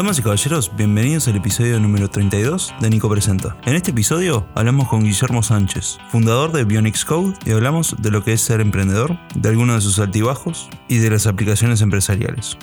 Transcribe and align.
Damas 0.00 0.18
y 0.18 0.22
caballeros, 0.22 0.74
bienvenidos 0.74 1.28
al 1.28 1.36
episodio 1.36 1.78
número 1.78 2.08
32 2.08 2.74
de 2.80 2.88
Nico 2.88 3.10
Presenta. 3.10 3.58
En 3.66 3.74
este 3.74 3.90
episodio 3.90 4.46
hablamos 4.54 4.88
con 4.88 5.04
Guillermo 5.04 5.42
Sánchez, 5.42 5.98
fundador 6.08 6.52
de 6.52 6.64
Bionics 6.64 7.04
Code, 7.04 7.34
y 7.44 7.50
hablamos 7.50 7.94
de 7.98 8.10
lo 8.10 8.24
que 8.24 8.32
es 8.32 8.40
ser 8.40 8.62
emprendedor, 8.62 9.18
de 9.34 9.50
algunos 9.50 9.74
de 9.74 9.80
sus 9.82 9.98
altibajos 9.98 10.70
y 10.88 10.96
de 10.96 11.10
las 11.10 11.26
aplicaciones 11.26 11.82
empresariales. 11.82 12.56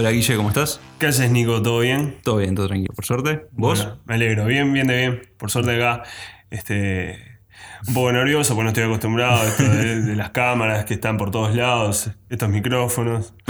Hola 0.00 0.12
Guille, 0.12 0.34
¿cómo 0.34 0.48
estás? 0.48 0.80
¿Qué 0.98 1.08
haces, 1.08 1.30
Nico? 1.30 1.60
¿Todo 1.60 1.80
bien? 1.80 2.16
Todo 2.22 2.38
bien, 2.38 2.54
todo 2.54 2.68
tranquilo, 2.68 2.94
por 2.94 3.04
suerte. 3.04 3.48
¿Vos? 3.52 3.84
Bueno, 3.84 4.00
me 4.06 4.14
alegro, 4.14 4.46
bien, 4.46 4.72
bien 4.72 4.86
de 4.86 4.96
bien. 4.96 5.22
Por 5.36 5.50
suerte 5.50 5.76
acá, 5.76 6.04
este, 6.48 7.42
un 7.86 7.92
poco 7.92 8.10
nervioso 8.10 8.54
porque 8.54 8.62
no 8.62 8.68
estoy 8.70 8.84
acostumbrado 8.84 9.42
a 9.42 9.46
esto 9.46 9.62
de, 9.62 10.00
de 10.00 10.16
las 10.16 10.30
cámaras 10.30 10.86
que 10.86 10.94
están 10.94 11.18
por 11.18 11.30
todos 11.30 11.54
lados, 11.54 12.12
estos 12.30 12.48
micrófonos. 12.48 13.34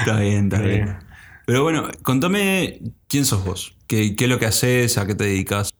está 0.00 0.18
bien, 0.18 0.46
está 0.52 0.62
bien. 0.62 0.96
Pero 1.46 1.62
bueno, 1.62 1.88
contame 2.02 2.80
quién 3.06 3.24
sos 3.24 3.44
vos, 3.44 3.76
qué, 3.86 4.16
qué 4.16 4.24
es 4.24 4.30
lo 4.30 4.40
que 4.40 4.46
haces, 4.46 4.98
a 4.98 5.06
qué 5.06 5.14
te 5.14 5.22
dedicas. 5.22 5.70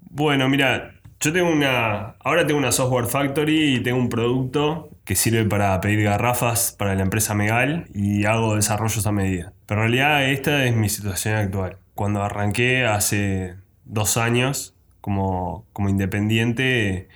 Bueno, 0.00 0.48
mira, 0.48 0.94
yo 1.20 1.32
tengo 1.32 1.50
una. 1.50 2.14
Ahora 2.20 2.46
tengo 2.46 2.58
una 2.58 2.72
software 2.72 3.06
factory 3.06 3.76
y 3.76 3.80
tengo 3.82 3.98
un 3.98 4.08
producto 4.08 4.88
que 5.04 5.14
sirve 5.14 5.44
para 5.44 5.78
pedir 5.80 6.02
garrafas 6.02 6.74
para 6.78 6.94
la 6.94 7.02
empresa 7.02 7.34
Megal 7.34 7.86
y 7.94 8.24
hago 8.24 8.56
desarrollos 8.56 9.06
a 9.06 9.12
medida. 9.12 9.52
Pero 9.66 9.82
en 9.84 9.92
realidad 9.92 10.30
esta 10.30 10.64
es 10.64 10.74
mi 10.74 10.88
situación 10.88 11.34
actual. 11.34 11.76
Cuando 11.94 12.22
arranqué 12.22 12.86
hace 12.86 13.56
dos 13.84 14.16
años 14.16 14.74
como, 15.02 15.66
como 15.74 15.90
independiente, 15.90 17.08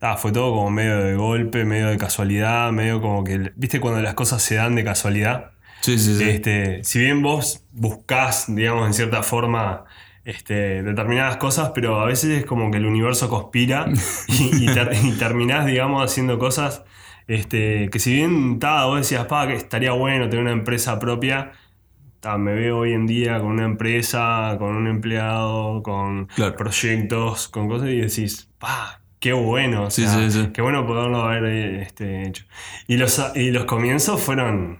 ah, 0.00 0.18
fue 0.18 0.30
todo 0.30 0.54
como 0.54 0.70
medio 0.70 0.98
de 0.98 1.14
golpe, 1.14 1.64
medio 1.64 1.88
de 1.88 1.96
casualidad, 1.96 2.70
medio 2.72 3.00
como 3.00 3.24
que. 3.24 3.52
¿Viste 3.56 3.80
cuando 3.80 4.02
las 4.02 4.14
cosas 4.14 4.42
se 4.42 4.56
dan 4.56 4.74
de 4.74 4.84
casualidad? 4.84 5.52
Sí, 5.80 5.98
sí, 5.98 6.18
sí. 6.18 6.28
Este, 6.28 6.84
si 6.84 6.98
bien 6.98 7.22
vos 7.22 7.64
buscás, 7.72 8.44
digamos, 8.54 8.86
en 8.86 8.92
cierta 8.92 9.22
forma 9.22 9.84
este, 10.28 10.82
determinadas 10.82 11.36
cosas, 11.38 11.72
pero 11.74 12.00
a 12.00 12.04
veces 12.06 12.30
es 12.40 12.44
como 12.46 12.70
que 12.70 12.78
el 12.78 12.86
universo 12.86 13.28
conspira 13.28 13.86
y, 14.28 14.64
y 14.64 14.66
ter- 14.74 14.92
y 15.02 15.12
terminás, 15.12 15.66
digamos, 15.66 16.04
haciendo 16.04 16.38
cosas 16.38 16.84
este, 17.26 17.90
que 17.90 17.98
si 17.98 18.14
bien 18.14 18.58
ta, 18.58 18.86
vos 18.86 18.98
decías, 18.98 19.26
pa, 19.26 19.46
que 19.46 19.54
estaría 19.54 19.92
bueno 19.92 20.28
tener 20.28 20.44
una 20.44 20.52
empresa 20.52 20.98
propia, 20.98 21.52
ta, 22.20 22.38
me 22.38 22.52
veo 22.54 22.78
hoy 22.78 22.92
en 22.94 23.06
día 23.06 23.38
con 23.38 23.48
una 23.48 23.64
empresa, 23.64 24.56
con 24.58 24.74
un 24.76 24.86
empleado, 24.86 25.82
con 25.82 26.26
Claro. 26.28 26.56
proyectos, 26.56 27.48
con 27.48 27.68
cosas 27.68 27.88
y 27.90 27.96
decís, 28.00 28.48
pa, 28.58 29.00
qué 29.20 29.32
bueno, 29.32 29.84
o 29.84 29.90
Sí, 29.90 30.02
sea, 30.06 30.30
sí, 30.30 30.30
sí. 30.30 30.48
qué 30.52 30.62
bueno 30.62 30.86
poderlo 30.86 31.22
haber 31.22 31.44
eh, 31.44 31.82
este, 31.82 32.26
hecho. 32.26 32.44
Y 32.86 32.96
los, 32.96 33.20
y 33.34 33.50
los 33.50 33.64
comienzos 33.66 34.20
fueron 34.22 34.78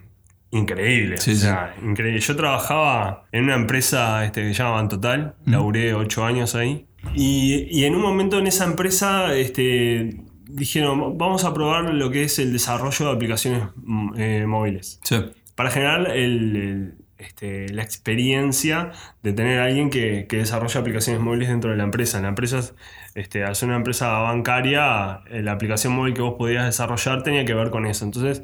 increíbles. 0.51 1.23
Sí, 1.23 1.33
o 1.33 1.37
sea, 1.37 1.75
increíble. 1.83 2.21
Yo 2.21 2.37
trabajaba 2.37 3.25
en 3.33 3.45
una 3.45 3.55
empresa 3.55 4.25
este, 4.25 4.43
que 4.43 4.49
se 4.55 4.63
llama 4.63 4.89
Total, 4.89 5.35
laburé 5.45 5.95
ocho 5.95 6.25
años 6.25 6.55
ahí. 6.55 6.87
Y, 7.15 7.67
y 7.71 7.85
en 7.85 7.95
un 7.95 8.03
momento 8.03 8.39
en 8.39 8.47
esa 8.47 8.65
empresa 8.65 9.35
este, 9.35 10.23
dijeron, 10.49 11.17
vamos 11.19 11.45
a 11.45 11.55
probar 11.55 11.93
lo 11.95 12.11
que 12.11 12.23
es 12.25 12.39
el 12.39 12.53
desarrollo 12.53 13.07
de 13.07 13.13
aplicaciones 13.13 13.63
mm, 13.77 14.15
eh, 14.19 14.47
móviles. 14.47 15.01
Sí. 15.05 15.17
Para 15.55 15.71
generar 15.71 16.11
el- 16.17 16.57
el, 16.57 16.95
este, 17.19 17.69
la 17.73 17.83
experiencia 17.83 18.93
de 19.23 19.33
tener 19.33 19.61
a 19.61 19.65
alguien 19.65 19.91
que, 19.91 20.27
que 20.29 20.37
desarrolla 20.39 20.81
aplicaciones 20.81 21.21
móviles 21.21 21.49
dentro 21.49 21.71
de 21.71 21.77
la 21.77 21.85
empresa. 21.85 22.21
La 22.21 22.29
empresa, 22.29 22.59
es, 22.61 22.75
este, 23.15 23.45
al 23.45 23.55
ser 23.57 23.69
una 23.69 23.77
empresa 23.77 24.09
bancaria, 24.19 25.21
eh, 25.31 25.43
la 25.43 25.53
aplicación 25.53 25.93
móvil 25.95 26.15
que 26.15 26.23
vos 26.23 26.35
podías 26.39 26.65
desarrollar 26.65 27.23
tenía 27.23 27.45
que 27.45 27.55
ver 27.55 27.71
con 27.71 27.87
eso. 27.87 28.05
Entonces, 28.05 28.43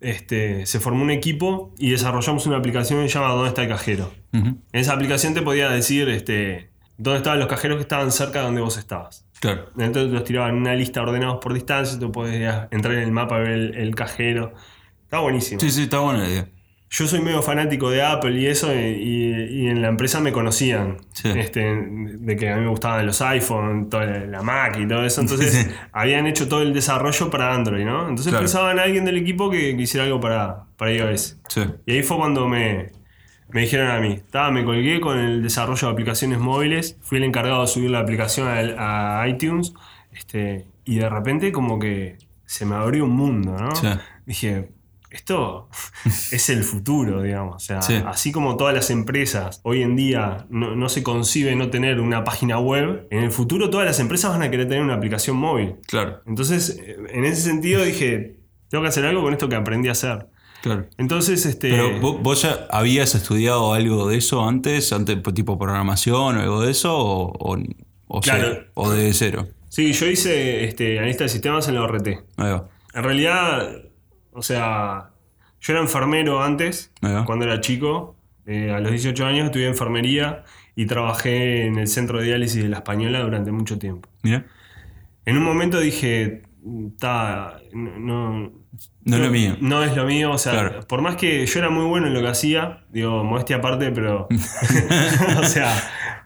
este, 0.00 0.66
se 0.66 0.80
formó 0.80 1.02
un 1.02 1.10
equipo 1.10 1.74
y 1.78 1.90
desarrollamos 1.90 2.46
una 2.46 2.56
aplicación 2.56 3.02
que 3.02 3.08
se 3.08 3.14
llama 3.18 3.32
¿Dónde 3.34 3.48
está 3.48 3.62
el 3.62 3.68
cajero? 3.68 4.12
En 4.32 4.58
esa 4.72 4.92
aplicación 4.94 5.34
te 5.34 5.42
podía 5.42 5.68
decir 5.70 6.08
este, 6.08 6.70
dónde 6.98 7.18
estaban 7.18 7.38
los 7.38 7.48
cajeros 7.48 7.76
que 7.76 7.82
estaban 7.82 8.10
cerca 8.12 8.40
de 8.40 8.46
donde 8.46 8.60
vos 8.60 8.76
estabas. 8.76 9.24
Claro. 9.40 9.70
Entonces 9.78 10.12
los 10.12 10.24
tiraban 10.24 10.50
en 10.50 10.56
una 10.56 10.74
lista 10.74 11.02
ordenados 11.02 11.38
por 11.40 11.52
distancia, 11.54 11.98
tú 11.98 12.10
podías 12.10 12.68
entrar 12.70 12.94
en 12.94 13.02
el 13.02 13.12
mapa, 13.12 13.38
ver 13.38 13.52
el, 13.52 13.74
el 13.74 13.94
cajero. 13.94 14.54
Está 15.04 15.18
buenísimo. 15.20 15.60
Sí, 15.60 15.70
sí, 15.70 15.82
está 15.82 15.98
buena 16.00 16.20
la 16.20 16.28
idea. 16.28 16.48
Yo 16.96 17.08
soy 17.08 17.20
medio 17.20 17.42
fanático 17.42 17.90
de 17.90 18.02
Apple 18.04 18.38
y 18.40 18.46
eso, 18.46 18.72
y, 18.72 18.78
y- 18.78 19.62
y 19.64 19.66
en 19.68 19.82
la 19.82 19.88
empresa 19.88 20.20
me 20.20 20.30
conocían. 20.30 20.98
Sí. 21.12 21.28
Este, 21.34 21.60
de 21.64 22.36
que 22.36 22.50
a 22.50 22.54
mí 22.54 22.62
me 22.62 22.68
gustaban 22.68 23.04
los 23.04 23.20
iPhone, 23.20 23.88
toda 23.90 24.06
la, 24.06 24.42
Mac 24.42 24.78
y 24.78 24.86
todo 24.86 25.04
eso. 25.04 25.20
Entonces 25.20 25.52
Sí. 25.54 25.70
habían 25.92 26.26
hecho 26.28 26.46
todo 26.48 26.62
el 26.62 26.72
desarrollo 26.72 27.30
para 27.30 27.52
Android, 27.52 27.84
¿no? 27.84 28.02
Entonces 28.02 28.28
Claro. 28.28 28.42
pensaban 28.44 28.78
a 28.78 28.82
alguien 28.82 29.04
del 29.04 29.16
equipo 29.16 29.50
que, 29.50 29.76
que 29.76 29.82
hiciera 29.82 30.04
algo 30.06 30.20
para, 30.20 30.66
para 30.76 30.92
iOS. 30.92 31.40
Sí. 31.48 31.62
Y 31.84 31.92
ahí 31.94 32.02
fue 32.04 32.16
cuando 32.16 32.46
me, 32.48 32.92
me 33.48 33.62
dijeron 33.62 33.88
a 33.88 33.98
mí, 33.98 34.20
"Ta, 34.30 34.52
me 34.52 34.64
colgué 34.64 35.00
con 35.00 35.18
el 35.18 35.42
desarrollo 35.42 35.88
de 35.88 35.92
aplicaciones 35.92 36.38
móviles, 36.38 36.96
fui 37.02 37.18
el 37.18 37.24
encargado 37.24 37.62
de 37.62 37.66
subir 37.66 37.90
la 37.90 37.98
aplicación 38.00 38.46
a, 38.46 39.20
a 39.20 39.28
iTunes, 39.28 39.74
este, 40.12 40.66
y 40.84 40.96
de 40.98 41.08
repente 41.08 41.50
como 41.50 41.80
que 41.80 42.18
se 42.46 42.66
me 42.66 42.76
abrió 42.76 43.04
un 43.04 43.16
mundo, 43.16 43.56
¿no? 43.58 43.70
Dije, 44.26 44.68
esto 45.14 45.68
es 46.04 46.48
el 46.50 46.62
futuro, 46.64 47.22
digamos. 47.22 47.56
O 47.56 47.58
sea, 47.66 47.82
Sí. 47.82 47.94
así 48.06 48.32
como 48.32 48.56
todas 48.56 48.74
las 48.74 48.90
empresas 48.90 49.60
hoy 49.62 49.82
en 49.82 49.96
día 49.96 50.46
no, 50.50 50.74
no 50.76 50.88
se 50.88 51.02
concibe 51.02 51.54
no 51.56 51.70
tener 51.70 52.00
una 52.00 52.24
página 52.24 52.58
web, 52.58 53.06
en 53.10 53.24
el 53.24 53.30
futuro 53.30 53.70
todas 53.70 53.86
las 53.86 54.00
empresas 54.00 54.30
van 54.30 54.42
a 54.42 54.50
querer 54.50 54.68
tener 54.68 54.82
una 54.82 54.94
aplicación 54.94 55.36
móvil. 55.36 55.76
Claro, 55.86 56.20
Entonces, 56.26 56.78
en 57.10 57.24
ese 57.24 57.40
sentido 57.42 57.84
dije, 57.84 58.36
tengo 58.68 58.82
que 58.82 58.88
hacer 58.88 59.04
algo 59.06 59.22
con 59.22 59.32
esto 59.32 59.48
que 59.48 59.56
aprendí 59.56 59.88
a 59.88 59.92
hacer. 59.92 60.26
claro. 60.62 60.86
Entonces, 60.98 61.46
este. 61.46 61.70
Pero 61.70 62.00
¿vo- 62.00 62.18
vos 62.22 62.42
ya 62.42 62.66
habías 62.70 63.14
estudiado 63.14 63.72
algo 63.74 64.08
de 64.08 64.16
eso 64.16 64.46
antes, 64.48 64.92
antes 64.92 65.16
pues, 65.22 65.34
tipo 65.34 65.58
programación 65.58 66.36
o 66.38 66.40
algo 66.40 66.60
de 66.62 66.70
eso, 66.72 66.96
o, 66.96 67.32
o, 67.38 67.58
o 68.08 68.20
Claro. 68.20 68.48
cero, 68.50 68.64
o 68.74 68.90
de 68.90 69.12
cero. 69.12 69.46
Sí, 69.68 69.92
yo 69.92 70.06
hice 70.06 70.64
este, 70.64 70.98
analista 70.98 71.24
de 71.24 71.28
sistemas 71.30 71.68
en 71.68 71.74
la 71.74 71.82
ORT. 71.82 72.06
Ahí 72.36 72.50
va. 72.52 72.68
En 72.94 73.02
realidad, 73.02 73.82
o 74.34 74.42
sea, 74.42 75.10
yo 75.60 75.72
era 75.72 75.80
enfermero 75.80 76.42
antes, 76.42 76.92
cuando 77.24 77.44
era 77.46 77.60
chico. 77.60 78.16
Eh, 78.46 78.70
a 78.70 78.78
los 78.80 78.90
18 78.90 79.24
años 79.24 79.46
estudié 79.46 79.68
enfermería 79.68 80.44
y 80.76 80.84
trabajé 80.84 81.64
en 81.66 81.78
el 81.78 81.88
centro 81.88 82.18
de 82.18 82.26
diálisis 82.26 82.62
de 82.62 82.68
la 82.68 82.76
Española 82.78 83.20
durante 83.20 83.50
mucho 83.52 83.78
tiempo. 83.78 84.08
Mira, 84.22 84.44
En 85.24 85.38
un 85.38 85.42
momento 85.44 85.80
dije, 85.80 86.42
"Ta, 86.98 87.58
no, 87.72 87.98
no, 87.98 88.52
no 89.04 89.16
es 89.16 89.22
lo 89.22 89.30
mío. 89.30 89.56
No 89.60 89.82
es 89.82 89.96
lo 89.96 90.04
mío, 90.04 90.32
o 90.32 90.36
sea, 90.38 90.52
Claro. 90.52 90.86
por 90.86 91.00
más 91.00 91.16
que 91.16 91.46
yo 91.46 91.58
era 91.58 91.70
muy 91.70 91.86
bueno 91.86 92.06
en 92.08 92.12
lo 92.14 92.20
que 92.20 92.28
hacía, 92.28 92.84
digo, 92.90 93.24
modestia 93.24 93.56
aparte, 93.56 93.90
pero. 93.92 94.28
o 95.38 95.44
sea, 95.44 95.72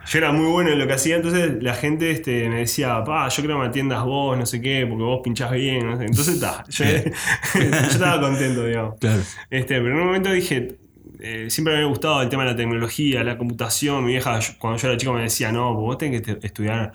yo 0.08 0.18
era 0.18 0.32
muy 0.32 0.46
bueno 0.50 0.70
en 0.70 0.78
lo 0.78 0.86
que 0.86 0.94
hacía, 0.94 1.16
entonces 1.16 1.62
la 1.62 1.74
gente 1.74 2.10
este, 2.10 2.48
me 2.48 2.60
decía, 2.60 3.02
pa, 3.04 3.28
yo 3.28 3.42
creo 3.42 3.56
que 3.56 3.62
me 3.62 3.68
atiendas 3.68 4.04
vos, 4.04 4.36
no 4.38 4.46
sé 4.46 4.60
qué, 4.60 4.86
porque 4.86 5.02
vos 5.04 5.20
pinchás 5.22 5.50
bien, 5.52 5.86
no 5.86 5.96
sé. 5.98 6.04
Entonces, 6.06 6.34
está, 6.34 6.64
yo, 6.68 6.84
yo 7.54 7.60
estaba 7.90 8.20
contento, 8.20 8.64
digamos. 8.64 8.98
Claro. 9.00 9.22
Este, 9.50 9.74
pero 9.80 9.88
en 9.90 9.96
un 10.00 10.06
momento 10.06 10.32
dije, 10.32 10.78
eh, 11.20 11.46
siempre 11.50 11.72
me 11.74 11.78
había 11.80 11.88
gustado 11.88 12.22
el 12.22 12.28
tema 12.28 12.44
de 12.44 12.50
la 12.52 12.56
tecnología, 12.56 13.24
la 13.24 13.36
computación. 13.36 14.04
Mi 14.04 14.12
vieja, 14.12 14.38
yo- 14.40 14.52
cuando 14.58 14.78
yo 14.80 14.88
era 14.88 14.96
chico, 14.96 15.12
me 15.12 15.22
decía, 15.22 15.52
no, 15.52 15.74
vos 15.74 15.98
tenés 15.98 16.22
que 16.22 16.38
estudiar 16.42 16.92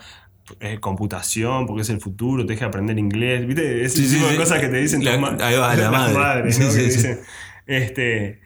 eh, 0.60 0.80
computación 0.80 1.66
porque 1.66 1.82
es 1.84 1.90
el 1.90 2.00
futuro, 2.02 2.46
tenés 2.46 2.60
que 2.60 2.66
aprender 2.66 2.98
inglés. 2.98 3.46
¿Viste? 3.46 3.84
Ese 3.84 3.98
Sí, 3.98 4.08
sí, 4.08 4.16
tipo 4.16 4.28
de 4.28 4.34
sí. 4.34 4.38
cosas 4.40 4.60
que 4.60 4.68
te 4.70 4.78
dicen 4.78 5.04
La- 5.04 5.18
tus 5.18 5.42
ahí 5.44 5.56
va, 5.58 5.76
la 5.76 5.92
madre. 5.92 6.14
madres, 6.18 6.60
¿no? 6.60 6.70
Que 6.74 6.84
dicen, 6.84 7.20
este, 7.66 8.42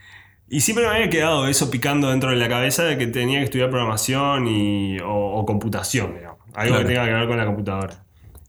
y 0.49 0.61
siempre 0.61 0.85
me 0.87 0.93
había 0.95 1.09
quedado 1.09 1.47
eso 1.47 1.69
picando 1.69 2.09
dentro 2.09 2.29
de 2.29 2.35
la 2.37 2.47
cabeza 2.47 2.83
de 2.83 2.97
que 2.97 3.07
tenía 3.07 3.39
que 3.39 3.45
estudiar 3.45 3.69
programación 3.69 4.47
y, 4.47 4.99
o, 4.99 5.09
o 5.13 5.45
computación, 5.45 6.15
digamos. 6.15 6.39
Algo 6.53 6.75
Claro. 6.75 6.87
que 6.87 6.93
tenga 6.93 7.05
que 7.05 7.13
ver 7.13 7.27
con 7.27 7.37
la 7.37 7.45
computadora. 7.45 8.03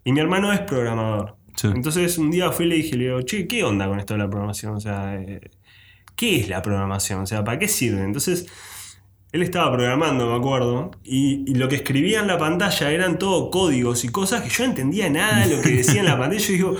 Y 0.04 0.12
mi 0.12 0.20
hermano 0.20 0.52
es 0.52 0.60
programador. 0.60 1.36
Sí. 1.56 1.66
Entonces 1.74 2.16
un 2.18 2.30
día 2.30 2.50
fui 2.52 2.66
y 2.66 2.68
le 2.68 2.74
dije, 2.76 2.96
le 2.96 3.04
digo, 3.04 3.22
che, 3.22 3.46
¿qué 3.48 3.64
onda 3.64 3.86
con 3.88 3.98
esto 3.98 4.14
de 4.14 4.18
la 4.20 4.28
programación? 4.30 4.74
O 4.76 4.80
sea, 4.80 5.16
eh, 5.16 5.40
¿qué 6.16 6.36
es 6.40 6.48
la 6.48 6.62
programación? 6.62 7.20
O 7.22 7.26
sea, 7.26 7.42
¿para 7.44 7.58
qué 7.58 7.66
sirve? 7.68 8.02
Entonces, 8.04 8.46
él 9.32 9.42
estaba 9.42 9.70
programando, 9.70 10.26
me 10.30 10.36
acuerdo, 10.36 10.92
y, 11.04 11.44
y 11.50 11.54
lo 11.56 11.68
que 11.68 11.76
escribía 11.76 12.20
en 12.20 12.28
la 12.28 12.38
pantalla 12.38 12.90
eran 12.92 13.18
todo 13.18 13.50
códigos 13.50 14.04
y 14.04 14.08
cosas 14.08 14.40
que 14.42 14.48
yo 14.48 14.64
no 14.64 14.70
entendía 14.70 15.10
nada 15.10 15.44
de 15.46 15.56
lo 15.56 15.60
que 15.62 15.70
decía 15.70 16.00
en 16.00 16.06
la 16.06 16.16
pantalla. 16.18 16.40
Yo 16.40 16.52
digo, 16.52 16.76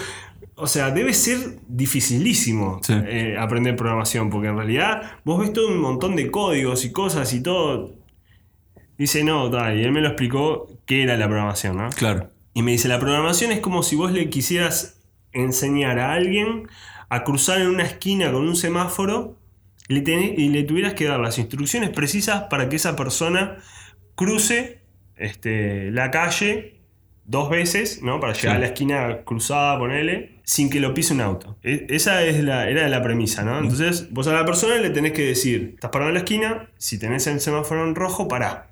o 0.58 0.66
sea, 0.66 0.90
debe 0.90 1.12
ser 1.14 1.38
dificilísimo 1.68 2.80
Sí. 2.82 2.92
eh, 3.06 3.36
aprender 3.38 3.76
programación, 3.76 4.30
porque 4.30 4.48
en 4.48 4.56
realidad 4.56 5.02
vos 5.24 5.40
ves 5.40 5.52
todo 5.52 5.68
un 5.68 5.78
montón 5.80 6.16
de 6.16 6.30
códigos 6.30 6.84
y 6.84 6.92
cosas 6.92 7.32
y 7.32 7.42
todo. 7.42 7.94
Dice, 8.96 9.22
no, 9.24 9.48
tal, 9.50 9.78
y 9.78 9.84
él 9.84 9.92
me 9.92 10.00
lo 10.00 10.08
explicó 10.08 10.68
qué 10.86 11.02
era 11.04 11.16
la 11.16 11.26
programación, 11.28 11.76
¿no? 11.76 11.88
Claro. 11.90 12.28
Y 12.54 12.62
me 12.62 12.72
dice, 12.72 12.88
la 12.88 12.98
programación 12.98 13.52
es 13.52 13.60
como 13.60 13.82
si 13.82 13.94
vos 13.94 14.10
le 14.10 14.28
quisieras 14.28 15.00
enseñar 15.32 15.98
a 16.00 16.12
alguien 16.14 16.68
a 17.08 17.22
cruzar 17.22 17.60
en 17.60 17.68
una 17.68 17.84
esquina 17.84 18.32
con 18.32 18.46
un 18.48 18.56
semáforo 18.56 19.36
y 19.88 19.94
le, 19.94 20.02
tenés- 20.04 20.34
y 20.36 20.48
le 20.48 20.64
tuvieras 20.64 20.94
que 20.94 21.04
dar 21.04 21.20
las 21.20 21.38
instrucciones 21.38 21.90
precisas 21.90 22.44
para 22.50 22.68
que 22.68 22.76
esa 22.76 22.96
persona 22.96 23.58
cruce 24.16 24.80
este, 25.16 25.90
la 25.92 26.10
calle 26.10 26.80
dos 27.24 27.50
veces, 27.50 28.02
¿no? 28.02 28.18
Para 28.20 28.32
llegar 28.32 28.52
Sí. 28.52 28.56
a 28.56 28.58
la 28.60 28.66
esquina 28.66 29.18
cruzada, 29.24 29.78
ponele, 29.78 30.37
sin 30.48 30.70
que 30.70 30.80
lo 30.80 30.94
pise 30.94 31.12
un 31.12 31.20
auto. 31.20 31.58
E- 31.62 31.86
esa 31.90 32.22
es 32.24 32.42
la, 32.42 32.70
era 32.70 32.88
la 32.88 33.02
premisa, 33.02 33.42
¿no? 33.42 33.58
Entonces, 33.58 34.10
vos 34.10 34.26
a 34.28 34.32
la 34.32 34.46
persona 34.46 34.76
le 34.76 34.88
tenés 34.88 35.12
que 35.12 35.26
decir, 35.26 35.72
estás 35.74 35.90
parado 35.90 36.08
en 36.08 36.14
la 36.14 36.20
esquina, 36.20 36.70
si 36.78 36.98
tenés 36.98 37.26
el 37.26 37.38
semáforo 37.40 37.84
en 37.86 37.94
rojo, 37.94 38.28
pará. 38.28 38.70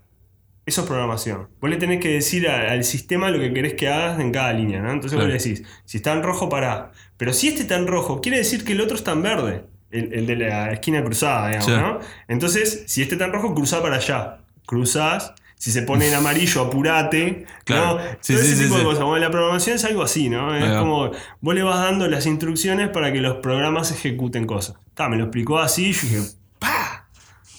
Eso 0.65 0.81
es 0.81 0.87
programación. 0.87 1.49
Vos 1.61 1.69
le 1.69 1.77
tenés 1.77 2.01
que 2.01 2.09
decir 2.09 2.49
a- 2.49 2.73
al 2.73 2.83
sistema 2.83 3.31
lo 3.31 3.39
que 3.39 3.53
querés 3.53 3.75
que 3.75 3.89
hagas 3.89 4.19
en 4.21 4.33
cada 4.33 4.55
línea, 4.55 4.81
¿no? 4.81 4.91
Entonces 4.91 5.19
Claro. 5.19 5.31
vos 5.31 5.45
le 5.45 5.51
decís, 5.51 5.69
si 5.85 5.99
está 5.99 6.13
en 6.15 6.23
rojo, 6.23 6.49
pará. 6.49 6.93
Pero 7.19 7.35
si 7.35 7.49
este 7.49 7.61
está 7.63 7.77
en 7.77 7.87
rojo, 7.87 8.23
quiere 8.23 8.39
decir 8.39 8.65
que 8.65 8.73
el 8.73 8.81
otro 8.81 8.97
está 8.97 9.13
en 9.13 9.23
verde. 9.23 9.65
El, 9.91 10.15
el 10.15 10.27
de 10.27 10.37
la 10.37 10.73
esquina 10.73 11.05
cruzada, 11.05 11.49
digamos, 11.49 11.67
Sí. 11.67 11.73
¿no? 11.79 12.01
Entonces, 12.27 12.85
si 12.87 13.03
este 13.03 13.15
está 13.17 13.27
en 13.27 13.33
rojo, 13.35 13.55
cruzá 13.55 13.83
para 13.83 13.97
allá. 13.97 14.39
Cruzás. 14.67 15.35
Si 15.59 15.73
se 15.73 15.83
pone 15.83 16.07
en 16.09 16.15
amarillo, 16.15 16.63
apurate. 16.63 17.47
Claro. 17.65 17.99
¿no? 17.99 18.05
Sí, 18.21 18.35
Todo 18.35 18.45
sí, 18.45 18.53
ese 18.53 18.57
sí, 18.57 18.65
tipo 18.65 18.79
de 18.79 18.85
cosas. 18.85 19.05
Bueno, 19.05 19.25
la 19.25 19.31
programación 19.31 19.77
es 19.77 19.85
algo 19.85 20.03
así, 20.03 20.29
¿no? 20.29 20.55
Es 20.55 20.77
como 20.77 21.11
vos 21.41 21.55
le 21.55 21.63
vas 21.63 21.81
dando 21.81 22.09
las 22.09 22.27
instrucciones 22.27 22.91
para 22.91 23.13
que 23.13 23.21
los 23.21 23.37
programas 23.37 23.91
ejecuten 23.91 24.47
cosas. 24.47 24.77
Ta, 24.95 25.09
me 25.09 25.17
lo 25.17 25.25
explicó 25.25 25.59
así, 25.59 25.93
yo 25.93 26.03
dije, 26.03 26.21
¡pa! 26.59 27.09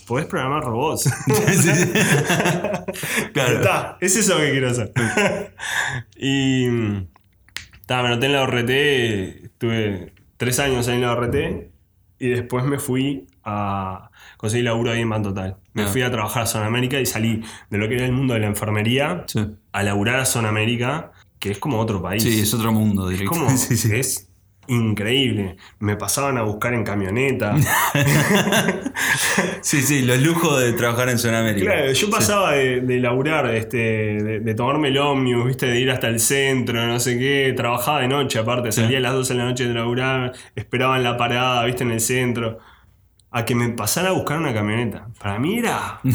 Podés 0.05 0.27
programar 0.27 0.63
robots. 0.63 1.03
Sí, 1.27 1.53
sí. 1.53 1.71
claro. 3.33 3.57
Está, 3.57 3.97
es 3.99 4.15
eso 4.15 4.37
que 4.37 4.51
quiero 4.51 4.69
hacer. 4.69 4.93
y. 6.15 6.67
ta, 7.87 8.01
me 8.03 8.09
anoté 8.09 8.27
en 8.27 8.33
la 8.33 8.43
ORT, 8.43 8.69
estuve 8.69 10.13
tres 10.37 10.59
años 10.59 10.87
ahí 10.87 10.95
en 10.95 11.01
la 11.01 11.13
ORT 11.13 11.35
y 12.19 12.29
después 12.29 12.63
me 12.65 12.79
fui 12.79 13.27
a 13.43 14.11
conseguir 14.37 14.65
laburo 14.65 14.91
ahí 14.91 15.01
en 15.01 15.09
Ban 15.09 15.23
Total. 15.23 15.57
Me 15.77 15.83
Ah. 15.83 15.87
fui 15.87 16.01
a 16.01 16.11
trabajar 16.11 16.43
a 16.43 16.45
Zona 16.45 16.65
América 16.65 16.99
y 16.99 17.05
salí 17.05 17.41
de 17.69 17.77
lo 17.77 17.87
que 17.87 17.95
era 17.95 18.05
el 18.05 18.11
mundo 18.11 18.33
de 18.33 18.41
la 18.41 18.47
enfermería 18.47 19.23
Sí. 19.27 19.45
a 19.71 19.83
laburar 19.83 20.19
a 20.19 20.25
Zona 20.25 20.49
América, 20.49 21.11
que 21.39 21.51
es 21.51 21.59
como 21.59 21.79
otro 21.79 22.01
país. 22.01 22.23
Sí, 22.23 22.39
es 22.41 22.53
otro 22.53 22.71
mundo 22.71 23.09
Es 23.09 23.17
directo. 23.19 23.31
como, 23.39 23.49
Sí, 23.57 23.77
sí. 23.77 23.89
es 23.95 24.23
increíble. 24.69 25.55
Me 25.79 25.95
pasaban 25.95 26.37
a 26.37 26.41
buscar 26.41 26.73
en 26.73 26.83
camioneta. 26.83 27.55
Sí, 29.61 29.81
sí, 29.81 30.01
los 30.01 30.19
lujos 30.21 30.59
de 30.61 30.73
trabajar 30.73 31.09
en 31.09 31.17
Sudamérica. 31.19 31.65
Claro, 31.73 31.91
yo 31.91 32.09
pasaba 32.09 32.53
de, 32.53 32.81
de 32.81 32.99
laburar, 32.99 33.53
este, 33.53 33.77
de, 33.77 34.39
de 34.39 34.55
tomarme 34.55 34.89
el 34.89 34.97
ómnibus, 34.97 35.45
¿viste? 35.47 35.65
de 35.67 35.79
ir 35.79 35.91
hasta 35.91 36.07
el 36.07 36.19
centro, 36.19 36.85
no 36.85 36.99
sé 36.99 37.17
qué, 37.17 37.53
trabajaba 37.55 38.01
de 38.01 38.07
noche 38.07 38.39
aparte, 38.39 38.71
salía 38.71 38.97
a 38.97 39.01
las 39.01 39.13
12 39.13 39.33
de 39.33 39.39
la 39.39 39.45
noche 39.45 39.67
de 39.67 39.73
laburar, 39.73 40.33
esperaba 40.55 40.97
en 40.97 41.03
la 41.03 41.17
parada, 41.17 41.65
¿viste? 41.65 41.83
en 41.83 41.91
el 41.91 41.99
centro, 42.01 42.59
a 43.37 43.45
que 43.45 43.53
me 43.53 43.69
pasara 43.69 44.09
a 44.09 44.13
buscar 44.13 44.39
una 44.39 44.53
camioneta. 44.53 45.07
Para 45.19 45.39
mí 45.39 45.59
era... 45.59 45.99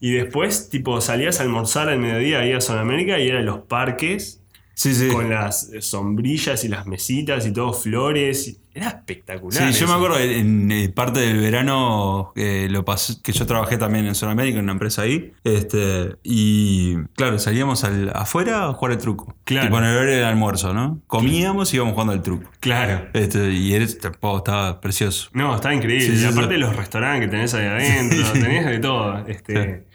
Y 0.00 0.12
después, 0.12 0.70
tipo, 0.70 1.00
salías 1.00 1.40
a 1.40 1.42
almorzar 1.42 1.88
al 1.88 1.98
mediodía 1.98 2.38
ahí 2.38 2.52
a 2.52 2.60
Sudamérica 2.60 3.18
y 3.18 3.28
eran 3.28 3.44
los 3.44 3.58
parques 3.58 4.40
Sí, 4.78 4.94
sí. 4.94 5.08
con 5.08 5.28
las 5.28 5.72
eh, 5.72 5.82
sombrillas 5.82 6.62
y 6.62 6.68
las 6.68 6.86
mesitas 6.86 7.44
y 7.44 7.52
todo 7.52 7.72
flores. 7.72 8.60
Era 8.72 8.90
espectacular. 8.90 9.72
Sí, 9.72 9.80
yo 9.80 9.88
me 9.88 9.94
acuerdo 9.94 10.20
en, 10.20 10.70
eh, 10.70 10.88
parte 10.88 11.18
del 11.18 11.38
verano 11.40 12.32
eh, 12.36 12.68
lo 12.70 12.84
pasé- 12.84 13.20
que 13.20 13.32
yo 13.32 13.44
trabajé 13.44 13.76
también 13.76 14.06
en 14.06 14.14
Sudamérica, 14.14 14.58
en 14.58 14.64
una 14.66 14.72
empresa 14.74 15.02
ahí. 15.02 15.32
Este, 15.42 16.14
y 16.22 16.94
claro, 17.16 17.40
salíamos 17.40 17.82
al, 17.82 18.12
afuera 18.14 18.66
a 18.68 18.72
jugar 18.74 18.92
el 18.92 18.98
truco. 18.98 19.34
Claro. 19.42 19.66
Tipo 19.66 19.78
en 19.78 19.84
el 19.84 20.22
almuerzo, 20.22 20.72
¿no? 20.72 21.00
Comíamos 21.08 21.72
y 21.72 21.76
íbamos 21.76 21.94
jugando 21.94 22.12
al 22.12 22.22
truco. 22.22 22.48
Claro. 22.60 23.08
Este, 23.14 23.50
y 23.50 23.74
era, 23.74 23.84
oh, 24.20 24.36
estaba 24.36 24.80
precioso. 24.80 25.28
No, 25.32 25.56
está 25.56 25.74
increíble. 25.74 26.16
Sí, 26.16 26.22
y 26.22 26.24
aparte 26.24 26.54
sí. 26.54 26.60
los 26.60 26.76
restaurantes 26.76 27.26
que 27.26 27.30
tenés 27.32 27.54
ahí 27.54 27.66
adentro, 27.66 28.32
tenés 28.32 28.64
de 28.64 28.78
todo. 28.78 29.26
Este, 29.26 29.87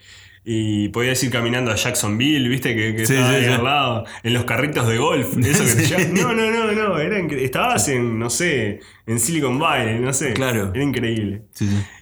Y 0.45 0.89
podías 0.89 1.23
ir 1.23 1.31
caminando 1.31 1.71
a 1.71 1.75
Jacksonville, 1.75 2.49
viste, 2.49 2.75
que, 2.75 2.95
que 2.95 3.05
Sí, 3.05 3.13
estaba 3.13 3.29
sí, 3.29 3.35
ahí 3.37 3.45
sí. 3.45 3.51
al 3.51 3.63
lado, 3.63 4.05
en 4.23 4.33
los 4.33 4.43
carritos 4.43 4.87
de 4.87 4.97
golf, 4.97 5.37
eso 5.41 5.63
que 5.77 5.83
te. 5.83 6.07
No, 6.09 6.33
no, 6.33 6.51
no, 6.51 6.71
no, 6.73 6.97
era 6.99 7.17
estabas 7.37 7.87
en, 7.87 8.19
no 8.19 8.29
sé, 8.29 8.81
en 9.07 9.19
Silicon 9.19 9.57
Valley, 9.57 9.99
no 9.99 10.11
sé. 10.11 10.33
Claro. 10.33 10.71
Era 10.73 10.83
increíble. 10.83 11.43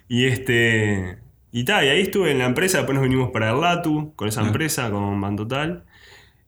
Y 0.08 0.26
este. 0.26 1.18
Y 1.52 1.64
tal, 1.64 1.84
y 1.84 1.88
ahí 1.90 2.00
estuve 2.00 2.30
en 2.32 2.38
la 2.38 2.46
empresa, 2.46 2.78
después 2.78 2.94
nos 2.96 3.04
vinimos 3.04 3.30
para 3.30 3.50
el 3.50 3.60
Latu, 3.60 4.14
con 4.16 4.26
esa 4.26 4.40
Ah. 4.40 4.46
empresa, 4.46 4.90
con 4.90 5.20
Bantotal. 5.20 5.84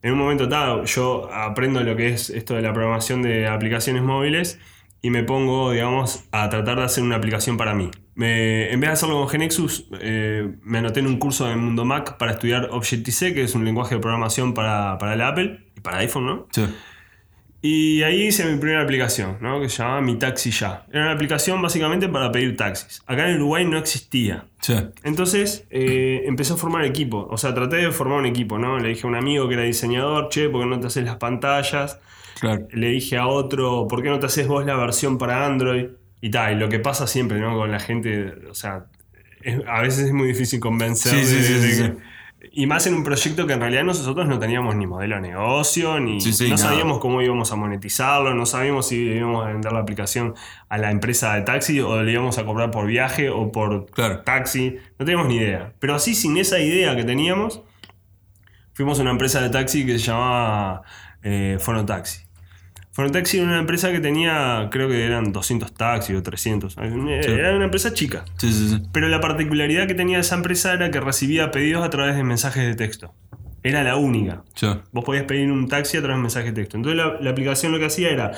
En 0.03 0.13
un 0.15 0.19
momento 0.19 0.49
tal, 0.49 0.85
yo 0.87 1.31
aprendo 1.33 1.81
lo 1.83 1.95
que 1.97 2.09
es 2.09 2.29
esto 2.31 2.55
de 2.55 2.63
la 2.63 2.73
programación 2.73 3.23
de 3.23 3.47
aplicaciones 3.47 4.03
móviles 4.03 4.59
y 5.01 5.11
me 5.11 5.23
pongo, 5.23 5.73
digamos, 5.73 6.25
a 6.33 6.49
tratar 6.51 6.79
de 6.79 6.85
hacer 6.85 7.05
una 7.05 7.17
aplicación 7.17 7.57
para 7.57 7.73
mí. 7.75 7.91
Me- 8.15 8.71
en 8.73 8.81
vez 8.81 8.91
de 8.91 8.95
hacerlo 8.95 9.17
con 9.19 9.29
Genexus, 9.29 9.87
eh, 10.01 10.49
me 10.63 10.79
anoté 10.79 11.01
en 11.01 11.07
un 11.07 11.19
curso 11.19 11.47
de 11.47 11.57
Mundo 11.57 11.85
Mac 11.85 12.17
para 12.17 12.33
estudiar 12.33 12.69
Objective-C, 12.71 13.35
que 13.35 13.43
es 13.43 13.55
un 13.55 13.65
lenguaje 13.65 13.97
de 13.97 14.01
programación 14.01 14.55
para, 14.55 14.99
para 14.99 15.15
el 15.15 15.21
Apple 15.23 15.61
y 15.77 15.81
para 15.81 15.99
iPhone, 15.99 16.27
¿no? 16.27 16.47
Sí. 16.53 16.65
Y 17.67 18.03
ahí 18.03 18.25
hice 18.27 18.45
mi 18.45 18.59
primera 18.59 18.83
aplicación, 18.83 19.39
¿no? 19.41 19.59
que 19.59 19.71
se 19.71 19.79
llamaba 19.83 20.03
Mi 20.03 20.17
Taxi 20.17 20.51
Ya. 20.51 20.85
Era 20.93 21.05
una 21.05 21.13
aplicación 21.13 21.63
básicamente 21.63 22.09
para 22.11 22.31
pedir 22.31 22.59
taxis. 22.59 23.03
Acá 23.07 23.27
en 23.31 23.37
Uruguay 23.37 23.65
no 23.65 23.79
existía. 23.79 24.45
Sí. 24.61 24.75
Entonces 25.03 25.67
eh, 25.71 26.25
empecé 26.27 26.53
a 26.53 26.57
formar 26.57 26.85
equipo. 26.85 27.27
O 27.31 27.39
sea, 27.39 27.55
traté 27.55 27.77
de 27.77 27.91
formar 27.91 28.19
un 28.19 28.27
equipo, 28.27 28.59
¿no? 28.59 28.79
Le 28.79 28.91
dije 28.91 29.07
a 29.07 29.09
un 29.09 29.15
amigo 29.17 29.49
que 29.49 29.55
era 29.55 29.63
diseñador, 29.63 30.29
che, 30.29 30.51
¿por 30.51 30.61
qué 30.61 30.67
no 30.69 30.79
te 30.79 30.89
haces 30.89 31.05
las 31.07 31.17
pantallas? 31.17 31.99
Claro. 32.39 32.69
Le 32.71 32.89
dije 32.89 33.17
a 33.17 33.29
otro, 33.29 33.89
¿por 33.89 34.03
qué 34.03 34.11
no 34.11 34.19
te 34.19 34.27
haces 34.27 34.47
vos 34.47 34.67
la 34.67 34.77
versión 34.77 35.17
para 35.17 35.47
Android? 35.47 35.87
Y 36.27 36.31
tal, 36.31 36.55
y 36.55 36.59
lo 36.59 36.71
que 36.71 36.79
pasa 36.79 37.07
siempre, 37.07 37.39
¿no? 37.39 37.55
Con 37.55 37.71
la 37.71 37.79
gente, 37.79 38.33
o 38.51 38.55
sea, 38.55 38.87
es- 39.43 39.61
a 39.69 39.81
veces 39.83 40.07
es 40.07 40.13
muy 40.13 40.27
difícil 40.29 40.59
convencer. 40.59 41.13
Sí, 41.13 41.25
sí, 41.27 41.43
sí, 41.43 41.83
de. 41.83 41.97
Y 42.53 42.67
más 42.67 42.87
en 42.87 42.95
un 42.95 43.05
proyecto 43.05 43.47
que 43.47 43.53
en 43.55 43.61
realidad 43.61 43.85
nosotros 43.85 44.27
no 44.29 44.39
teníamos 44.39 44.75
ni 44.77 44.87
modelo 44.87 45.17
de 45.17 45.21
negocio, 45.23 45.99
ni 46.01 46.19
no 46.49 46.57
sabíamos 46.59 46.99
cómo 46.99 47.21
íbamos 47.21 47.53
a 47.53 47.57
monetizarlo, 47.57 48.33
no 48.35 48.47
sabíamos 48.47 48.89
si 48.89 48.97
íbamos 49.03 49.45
a 49.45 49.49
vender 49.49 49.73
la 49.73 49.81
aplicación 49.81 50.35
a 50.69 50.79
la 50.79 50.91
empresa 50.91 51.35
de 51.35 51.43
taxi 51.43 51.81
o 51.81 52.03
le 52.03 52.13
íbamos 52.13 52.39
a 52.39 52.45
cobrar 52.47 52.71
por 52.71 52.87
viaje 52.87 53.29
o 53.31 53.51
por 53.53 53.87
Claro. 53.91 54.21
taxi, 54.23 54.77
no 54.99 55.05
teníamos 55.05 55.29
ni 55.29 55.37
idea. 55.37 55.73
Pero 55.79 55.95
así, 55.95 56.15
sin 56.15 56.37
esa 56.39 56.59
idea 56.59 56.95
que 56.97 57.05
teníamos, 57.05 57.63
fuimos 58.73 58.99
a 58.99 59.03
una 59.03 59.11
empresa 59.11 59.41
de 59.43 59.51
taxi 59.51 59.85
que 59.85 59.99
se 59.99 60.07
llamaba 60.07 60.83
eh, 61.23 61.57
Fonotaxi. 61.61 62.24
Fonotaxi 62.95 63.39
era 63.39 63.49
una 63.49 63.59
empresa 63.59 63.91
que 63.91 63.99
tenía, 63.99 64.69
creo 64.71 64.89
que 64.89 65.05
eran 65.05 65.33
200 65.33 65.75
taxis 65.75 66.15
o 66.15 66.23
300. 66.23 66.77
Era 66.79 67.57
una 67.57 67.65
empresa 67.65 67.93
chica. 67.93 68.25
Sí, 68.37 68.53
sí, 68.53 68.69
sí. 68.69 68.83
Pero 68.93 69.09
la 69.09 69.21
particularidad 69.21 69.89
que 69.89 69.95
tenía 69.95 70.21
esa 70.21 70.37
empresa 70.37 70.73
era 70.73 70.93
que 70.93 71.01
recibía 71.01 71.51
pedidos 71.51 71.85
a 71.85 71.91
través 71.91 72.15
de 72.15 72.23
mensajes 72.23 72.65
de 72.65 72.77
texto. 72.77 73.13
Era 73.65 73.83
la 73.83 73.97
única. 73.97 74.45
Vos 74.93 75.05
podías 75.05 75.25
pedir 75.25 75.51
un 75.51 75.67
taxi 75.67 75.97
a 75.97 76.03
través 76.03 76.19
de 76.19 76.23
mensaje 76.23 76.47
de 76.47 76.53
texto. 76.53 76.77
Entonces 76.77 76.97
la, 76.97 77.21
la 77.21 77.31
aplicación 77.31 77.73
lo 77.73 77.81
que 77.81 77.87
hacía 77.87 78.11
era, 78.11 78.31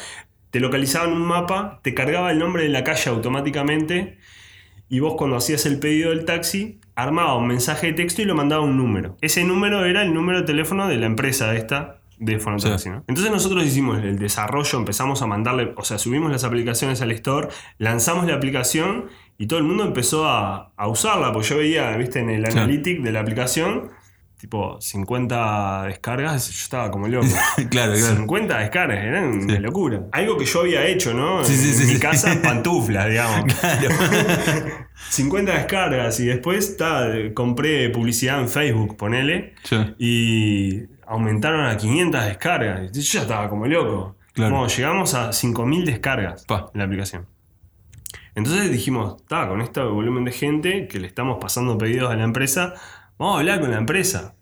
te 0.51 0.59
localizaba 0.59 1.05
en 1.05 1.13
un 1.13 1.27
mapa, 1.27 1.81
te 1.83 1.93
cargaba 1.93 2.31
el 2.31 2.39
nombre 2.39 2.63
de 2.63 2.71
la 2.71 2.83
calle 2.83 3.11
automáticamente 3.11 4.17
y 4.89 5.01
vos 5.01 5.17
cuando 5.19 5.37
hacías 5.37 5.67
el 5.67 5.81
pedido 5.81 6.11
del 6.11 6.25
taxi, 6.25 6.81
armaba 6.95 7.37
un 7.37 7.47
mensaje 7.47 7.89
de 7.89 7.93
texto 7.93 8.23
y 8.23 8.25
lo 8.25 8.35
mandaba 8.35 8.63
a 8.63 8.65
un 8.65 8.79
número. 8.79 9.19
Ese 9.21 9.45
número 9.45 9.85
era 9.85 10.01
el 10.03 10.15
número 10.15 10.41
de 10.41 10.47
teléfono 10.47 10.89
de 10.89 10.97
la 10.97 11.05
empresa 11.05 11.55
esta 11.55 12.01
de 12.19 12.39
Fonotaxi. 12.39 12.85
Sí. 12.85 12.91
¿no? 12.91 13.05
Entonces 13.09 13.31
nosotros 13.33 13.65
hicimos 13.65 13.99
el 14.03 14.19
desarrollo, 14.19 14.79
empezamos 14.79 15.23
a 15.23 15.27
mandarle, 15.27 15.73
o 15.77 15.85
sea, 15.85 15.99
subimos 15.99 16.31
las 16.33 16.45
aplicaciones 16.45 17.01
al 17.03 17.11
store, 17.13 17.49
lanzamos 17.79 18.27
la 18.27 18.35
aplicación 18.35 19.07
y 19.39 19.47
todo 19.47 19.59
el 19.59 19.65
mundo 19.67 19.85
empezó 19.85 20.27
a, 20.27 20.73
a 20.77 20.89
usarla, 20.89 21.33
porque 21.33 21.49
yo 21.49 21.59
veía, 21.59 21.97
viste, 21.97 22.21
en 22.21 22.31
el 22.31 22.47
Sí. 22.51 22.59
analytic 22.59 23.03
de 23.03 23.13
la 23.13 23.21
aplicación, 23.21 23.91
tipo 24.39 24.79
50 24.81 25.85
descargas, 25.85 26.47
yo 26.51 26.63
estaba 26.63 26.91
como 26.91 27.09
loco. 27.09 27.27
claro, 27.71 27.93
claro. 27.95 28.17
50 28.17 28.59
descargas, 28.59 28.99
era 29.05 29.23
una 29.23 29.61
locura. 29.61 30.03
Algo 30.13 30.37
que 30.39 30.45
yo 30.45 30.61
había 30.61 30.87
hecho, 30.87 31.13
¿no? 31.15 31.43
Sí, 31.45 31.55
sí, 31.57 31.69
en 31.71 31.75
sí, 31.75 31.85
mi 31.87 31.95
sí. 31.95 32.01
casa, 32.01 32.39
pantuflas, 32.43 33.09
digamos. 33.09 33.53
Claro. 33.55 33.95
50 35.11 35.53
descargas 35.53 36.21
y 36.21 36.27
después 36.27 36.77
ta, 36.77 37.09
compré 37.35 37.89
publicidad 37.91 38.41
en 38.41 38.49
Facebook, 38.49 38.97
ponele, 38.97 39.55
Sí. 39.65 39.77
y 39.99 40.96
aumentaron 41.07 41.65
a 41.67 41.77
500 41.77 42.25
descargas. 42.25 42.93
Yo 42.93 43.01
ya 43.01 43.23
estaba 43.23 43.49
como 43.49 43.67
loco. 43.67 44.17
Claro. 44.33 44.55
Como 44.55 44.67
llegamos 44.67 45.15
a 45.15 45.31
5.000 45.31 45.85
descargas 45.87 46.45
Pa. 46.45 46.71
en 46.75 46.79
la 46.81 46.85
aplicación. 46.85 47.27
Entonces 48.35 48.71
dijimos, 48.71 49.17
está, 49.23 49.49
con 49.49 49.63
este 49.63 49.81
volumen 49.81 50.25
de 50.25 50.33
gente 50.33 50.89
que 50.89 51.01
le 51.01 51.07
estamos 51.07 51.39
pasando 51.41 51.79
pedidos 51.79 52.11
a 52.11 52.17
la 52.17 52.25
empresa, 52.25 52.75
vamos 53.19 53.37
a 53.37 53.39
hablar 53.41 53.61
con 53.61 53.71
la 53.71 53.79
empresa. 53.79 54.35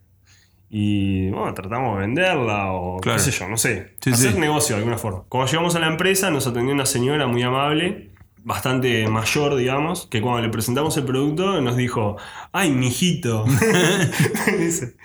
Y 0.69 1.31
bueno, 1.31 1.55
tratamos 1.55 1.95
de 1.95 2.01
venderla 2.01 2.73
o 2.73 2.99
Claro. 3.01 3.19
qué 3.19 3.23
sé 3.23 3.31
yo, 3.31 3.49
no 3.49 3.57
sé. 3.57 3.95
Sí, 4.01 4.11
hacer 4.11 4.33
sí. 4.33 4.39
negocio 4.41 4.75
de 4.75 4.81
alguna 4.81 4.99
forma. 4.99 5.23
Cuando 5.29 5.49
llegamos 5.51 5.77
a 5.77 5.79
la 5.79 5.87
empresa 5.87 6.31
nos 6.31 6.47
atendió 6.49 6.75
una 6.75 6.87
señora 6.87 7.29
muy 7.29 7.43
amable 7.45 8.11
bastante 8.45 9.09
mayor, 9.09 9.57
digamos, 9.57 10.07
que 10.07 10.21
cuando 10.21 10.43
le 10.43 10.51
presentamos 10.51 10.97
el 10.97 11.05
producto 11.05 11.61
nos 11.61 11.77
dijo, 11.77 12.17
ay, 12.53 12.71
mijito. 12.71 13.45
dice, 14.59 14.97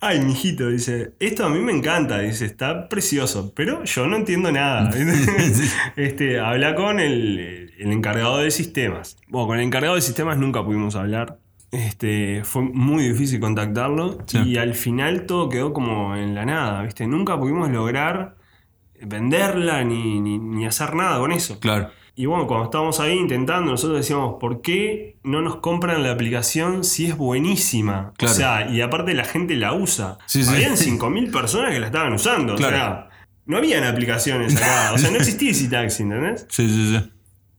ay, 0.00 0.20
mijito, 0.20 0.68
dice, 0.68 1.12
esto 1.20 1.46
a 1.46 1.48
mí 1.48 1.60
me 1.60 1.72
encanta, 1.72 2.18
dice, 2.18 2.44
está 2.44 2.88
precioso, 2.88 3.52
pero 3.54 3.84
yo 3.84 4.06
no 4.06 4.16
entiendo 4.16 4.50
nada. 4.52 4.90
este, 5.96 6.40
habla 6.40 6.74
con 6.74 7.00
el, 7.00 7.72
el 7.78 7.92
encargado 7.92 8.38
de 8.38 8.50
sistemas. 8.50 9.16
Bueno, 9.28 9.46
con 9.46 9.58
el 9.58 9.64
encargado 9.64 9.94
de 9.94 10.02
sistemas 10.02 10.36
nunca 10.38 10.64
pudimos 10.64 10.94
hablar. 10.96 11.38
Este, 11.70 12.42
fue 12.44 12.62
muy 12.62 13.06
difícil 13.08 13.40
contactarlo 13.40 14.18
Sí. 14.26 14.38
y 14.38 14.56
al 14.56 14.74
final 14.74 15.26
todo 15.26 15.48
quedó 15.50 15.72
como 15.74 16.16
en 16.16 16.34
la 16.34 16.46
nada, 16.46 16.82
¿viste? 16.82 17.06
Nunca 17.06 17.38
pudimos 17.38 17.68
lograr 17.70 18.36
venderla 19.00 19.84
ni, 19.84 20.18
ni- 20.20 20.38
ni 20.38 20.66
hacer 20.66 20.94
nada 20.94 21.18
con 21.18 21.30
eso. 21.30 21.60
Claro. 21.60 21.90
Y 22.20 22.26
bueno, 22.26 22.48
cuando 22.48 22.64
estábamos 22.64 22.98
ahí 22.98 23.16
intentando, 23.16 23.70
nosotros 23.70 24.00
decíamos, 24.00 24.38
¿por 24.40 24.60
qué 24.60 25.18
no 25.22 25.40
nos 25.40 25.58
compran 25.60 26.02
la 26.02 26.10
aplicación 26.10 26.82
si 26.82 27.06
es 27.06 27.16
buenísima? 27.16 28.12
Claro. 28.16 28.32
O 28.32 28.36
sea, 28.36 28.68
y 28.68 28.80
aparte 28.80 29.14
la 29.14 29.22
gente 29.24 29.54
la 29.54 29.72
usa. 29.72 30.18
Sí, 30.26 30.42
sí. 30.42 30.50
Habían 30.52 30.72
5.000 30.72 31.30
personas 31.30 31.70
que 31.70 31.78
la 31.78 31.86
estaban 31.86 32.12
usando. 32.12 32.56
Claro. 32.56 32.74
O 32.74 32.78
sea, 32.80 33.08
no 33.46 33.56
habían 33.58 33.84
aplicaciones 33.84 34.56
acá. 34.56 34.94
O 34.94 34.98
sea, 34.98 35.12
no 35.12 35.18
existía 35.18 35.50
Easy 35.50 35.68
Taxi, 35.68 36.02
¿entendés? 36.02 36.44
Sí, 36.50 36.68
sí, 36.68 36.96
sí. 36.98 37.10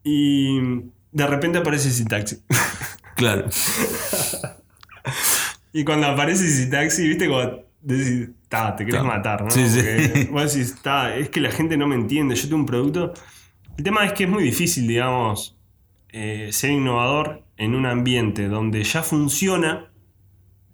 Y 0.04 0.60
de 1.13 1.25
repente 1.25 1.60
aparece 1.60 1.88
Easy 1.88 2.04
Taxi. 2.04 2.39
Claro. 3.16 3.48
Y 5.72 5.84
cuando 5.86 6.08
aparece 6.08 6.44
Easy 6.46 6.70
Taxi, 6.70 7.08
viste, 7.08 7.28
como 7.28 7.63
decís, 7.82 8.30
ta, 8.50 8.75
te 8.75 8.86
querés 8.86 9.01
Claro. 9.01 9.16
matar, 9.18 9.44
¿no? 9.44 9.51
Sí, 9.51 9.68
sí. 9.70 9.78
Porque 9.82 10.28
vos 10.32 10.54
decís, 10.54 10.75
ta, 10.82 11.16
es 11.16 11.30
que 11.30 11.39
la 11.39 11.51
gente 11.51 11.78
no 11.78 11.88
me 11.88 11.96
entiende, 11.96 12.36
yo 12.36 12.44
tengo 12.44 12.58
un 12.58 12.66
producto. 12.66 13.13
El 13.79 13.83
tema 13.83 14.03
es 14.03 14.12
que 14.12 14.25
es 14.25 14.29
muy 14.29 14.43
difícil, 14.43 14.89
digamos, 14.89 15.57
eh, 16.09 16.50
ser 16.51 16.71
innovador 16.71 17.43
en 17.55 17.75
un 17.75 17.86
ambiente 17.86 18.50
donde 18.50 18.83
ya 18.83 19.03
funciona, 19.03 19.89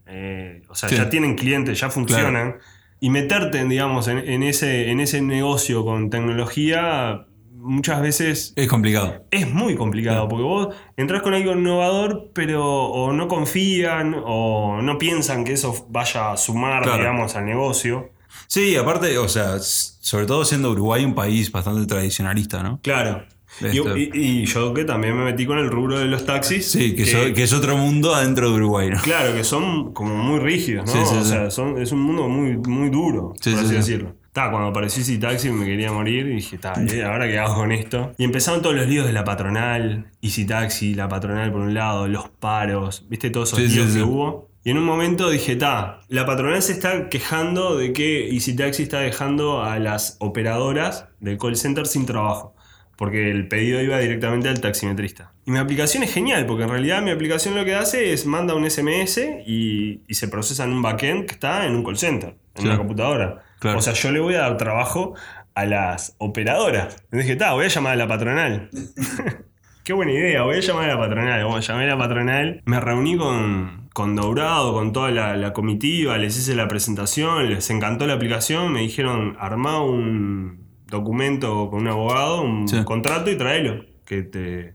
eh, 0.07 0.63
o 0.69 0.73
sea, 0.73 0.89
Sí. 0.89 0.95
ya 0.95 1.07
tienen 1.07 1.35
clientes, 1.35 1.79
ya 1.79 1.91
funcionan, 1.91 2.55
y 2.99 3.11
meterte, 3.11 3.63
digamos, 3.65 4.07
en, 4.07 4.17
en 4.17 4.41
ese, 4.41 4.89
en 4.89 4.99
ese 5.01 5.21
negocio 5.21 5.85
con 5.85 6.09
tecnología, 6.09 7.27
muchas 7.53 8.01
veces 8.01 8.53
Es 8.55 8.67
complicado. 8.67 9.23
es 9.29 9.53
muy 9.53 9.75
complicado 9.75 10.27
porque 10.27 10.43
vos 10.43 10.75
entras 10.97 11.21
con 11.21 11.35
algo 11.35 11.51
innovador, 11.51 12.31
pero 12.33 12.65
o 12.85 13.13
no 13.13 13.27
confían 13.27 14.15
o 14.25 14.81
no 14.81 14.97
piensan 14.97 15.43
que 15.45 15.53
eso 15.53 15.85
vaya 15.89 16.31
a 16.31 16.37
sumar, 16.37 16.81
Claro. 16.81 16.97
digamos, 16.97 17.35
al 17.35 17.45
negocio. 17.45 18.09
Sí, 18.47 18.75
aparte, 18.75 19.17
o 19.17 19.27
sea, 19.27 19.59
sobre 19.59 20.25
todo 20.25 20.45
siendo 20.45 20.71
Uruguay 20.71 21.03
un 21.05 21.15
país 21.15 21.51
bastante 21.51 21.85
tradicionalista, 21.87 22.61
¿no? 22.63 22.79
Claro. 22.83 23.23
Y, 23.61 23.67
Este- 23.77 23.99
y- 24.13 24.41
y 24.41 24.45
yo 24.47 24.73
que 24.73 24.83
también 24.83 25.17
me 25.17 25.23
metí 25.23 25.45
con 25.45 25.57
el 25.57 25.69
rubro 25.69 25.97
de 25.97 26.05
los 26.05 26.25
taxis. 26.25 26.69
Sí, 26.69 26.93
que, 26.93 27.05
so- 27.05 27.33
que 27.33 27.43
es 27.43 27.53
otro 27.53 27.77
mundo 27.77 28.13
adentro 28.13 28.49
de 28.49 28.55
Uruguay, 28.57 28.89
¿no? 28.89 28.99
Claro, 29.01 29.33
que 29.33 29.45
son 29.45 29.93
como 29.93 30.13
muy 30.15 30.39
rígidos, 30.39 30.85
¿no? 30.87 30.91
Sí, 30.91 30.99
sí, 31.09 31.15
o 31.19 31.23
sí. 31.23 31.29
sea, 31.29 31.49
son- 31.51 31.81
es 31.81 31.91
un 31.93 32.01
mundo 32.01 32.27
muy, 32.27 32.57
muy 32.57 32.89
duro, 32.89 33.29
por 33.29 33.41
sí, 33.41 33.53
así 33.53 33.67
sí. 33.67 33.73
decirlo. 33.75 34.15
Ta, 34.33 34.51
cuando 34.51 34.67
apareció 34.67 34.99
Easy 34.99 35.17
Taxi 35.17 35.49
me 35.49 35.65
quería 35.65 35.93
morir 35.93 36.25
y 36.27 36.35
dije, 36.35 36.57
ta, 36.57 36.73
¿y 36.85 36.99
ahora 36.99 37.25
qué 37.29 37.39
hago 37.39 37.55
con 37.55 37.71
esto? 37.71 38.11
Y 38.17 38.25
empezaron 38.25 38.61
todos 38.61 38.75
los 38.75 38.85
líos 38.87 39.05
de 39.05 39.13
la 39.13 39.23
patronal, 39.23 40.07
Easy 40.21 40.45
Taxi, 40.45 40.93
la 40.93 41.07
patronal 41.07 41.49
por 41.53 41.61
un 41.61 41.73
lado, 41.73 42.09
los 42.09 42.27
paros, 42.27 43.05
¿viste? 43.07 43.29
Todos 43.29 43.53
esos 43.53 43.71
líos 43.73 43.91
sí. 43.91 43.97
que 43.99 44.03
hubo. 44.03 44.49
Y 44.65 44.71
en 44.71 44.79
un 44.79 44.83
momento 44.83 45.29
dije, 45.29 45.55
ta, 45.55 45.99
la 46.07 46.25
patronal 46.25 46.59
se 46.63 46.71
está 46.71 47.07
quejando 47.07 47.77
de 47.77 47.93
que 47.93 48.31
Easy 48.33 48.55
Taxi 48.55 48.81
está 48.81 48.99
dejando 48.99 49.63
a 49.63 49.77
las 49.77 50.17
operadoras 50.19 51.07
del 51.19 51.37
call 51.37 51.55
center 51.55 51.85
sin 51.85 52.07
trabajo. 52.07 52.55
Porque 52.95 53.29
el 53.29 53.47
pedido 53.47 53.79
iba 53.79 53.99
directamente 53.99 54.49
al 54.49 54.59
taximetrista. 54.61 55.33
Y 55.45 55.51
mi 55.51 55.59
aplicación 55.59 56.01
es 56.01 56.11
genial, 56.11 56.47
porque 56.47 56.63
en 56.63 56.69
realidad 56.69 57.03
mi 57.03 57.11
aplicación 57.11 57.53
lo 57.53 57.63
que 57.63 57.75
hace 57.75 58.11
es 58.11 58.25
manda 58.25 58.55
un 58.55 58.67
SMS 58.67 59.19
y, 59.45 60.01
y 60.07 60.13
se 60.15 60.29
procesa 60.29 60.63
en 60.63 60.71
un 60.71 60.81
backend 60.81 61.27
que 61.27 61.33
está 61.33 61.67
en 61.67 61.75
un 61.75 61.83
call 61.83 61.99
center, 61.99 62.35
en 62.55 62.65
una 62.65 62.77
computadora. 62.77 63.43
Claro. 63.59 63.77
O 63.77 63.81
sea, 63.83 63.93
yo 63.93 64.11
le 64.11 64.19
voy 64.19 64.33
a 64.33 64.39
dar 64.39 64.57
trabajo 64.57 65.13
a 65.53 65.65
las 65.67 66.15
operadoras. 66.17 67.05
Y 67.13 67.17
dije, 67.17 67.35
ta, 67.35 67.53
voy 67.53 67.65
a 67.65 67.67
llamar 67.67 67.93
a 67.93 67.97
la 67.97 68.07
patronal. 68.07 68.71
Qué 69.83 69.93
buena 69.93 70.11
idea, 70.11 70.41
voy 70.41 70.55
a 70.55 70.61
llamar 70.61 70.89
a 70.89 70.95
la 70.95 70.99
patronal. 70.99 71.45
Bueno, 71.45 71.59
llamé 71.59 71.83
a 71.83 71.87
la 71.87 71.97
patronal, 71.99 72.63
me 72.65 72.79
reuní 72.79 73.15
con, 73.15 73.84
con 73.95 74.13
Dourado, 74.17 74.73
con 74.73 74.91
toda 74.91 75.09
la, 75.09 75.37
la 75.37 75.53
comitiva, 75.53 76.17
les 76.17 76.37
hice 76.37 76.53
la 76.53 76.67
presentación, 76.67 77.49
les 77.49 77.69
encantó 77.69 78.05
la 78.05 78.15
aplicación, 78.15 78.73
me 78.73 78.81
dijeron, 78.81 79.37
armá 79.39 79.81
un 79.81 80.65
documento 80.87 81.69
con 81.69 81.79
un 81.83 81.87
abogado, 81.87 82.41
un 82.41 82.67
Sí. 82.67 82.83
contrato 82.83 83.31
y 83.31 83.37
tráelo, 83.37 83.85
que 84.05 84.21
te... 84.23 84.73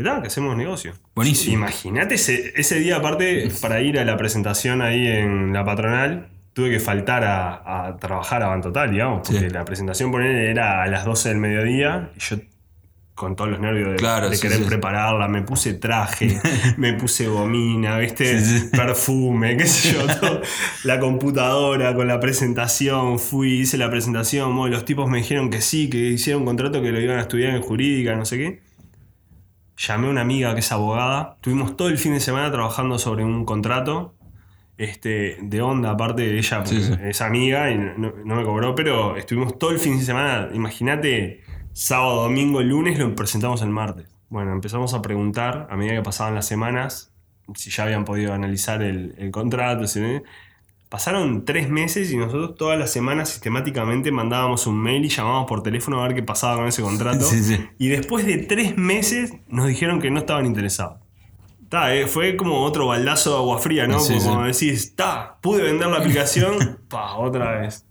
ta, 0.00 0.20
que 0.22 0.28
hacemos 0.28 0.56
negocio. 0.56 0.92
Buenísimo. 1.16 1.56
Imagínate 1.56 2.14
ese, 2.14 2.52
ese 2.54 2.78
día, 2.78 2.98
aparte, 2.98 3.48
para 3.60 3.80
ir 3.80 3.98
a 3.98 4.04
la 4.04 4.16
presentación 4.16 4.82
ahí 4.82 5.04
en 5.04 5.52
la 5.52 5.64
patronal, 5.64 6.28
tuve 6.52 6.70
que 6.70 6.78
faltar 6.78 7.24
a, 7.24 7.86
a 7.88 7.96
trabajar 7.96 8.44
a 8.44 8.46
Bantotal, 8.46 8.88
digamos, 8.92 9.26
porque 9.28 9.48
Sí. 9.48 9.50
la 9.50 9.64
presentación 9.64 10.12
ponele, 10.12 10.48
era 10.48 10.84
a 10.84 10.86
las 10.86 11.04
12 11.04 11.28
del 11.30 11.38
mediodía 11.38 12.10
y 12.16 12.20
yo 12.20 12.36
con 13.14 13.36
todos 13.36 13.50
los 13.50 13.60
nervios 13.60 13.90
de, 13.92 13.96
Claro, 13.96 14.28
de 14.28 14.36
sí, 14.36 14.42
querer 14.42 14.58
sí. 14.58 14.64
prepararla, 14.64 15.28
me 15.28 15.42
puse 15.42 15.74
traje, 15.74 16.40
me 16.76 16.94
puse 16.94 17.28
gomina, 17.28 17.98
¿viste? 17.98 18.40
Sí. 18.40 18.68
Perfume, 18.72 19.56
qué 19.56 19.66
sé 19.66 19.92
yo, 19.94 20.06
todo. 20.20 20.40
la 20.82 20.98
computadora 20.98 21.94
con 21.94 22.08
la 22.08 22.18
presentación, 22.20 23.18
fui, 23.18 23.60
hice 23.60 23.78
la 23.78 23.88
presentación, 23.90 24.56
bueno, 24.56 24.74
los 24.76 24.84
tipos 24.84 25.08
me 25.08 25.18
dijeron 25.18 25.50
que 25.50 25.60
sí, 25.60 25.88
que 25.88 25.98
hicieron 25.98 26.42
un 26.42 26.46
contrato 26.46 26.82
que 26.82 26.90
lo 26.92 27.00
iban 27.00 27.18
a 27.18 27.22
estudiar 27.22 27.54
en 27.54 27.62
jurídica, 27.62 28.16
no 28.16 28.24
sé 28.24 28.36
qué. 28.38 28.62
Llamé 29.76 30.06
a 30.08 30.10
una 30.10 30.20
amiga 30.20 30.54
que 30.54 30.60
es 30.60 30.72
abogada, 30.72 31.36
tuvimos 31.40 31.76
todo 31.76 31.88
el 31.88 31.98
fin 31.98 32.14
de 32.14 32.20
semana 32.20 32.50
trabajando 32.50 32.98
sobre 32.98 33.24
un 33.24 33.44
contrato. 33.44 34.14
Este, 34.76 35.38
de 35.40 35.62
onda, 35.62 35.90
aparte 35.92 36.22
de 36.22 36.36
ella, 36.36 36.64
es 37.04 37.20
amiga 37.20 37.70
y 37.70 37.78
no, 37.78 38.12
no 38.24 38.34
me 38.34 38.42
cobró, 38.42 38.74
pero 38.74 39.16
estuvimos 39.16 39.56
todo 39.56 39.70
el 39.70 39.78
fin 39.78 39.98
de 39.98 40.04
semana, 40.04 40.48
imagínate, 40.52 41.43
sábado, 41.74 42.22
domingo, 42.22 42.62
lunes, 42.62 42.98
lo 42.98 43.14
presentamos 43.14 43.60
el 43.60 43.68
martes. 43.68 44.06
Bueno, 44.30 44.52
empezamos 44.52 44.94
a 44.94 45.02
preguntar 45.02 45.68
a 45.70 45.76
medida 45.76 45.94
que 45.94 46.02
pasaban 46.02 46.34
las 46.34 46.46
semanas 46.46 47.12
si 47.54 47.70
ya 47.70 47.84
habían 47.84 48.06
podido 48.06 48.32
analizar 48.32 48.82
el, 48.82 49.14
el 49.18 49.30
contrato. 49.30 49.86
si. 49.86 50.00
Pasaron 50.88 51.44
tres 51.44 51.68
meses 51.68 52.12
y 52.12 52.16
nosotros 52.16 52.54
todas 52.56 52.78
las 52.78 52.92
semanas 52.92 53.28
sistemáticamente 53.28 54.12
mandábamos 54.12 54.66
un 54.68 54.80
mail 54.80 55.04
y 55.04 55.08
llamábamos 55.08 55.48
por 55.48 55.62
teléfono 55.62 56.00
a 56.00 56.06
ver 56.06 56.14
qué 56.14 56.22
pasaba 56.22 56.56
con 56.56 56.68
ese 56.68 56.82
contrato. 56.82 57.24
Sí, 57.24 57.42
sí. 57.42 57.58
Y 57.78 57.88
después 57.88 58.24
de 58.24 58.38
tres 58.38 58.76
meses 58.76 59.32
nos 59.48 59.66
dijeron 59.66 60.00
que 60.00 60.10
no 60.10 60.20
estaban 60.20 60.46
interesados. 60.46 61.00
Ta, 61.68 61.92
eh, 61.94 62.06
fue 62.06 62.36
como 62.36 62.62
otro 62.62 62.86
baldazo 62.86 63.30
de 63.30 63.36
agua 63.38 63.58
fría, 63.58 63.88
¿no? 63.88 63.98
Sí, 63.98 64.14
como 64.22 64.44
decís, 64.44 64.94
ta, 64.94 65.38
pude 65.40 65.62
vender 65.62 65.88
la 65.88 65.96
aplicación, 65.96 66.78
pa, 66.88 67.16
otra 67.16 67.58
vez. 67.58 67.84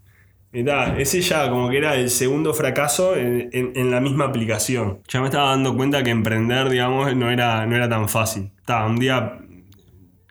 Ta, 0.62 0.96
ese 0.98 1.20
ya 1.20 1.50
como 1.50 1.68
que 1.68 1.78
era 1.78 1.96
el 1.96 2.10
segundo 2.10 2.54
fracaso 2.54 3.16
en, 3.16 3.48
en- 3.52 3.72
en 3.74 3.90
la 3.90 4.00
misma 4.00 4.26
aplicación. 4.26 5.00
Ya 5.08 5.20
me 5.20 5.26
estaba 5.26 5.50
dando 5.50 5.76
cuenta 5.76 6.02
que 6.04 6.10
emprender, 6.10 6.68
digamos, 6.68 7.14
no 7.16 7.30
era, 7.30 7.66
no 7.66 7.74
era 7.74 7.88
tan 7.88 8.08
fácil. 8.08 8.52
Ta, 8.64 8.86
un 8.86 8.96
día, 8.96 9.38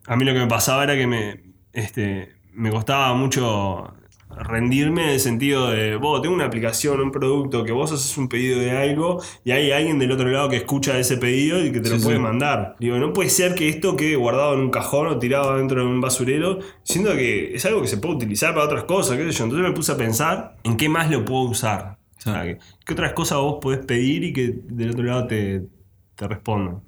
a 0.06 0.16
mí 0.16 0.26
lo 0.26 0.34
que 0.34 0.40
me 0.40 0.48
pasaba 0.48 0.84
era 0.84 0.96
que 0.96 1.08
me, 1.08 1.44
este, 1.74 2.34
me 2.54 2.70
costaba 2.72 3.14
mucho 3.14 3.94
rendirme 4.38 5.04
en 5.04 5.10
el 5.12 5.20
sentido 5.20 5.70
de, 5.70 5.96
vos, 5.96 6.22
tengo 6.22 6.34
una 6.36 6.46
aplicación, 6.46 7.00
un 7.02 7.12
producto, 7.12 7.64
que 7.64 7.72
vos 7.72 7.92
haces 7.92 8.18
un 8.18 8.28
pedido 8.30 8.60
de 8.60 8.72
algo 8.72 9.22
y 9.44 9.52
hay 9.52 9.72
alguien 9.72 10.00
del 10.00 10.12
otro 10.12 10.30
lado 10.30 10.50
que 10.50 10.58
escucha 10.58 10.98
ese 10.98 11.18
pedido 11.18 11.64
y 11.64 11.72
que 11.72 11.80
te 11.80 11.90
Sí, 11.90 11.96
lo 11.98 12.02
puede 12.04 12.18
sí. 12.18 12.22
mandar. 12.24 12.76
Digo, 12.80 12.98
no 12.98 13.14
puede 13.14 13.30
ser 13.30 13.56
que 13.56 13.70
esto 13.70 13.96
quede 13.96 14.16
guardado 14.16 14.54
en 14.54 14.60
un 14.62 14.70
cajón 14.72 15.08
o 15.08 15.20
tirado 15.20 15.58
dentro 15.58 15.82
de 15.82 15.88
un 15.88 16.02
basurero, 16.02 16.60
siendo 16.84 17.12
que 17.14 17.56
es 17.56 17.66
algo 17.66 17.82
que 17.82 17.88
se 17.88 17.98
puede 17.98 18.16
utilizar 18.16 18.54
para 18.54 18.66
otras 18.66 18.84
cosas, 18.86 19.18
qué 19.18 19.24
sé 19.32 19.38
yo. 19.38 19.44
Entonces 19.46 19.68
me 19.68 19.74
puse 19.76 19.92
a 19.92 19.98
pensar 19.98 20.56
en 20.64 20.78
qué 20.78 20.90
más 20.90 21.10
lo 21.12 21.24
puedo 21.26 21.44
usar. 21.44 21.98
O 22.18 22.22
sea, 22.22 22.44
¿qué, 22.44 22.58
qué 22.86 22.94
otras 22.94 23.14
cosas 23.14 23.38
vos 23.40 23.58
podés 23.62 23.86
pedir 23.86 24.24
y 24.24 24.34
que 24.34 24.54
del 24.70 24.92
otro 24.92 25.04
lado 25.04 25.28
te, 25.28 25.64
te 26.16 26.28
respondan? 26.28 26.82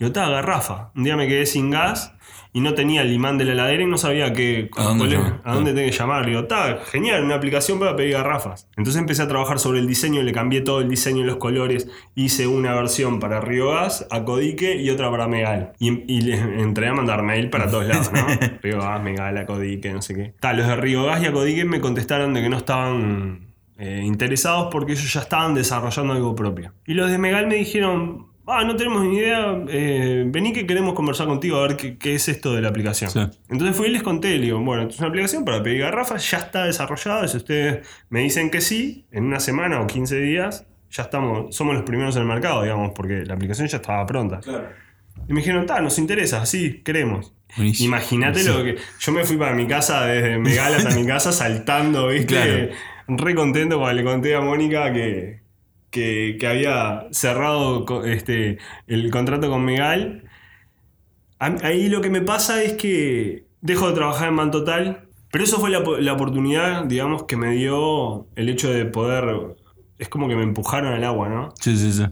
Digo, 0.00 0.08
está, 0.08 0.28
garrafa. 0.28 0.90
Un 0.96 1.04
día 1.04 1.14
me 1.16 1.28
quedé 1.28 1.44
sin 1.46 1.70
gas 1.70 2.14
y 2.52 2.60
no 2.62 2.74
tenía 2.74 3.02
el 3.02 3.12
imán 3.12 3.38
de 3.38 3.44
la 3.44 3.52
heladera 3.52 3.82
y 3.82 3.86
no 3.86 3.98
sabía 3.98 4.32
qué, 4.32 4.70
¿A 4.76 4.82
dónde 4.84 5.04
cuál 5.04 5.12
es- 5.12 5.18
llamar? 5.18 5.40
a 5.44 5.54
dónde 5.54 5.72
tengo 5.74 5.90
que 5.90 5.96
llamar. 5.96 6.26
Digo, 6.26 6.40
está, 6.40 6.78
genial, 6.90 7.22
una 7.22 7.34
aplicación 7.36 7.78
para 7.78 7.94
pedir 7.94 8.14
garrafas. 8.14 8.66
Entonces 8.78 8.98
empecé 8.98 9.20
a 9.22 9.28
trabajar 9.28 9.58
sobre 9.58 9.78
el 9.78 9.86
diseño, 9.86 10.22
le 10.22 10.32
cambié 10.32 10.62
todo 10.62 10.80
el 10.80 10.88
diseño 10.88 11.20
y 11.20 11.24
los 11.24 11.36
colores. 11.36 11.86
Hice 12.14 12.46
una 12.46 12.74
versión 12.74 13.20
para 13.20 13.40
Río 13.42 13.70
Gas, 13.72 14.08
a 14.10 14.24
Codique 14.24 14.74
y 14.80 14.88
otra 14.88 15.10
para 15.10 15.28
Megal. 15.28 15.74
Y, 15.78 16.02
y 16.12 16.22
le 16.22 16.34
entré 16.62 16.88
a 16.88 16.94
mandar 16.94 17.22
mail 17.22 17.50
para 17.50 17.70
todos 17.70 17.86
lados, 17.86 18.10
¿no? 18.10 18.26
Río 18.62 18.78
Gas, 18.78 19.02
Megal, 19.02 19.36
a 19.36 19.44
Codique, 19.46 19.92
no 19.92 20.00
sé 20.02 20.14
qué. 20.14 20.34
Ta, 20.40 20.54
los 20.54 20.66
de 20.66 20.76
Río 20.76 21.04
Gas 21.04 21.22
y 21.22 21.26
a 21.26 21.32
Codique 21.32 21.66
me 21.66 21.80
contestaron 21.82 22.32
de 22.32 22.40
que 22.40 22.48
no 22.48 22.56
estaban 22.56 23.48
eh, 23.78 24.00
interesados 24.02 24.68
porque 24.72 24.92
ellos 24.92 25.12
ya 25.12 25.20
estaban 25.20 25.54
desarrollando 25.54 26.14
algo 26.14 26.34
propio. 26.34 26.72
Y 26.86 26.94
los 26.94 27.10
de 27.10 27.18
Megal 27.18 27.46
me 27.46 27.56
dijeron, 27.56 28.29
ah, 28.52 28.64
no 28.64 28.76
tenemos 28.76 29.02
ni 29.04 29.16
idea, 29.16 29.56
eh, 29.68 30.24
vení 30.26 30.52
que 30.52 30.66
queremos 30.66 30.94
conversar 30.94 31.26
contigo 31.26 31.58
a 31.58 31.68
ver 31.68 31.76
qué, 31.76 31.96
qué 31.96 32.14
es 32.14 32.28
esto 32.28 32.54
de 32.54 32.62
la 32.62 32.68
aplicación. 32.68 33.10
Sí. 33.10 33.20
Entonces 33.48 33.76
fui 33.76 33.88
y 33.88 33.90
les 33.90 34.02
conté, 34.02 34.36
le 34.36 34.46
digo, 34.46 34.60
bueno, 34.60 34.82
esto 34.82 34.94
es 34.94 35.00
una 35.00 35.08
aplicación 35.08 35.44
para 35.44 35.62
pedir 35.62 35.80
garrafas, 35.80 36.30
ya 36.30 36.38
está 36.38 36.64
desarrollada, 36.64 37.26
si 37.28 37.36
ustedes 37.36 37.86
me 38.08 38.20
dicen 38.20 38.50
que 38.50 38.60
sí, 38.60 39.06
en 39.10 39.24
una 39.24 39.40
semana 39.40 39.80
o 39.80 39.86
15 39.86 40.20
días 40.20 40.66
ya 40.90 41.04
estamos, 41.04 41.54
somos 41.54 41.74
los 41.74 41.84
primeros 41.84 42.16
en 42.16 42.22
el 42.22 42.28
mercado, 42.28 42.62
digamos, 42.62 42.92
porque 42.94 43.24
la 43.24 43.34
aplicación 43.34 43.68
ya 43.68 43.76
estaba 43.76 44.04
pronta. 44.06 44.40
Y 45.28 45.32
me 45.32 45.40
dijeron, 45.40 45.62
está, 45.62 45.80
nos 45.80 45.98
interesa, 45.98 46.44
sí, 46.46 46.82
queremos. 46.84 47.32
Imagínate 47.56 48.44
lo 48.44 48.62
que. 48.62 48.76
Yo 49.00 49.12
me 49.12 49.24
fui 49.24 49.36
para 49.36 49.54
mi 49.54 49.66
casa 49.66 50.04
desde 50.04 50.38
Megal 50.38 50.74
hasta 50.74 50.90
mi 50.90 51.06
casa 51.06 51.32
saltando, 51.32 52.08
¿viste? 52.08 52.26
Claro. 52.26 52.68
Re 53.08 53.34
contento 53.34 53.78
cuando 53.78 54.00
le 54.00 54.04
conté 54.04 54.34
a 54.36 54.40
Mónica 54.40 54.92
que, 54.92 55.39
que, 55.90 56.36
que 56.38 56.46
había 56.46 57.06
cerrado 57.10 58.04
este, 58.04 58.58
el 58.86 59.10
contrato 59.10 59.48
con 59.50 59.64
Megal. 59.64 60.24
Ahí 61.38 61.88
lo 61.88 62.00
que 62.02 62.10
me 62.10 62.20
pasa 62.20 62.62
es 62.62 62.74
que 62.74 63.46
dejo 63.62 63.88
de 63.88 63.94
trabajar 63.94 64.28
en 64.28 64.34
Man 64.34 64.50
Total, 64.50 65.04
pero 65.32 65.44
eso 65.44 65.58
fue 65.58 65.70
la, 65.70 65.82
la 65.98 66.12
oportunidad, 66.12 66.84
digamos, 66.84 67.24
que 67.24 67.36
me 67.36 67.52
dio 67.52 68.26
el 68.36 68.48
hecho 68.48 68.70
de 68.72 68.84
poder. 68.84 69.56
Es 69.98 70.08
como 70.08 70.28
que 70.28 70.36
me 70.36 70.42
empujaron 70.42 70.92
al 70.92 71.04
agua, 71.04 71.28
¿no? 71.28 71.48
Sí, 71.60 71.76
sí, 71.76 71.92
sí. 71.92 72.04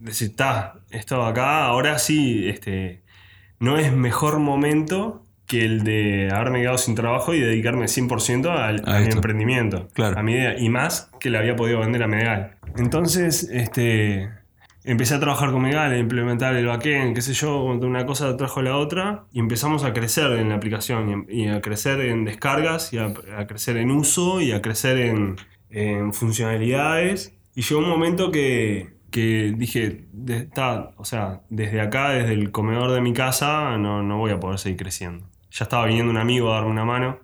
decir, 0.00 0.30
está, 0.30 0.80
esto 0.90 1.22
acá, 1.24 1.64
ahora 1.66 1.98
sí, 1.98 2.46
este, 2.48 3.02
no 3.58 3.78
es 3.78 3.92
mejor 3.92 4.38
momento 4.38 5.22
que 5.46 5.64
el 5.64 5.82
de 5.84 6.30
haberme 6.32 6.60
quedado 6.60 6.78
sin 6.78 6.94
trabajo 6.94 7.34
y 7.34 7.40
dedicarme 7.40 7.84
100% 7.86 8.48
al, 8.50 8.82
A 8.86 8.96
a 8.96 9.00
mi 9.00 9.06
emprendimiento, 9.12 9.88
Claro. 9.94 10.18
a 10.18 10.22
mi 10.22 10.32
idea, 10.32 10.58
y 10.58 10.68
más 10.68 11.10
que 11.20 11.30
le 11.30 11.38
había 11.38 11.54
podido 11.56 11.80
vender 11.80 12.02
a 12.02 12.06
Megal. 12.08 12.56
Entonces, 12.76 13.48
este, 13.52 14.30
empecé 14.84 15.14
a 15.14 15.20
trabajar 15.20 15.52
con 15.52 15.62
Megal, 15.62 15.92
a 15.92 15.98
implementar 15.98 16.54
el 16.56 16.66
backend, 16.66 17.14
qué 17.14 17.22
sé 17.22 17.32
yo, 17.34 17.62
una 17.64 18.04
cosa 18.06 18.36
trajo 18.36 18.62
la 18.62 18.76
otra, 18.76 19.26
y 19.32 19.40
empezamos 19.40 19.84
a 19.84 19.92
crecer 19.92 20.32
en 20.32 20.48
la 20.50 20.56
aplicación, 20.56 21.26
y, 21.28 21.44
y 21.44 21.48
a 21.48 21.60
crecer 21.60 22.00
en 22.00 22.24
descargas, 22.24 22.92
y 22.92 22.98
a, 22.98 23.14
crecer 23.46 23.76
en 23.76 23.90
uso, 23.90 24.40
y 24.40 24.52
a 24.52 24.60
crecer 24.62 24.98
en, 24.98 25.36
funcionalidades. 26.12 27.34
Y 27.54 27.62
llegó 27.62 27.80
un 27.80 27.88
momento 27.88 28.30
que, 28.30 28.94
que 29.10 29.52
dije, 29.56 30.06
de- 30.12 30.48
o 30.96 31.04
sea, 31.04 31.42
desde 31.50 31.80
acá, 31.80 32.10
desde 32.10 32.32
el 32.32 32.50
comedor 32.52 32.92
de 32.92 33.00
mi 33.00 33.12
casa, 33.12 33.76
no, 33.78 34.02
no 34.02 34.18
voy 34.18 34.32
a 34.32 34.40
poder 34.40 34.58
seguir 34.58 34.78
creciendo. 34.78 35.26
Ya 35.50 35.64
estaba 35.64 35.86
viniendo 35.86 36.10
un 36.10 36.16
amigo 36.18 36.52
a 36.52 36.56
darme 36.56 36.70
una 36.70 36.84
mano, 36.84 37.20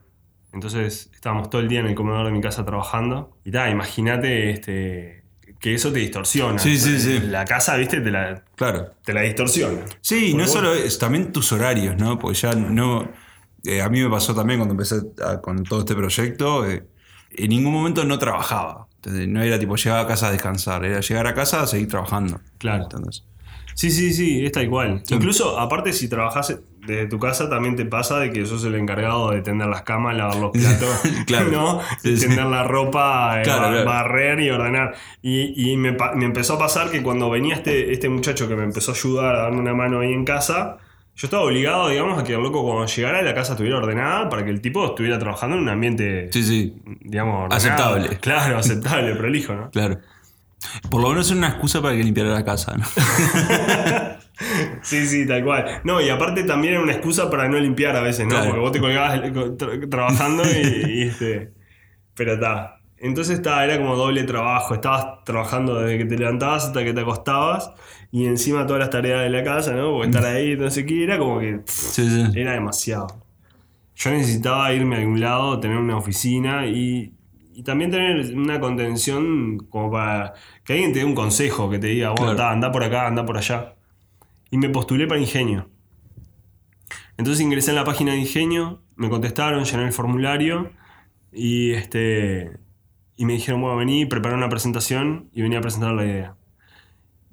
entonces 0.52 1.11
estábamos 1.14 1.50
todo 1.50 1.61
el 1.61 1.69
día 1.69 1.80
en 1.80 1.87
el 1.87 1.95
comedor 1.95 2.26
de 2.26 2.33
mi 2.33 2.40
casa 2.40 2.64
trabajando. 2.64 3.37
Y 3.45 3.50
imagínate 3.57 4.50
este, 4.50 5.19
que 5.61 5.75
eso 5.75 5.93
te 5.93 5.99
distorsiona. 6.00 6.59
Sí, 6.59 6.79
sí, 6.79 6.99
sí. 6.99 7.21
La 7.26 7.45
casa, 7.45 7.76
viste, 7.76 8.00
te 8.00 8.11
la, 8.11 8.43
Claro. 8.57 8.93
te 9.05 9.12
la 9.12 9.21
distorsiona. 9.21 9.83
Sí, 10.00 10.33
no 10.35 10.45
vos- 10.45 10.52
solo 10.52 10.75
es, 10.75 10.99
también 10.99 11.31
tus 11.33 11.52
horarios, 11.52 11.97
¿no? 11.97 12.19
Porque 12.19 12.38
ya 12.38 12.55
no. 12.55 13.09
eh, 13.64 13.83
a 13.83 13.90
mí 13.90 14.00
me 14.02 14.09
pasó 14.09 14.35
también 14.35 14.59
cuando 14.59 14.73
empecé 14.73 14.97
a- 15.23 15.40
con 15.43 15.62
todo 15.64 15.81
este 15.81 15.95
proyecto. 15.95 16.67
eh, 16.69 16.83
en 17.33 17.50
ningún 17.50 17.73
momento 17.75 18.05
no 18.05 18.19
trabajaba. 18.19 18.87
Entonces, 18.97 19.29
no 19.29 19.43
era 19.43 19.59
tipo 19.59 19.76
llegar 19.76 20.00
a 20.05 20.07
casa 20.09 20.29
a 20.29 20.33
descansar, 20.33 20.85
era 20.85 21.00
llegar 21.00 21.26
a 21.26 21.35
casa 21.35 21.61
a 21.62 21.67
seguir 21.67 21.87
trabajando. 21.88 22.40
Claro. 22.59 22.85
¿entendés? 22.85 23.25
Sí, 23.75 23.90
sí, 23.90 24.12
sí, 24.12 24.45
es 24.45 24.52
tal 24.52 24.69
cual. 24.69 25.02
Sí. 25.07 25.14
Incluso, 25.14 25.59
aparte, 25.61 25.93
si 25.93 26.09
trabajas 26.09 26.59
desde 26.87 27.06
tu 27.06 27.18
casa, 27.18 27.49
también 27.49 27.76
te 27.76 27.84
pasa 27.84 28.18
de 28.18 28.30
que 28.32 28.46
sos 28.46 28.64
el 28.64 28.75
encargado 28.75 29.30
de 29.30 29.42
tender 29.42 29.68
las 29.68 29.82
camas, 29.82 30.16
lavar 30.16 30.37
los 30.37 30.50
platos, 30.50 30.88
Claro. 31.26 31.50
¿no? 31.50 31.80
Sí, 32.02 32.16
sí. 32.16 32.26
tender 32.26 32.46
la 32.46 32.64
ropa, 32.64 33.40
eh, 33.40 33.44
claro. 33.44 33.84
barrer 33.84 34.40
y 34.40 34.50
ordenar. 34.50 34.94
Y, 35.22 35.72
y 35.72 35.76
me, 35.76 35.96
empezó 36.20 36.54
a 36.54 36.58
pasar 36.58 36.90
que 36.90 37.02
cuando 37.02 37.28
venía 37.30 37.54
este, 37.54 37.92
este 37.92 38.08
muchacho 38.08 38.49
que 38.49 38.56
me 38.56 38.64
empezó 38.64 38.92
a 38.92 38.94
ayudar 38.94 39.34
a 39.34 39.38
darme 39.42 39.60
una 39.60 39.75
mano 39.75 40.00
ahí 40.00 40.12
en 40.12 40.25
casa, 40.25 40.78
yo 41.16 41.26
estaba 41.26 41.42
obligado, 41.42 41.88
digamos, 41.90 42.18
a 42.18 42.25
que 42.25 42.32
el 42.32 42.40
loco 42.42 42.62
cuando 42.64 42.87
llegara 42.87 43.20
la 43.20 43.34
casa 43.34 43.52
estuviera 43.52 43.76
ordenada 43.76 44.30
para 44.30 44.42
que 44.44 44.50
el 44.50 44.62
tipo 44.62 44.87
estuviera 44.87 45.18
trabajando 45.18 45.56
en 45.56 45.62
un 45.62 45.68
ambiente, 45.68 46.30
Sí, 46.32 46.42
sí, 46.42 46.82
digamos, 47.02 47.44
ordenado. 47.44 47.56
Aceptable. 47.56 48.18
Claro, 48.20 48.56
aceptable, 48.58 49.14
prolijo, 49.16 49.54
¿no? 49.54 49.70
claro. 49.72 49.99
Por 50.90 51.00
lo 51.02 51.08
menos 51.10 51.26
es 51.30 51.37
una 51.37 51.49
excusa 51.49 51.80
para 51.80 51.96
que 51.96 52.04
limpiara 52.04 52.30
la 52.30 52.44
casa, 52.44 52.75
¿no? 52.76 52.84
Sí, 54.82 55.06
sí, 55.06 55.26
tal 55.26 55.44
cual. 55.44 55.80
No, 55.85 56.00
y 56.00 56.09
aparte 56.09 56.44
también 56.44 56.75
era 56.75 56.82
una 56.82 56.92
excusa 56.92 57.30
para 57.30 57.49
no 57.49 57.59
limpiar 57.59 57.97
a 57.97 58.00
veces, 58.00 58.25
¿no? 58.26 58.30
Claro. 58.30 58.47
Porque 58.47 58.61
vos 58.61 58.73
te 58.73 58.80
colgabas 58.80 59.20
tra- 59.23 59.90
trabajando 59.90 60.42
y, 60.44 60.90
y, 60.90 61.02
este. 61.09 61.52
Pero 62.14 62.35
está. 62.35 62.76
Entonces 62.99 63.37
está, 63.37 63.64
era 63.64 63.78
como 63.78 63.97
doble 63.97 64.25
trabajo. 64.25 64.75
Estabas 64.75 65.25
trabajando 65.25 65.80
desde 65.80 65.99
que 65.99 66.04
te 66.04 66.18
levantabas 66.18 66.66
hasta 66.66 66.85
que 66.85 66.92
te 66.92 67.00
acostabas. 67.00 67.73
Y 68.12 68.26
encima 68.26 68.66
todas 68.66 68.81
las 68.81 68.90
tareas 68.90 69.22
de 69.22 69.31
la 69.31 69.44
casa, 69.44 69.72
¿no? 69.74 69.92
Porque 69.92 70.09
estar 70.09 70.24
ahí, 70.26 70.57
no 70.57 70.70
sé 70.70 70.85
qué, 70.87 71.05
era 71.05 71.18
como 71.18 71.38
que. 71.40 71.59
pff, 71.59 71.70
Sí, 71.70 72.09
sí. 72.11 72.40
era 72.40 72.53
demasiado. 72.53 73.07
Yo 73.96 74.11
necesitaba 74.11 74.72
irme 74.72 74.96
a 74.96 74.98
algún 75.00 75.20
lado, 75.20 75.61
tener 75.61 75.76
una 75.76 75.96
oficina 75.98 76.66
y, 76.66 77.14
y 77.55 77.62
también 77.62 77.90
tener 77.90 78.35
una 78.37 78.59
contención 78.61 79.59
como 79.68 79.90
para 79.90 80.33
que 80.64 80.72
alguien 80.74 80.92
te 80.92 81.00
dé 81.00 81.05
un 81.05 81.14
consejo, 81.14 81.68
que 81.70 81.79
te 81.79 81.88
diga, 81.88 82.11
bueno, 82.11 82.35
Claro. 82.35 82.50
anda 82.50 82.72
por 82.72 82.83
acá, 82.85 83.07
anda 83.07 83.24
por 83.26 83.37
allá. 83.37 83.74
Y 84.50 84.58
me 84.58 84.68
postulé 84.68 85.06
para 85.06 85.20
Ingenio. 85.20 85.70
Entonces 87.16 87.42
ingresé 87.42 87.70
en 87.70 87.76
la 87.76 87.84
página 87.84 88.12
de 88.12 88.18
Ingenio, 88.18 88.82
me 88.96 89.10
contestaron, 89.10 89.64
llené 89.64 89.84
el 89.84 89.92
formulario 89.92 90.70
y, 91.32 91.72
este, 91.72 92.58
y 93.16 93.24
me 93.26 93.34
dijeron, 93.34 93.60
bueno, 93.60 93.76
vení, 93.76 94.06
prepará 94.06 94.36
una 94.36 94.48
presentación 94.48 95.28
y 95.32 95.42
venía 95.42 95.58
a 95.58 95.62
presentar 95.62 95.92
la 95.94 96.04
idea. 96.04 96.36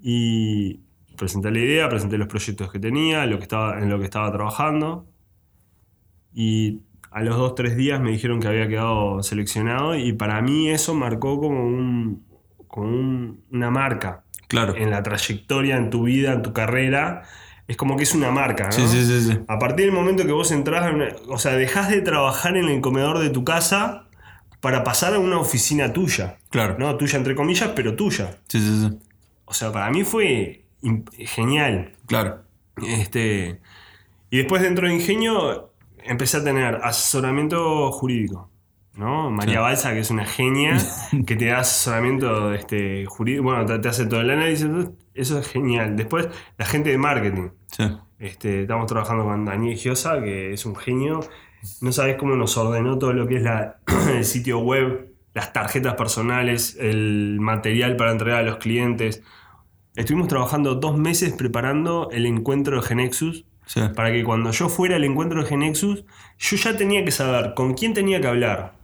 Y 0.01 0.81
presenté 1.17 1.51
la 1.51 1.59
idea, 1.59 1.89
presenté 1.89 2.17
los 2.17 2.27
proyectos 2.27 2.71
que 2.71 2.79
tenía, 2.79 3.25
lo 3.25 3.37
que 3.37 3.43
estaba, 3.43 3.79
en 3.81 3.89
lo 3.89 3.99
que 3.99 4.05
estaba 4.05 4.31
trabajando. 4.31 5.07
Y 6.33 6.81
a 7.11 7.21
los 7.23 7.37
dos, 7.37 7.55
tres 7.55 7.75
días 7.77 7.99
me 8.01 8.11
dijeron 8.11 8.39
que 8.39 8.47
había 8.47 8.67
quedado 8.67 9.23
seleccionado 9.23 9.95
y 9.95 10.13
para 10.13 10.41
mí 10.41 10.69
eso 10.69 10.93
marcó 10.93 11.39
como, 11.39 11.65
un, 11.65 12.25
un- 12.75 13.43
una 13.51 13.71
marca 13.71 14.23
Claro. 14.47 14.75
en 14.75 14.89
la 14.89 15.03
trayectoria, 15.03 15.75
en 15.77 15.89
tu 15.89 16.03
vida, 16.03 16.33
en 16.33 16.41
tu 16.41 16.53
carrera. 16.53 17.23
Es 17.67 17.75
como 17.75 17.97
que 17.97 18.03
es 18.03 18.15
una 18.15 18.31
marca, 18.31 18.65
¿no? 18.65 18.71
Sí, 18.71 18.87
sí, 18.87 19.05
sí, 19.05 19.21
sí. 19.21 19.39
A 19.47 19.59
partir 19.59 19.85
del 19.85 19.93
momento 19.93 20.25
que 20.25 20.31
vos 20.31 20.51
entras, 20.51 20.89
o 21.27 21.37
sea, 21.37 21.53
dejás 21.53 21.89
de 21.89 22.01
trabajar 22.01 22.55
en 22.55 22.69
el 22.69 22.79
comedor 22.79 23.19
de 23.19 23.29
tu 23.29 23.43
casa 23.43 24.07
para 24.61 24.83
pasar 24.85 25.13
a 25.13 25.19
una 25.19 25.37
oficina 25.37 25.91
tuya. 25.91 26.37
Claro. 26.49 26.77
No, 26.79 26.95
tuya 26.95 27.17
entre 27.17 27.35
comillas, 27.35 27.71
pero 27.75 27.95
tuya. 27.95 28.37
Sí, 28.47 28.59
sí, 28.61 28.87
sí. 28.87 28.97
O 29.45 29.53
sea, 29.53 29.71
para 29.71 29.89
mí 29.91 30.03
fue 30.03 30.65
genial. 31.17 31.93
Claro. 32.05 32.43
Este, 32.85 33.59
y 34.29 34.37
después 34.37 34.61
dentro 34.61 34.87
de 34.87 34.93
Ingenio 34.93 35.73
empecé 36.03 36.37
a 36.37 36.43
tener 36.43 36.75
asesoramiento 36.83 37.91
jurídico. 37.91 38.49
¿No? 38.97 39.29
María 39.31 39.55
Sí. 39.55 39.59
Balsa, 39.61 39.93
que 39.93 39.99
es 39.99 40.09
una 40.09 40.25
genia, 40.25 40.77
que 41.25 41.35
te 41.35 41.45
da 41.45 41.59
asesoramiento 41.59 42.53
este, 42.53 43.05
jurídico, 43.05 43.43
bueno, 43.43 43.65
te, 43.65 43.79
te 43.79 43.87
hace 43.87 44.05
todo 44.05 44.21
el 44.21 44.29
análisis, 44.31 44.67
eso 45.13 45.39
es 45.39 45.47
genial. 45.47 45.95
Después, 45.95 46.27
la 46.57 46.65
gente 46.65 46.89
de 46.89 46.97
marketing. 46.97 47.49
Sí. 47.67 47.83
Este, 48.19 48.61
estamos 48.63 48.87
trabajando 48.87 49.23
con 49.23 49.45
Daniel 49.45 49.77
Giosa, 49.77 50.21
que 50.21 50.53
es 50.53 50.65
un 50.65 50.75
genio. 50.75 51.19
No 51.81 51.91
sabes 51.91 52.17
cómo 52.17 52.35
nos 52.35 52.57
ordenó 52.57 52.97
todo 52.97 53.13
lo 53.13 53.27
que 53.27 53.37
es 53.37 53.43
la, 53.43 53.77
el 54.15 54.25
sitio 54.25 54.59
web, 54.59 55.13
las 55.33 55.53
tarjetas 55.53 55.93
personales, 55.95 56.75
el 56.79 57.37
material 57.39 57.95
para 57.95 58.11
entregar 58.11 58.39
a 58.39 58.43
los 58.43 58.57
clientes. 58.57 59.23
Estuvimos 59.95 60.27
trabajando 60.27 60.75
dos 60.75 60.97
meses 60.97 61.33
preparando 61.33 62.09
el 62.11 62.25
encuentro 62.25 62.79
de 62.81 62.87
Genexus 62.87 63.45
Sí. 63.65 63.81
para 63.97 64.13
que 64.13 64.23
cuando 64.23 64.51
yo 64.51 64.69
fuera 64.69 64.95
al 64.95 65.03
encuentro 65.03 65.41
de 65.43 65.49
Genexus, 65.49 66.05
yo 66.37 66.55
ya 66.55 66.77
tenía 66.77 67.03
que 67.03 67.11
saber 67.11 67.53
con 67.53 67.73
quién 67.73 67.93
tenía 67.93 68.21
que 68.21 68.27
hablar, 68.27 68.76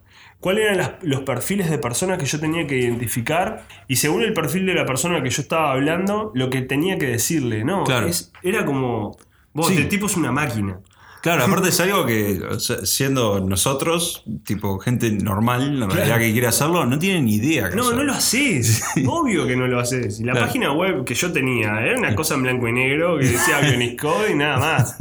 cuáles 0.43 0.65
eran 0.65 0.77
las- 0.77 0.91
los 1.01 1.21
perfiles 1.21 1.69
de 1.69 1.77
personas 1.79 2.19
que 2.19 2.25
yo 2.25 2.39
tenía 2.39 2.67
que 2.67 2.77
identificar 2.77 3.65
y 3.87 3.95
según 3.95 4.21
el 4.23 4.33
perfil 4.33 4.65
de 4.65 4.73
la 4.75 4.85
persona 4.85 5.23
que 5.23 5.29
yo 5.29 5.41
estaba 5.41 5.71
hablando, 5.71 6.31
lo 6.35 6.49
que 6.49 6.61
tenía 6.61 6.97
que 6.99 7.07
decirle, 7.07 7.63
¿no? 7.63 7.85
Claro. 7.85 8.07
Es- 8.07 8.31
era 8.43 8.65
como, 8.65 9.17
vos, 9.53 9.67
Sí. 9.67 9.73
este 9.73 9.85
tipo 9.85 10.05
es 10.07 10.17
una 10.17 10.31
máquina. 10.31 10.79
Claro, 11.21 11.45
aparte 11.63 11.69
es 11.69 11.79
algo 11.79 12.05
que, 12.05 12.41
siendo 12.83 13.39
nosotros, 13.39 14.25
tipo 14.43 14.77
gente 14.79 15.09
normal, 15.11 15.81
en 15.81 15.89
realidad 15.89 16.19
que 16.19 16.33
quiere 16.33 16.47
hacerlo, 16.47 16.85
no 16.85 16.99
tienen 16.99 17.23
ni 17.23 17.35
idea. 17.35 17.69
que 17.69 17.77
No, 17.77 17.91
no 17.93 18.03
lo 18.03 18.11
haces. 18.11 18.83
Obvio 19.07 19.47
que 19.47 19.55
no 19.55 19.65
lo 19.67 19.79
haces. 19.79 20.19
La 20.19 20.33
Claro. 20.33 20.47
página 20.47 20.73
web 20.73 21.05
que 21.05 21.13
yo 21.15 21.31
tenía 21.31 21.79
era 21.81 21.97
una 21.97 22.13
cosa 22.13 22.35
en 22.35 22.43
blanco 22.43 22.67
y 22.67 22.73
negro 22.73 23.17
que 23.17 23.27
decía 23.27 23.59
Bionic 23.61 24.01
Code 24.01 24.31
y 24.33 24.35
nada 24.35 24.57
más. 24.59 24.97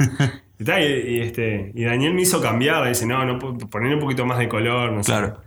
Y, 0.67 1.19
este, 1.21 1.71
y 1.73 1.83
Daniel 1.83 2.13
me 2.13 2.21
hizo 2.21 2.41
cambiar. 2.41 2.87
Dice, 2.87 3.05
no, 3.05 3.23
no 3.25 3.39
poner 3.39 3.93
un 3.93 3.99
poquito 3.99 4.25
más 4.25 4.39
de 4.39 4.47
color. 4.47 4.91
No 4.91 5.03
sé. 5.03 5.11
Claro. 5.11 5.41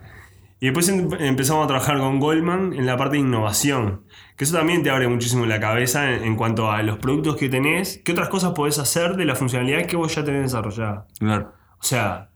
Y 0.59 0.67
después 0.67 0.89
em- 0.89 1.09
empezamos 1.21 1.65
a 1.65 1.69
trabajar 1.69 1.99
con 1.99 2.19
Goldman 2.19 2.73
en 2.73 2.87
la 2.87 2.97
parte 2.97 3.17
de 3.17 3.23
innovación. 3.23 4.05
Que 4.37 4.45
eso 4.45 4.57
también 4.57 4.83
te 4.83 4.91
abre 4.91 5.09
muchísimo 5.09 5.45
la 5.47 5.61
cabeza 5.61 6.13
en, 6.15 6.25
en 6.25 6.37
cuanto 6.37 6.71
a 6.71 6.83
los 6.83 6.99
productos 6.99 7.37
que 7.37 7.49
tenés, 7.49 8.01
qué 8.05 8.13
otras 8.13 8.29
cosas 8.29 8.53
podés 8.53 8.79
hacer 8.79 9.17
de 9.17 9.25
la 9.25 9.35
funcionalidad 9.35 9.87
que 9.87 9.97
vos 9.97 10.15
ya 10.15 10.25
tenés 10.25 10.43
desarrollada. 10.45 11.07
Claro. 11.19 11.53
O 11.79 11.85
sea, 11.85 12.31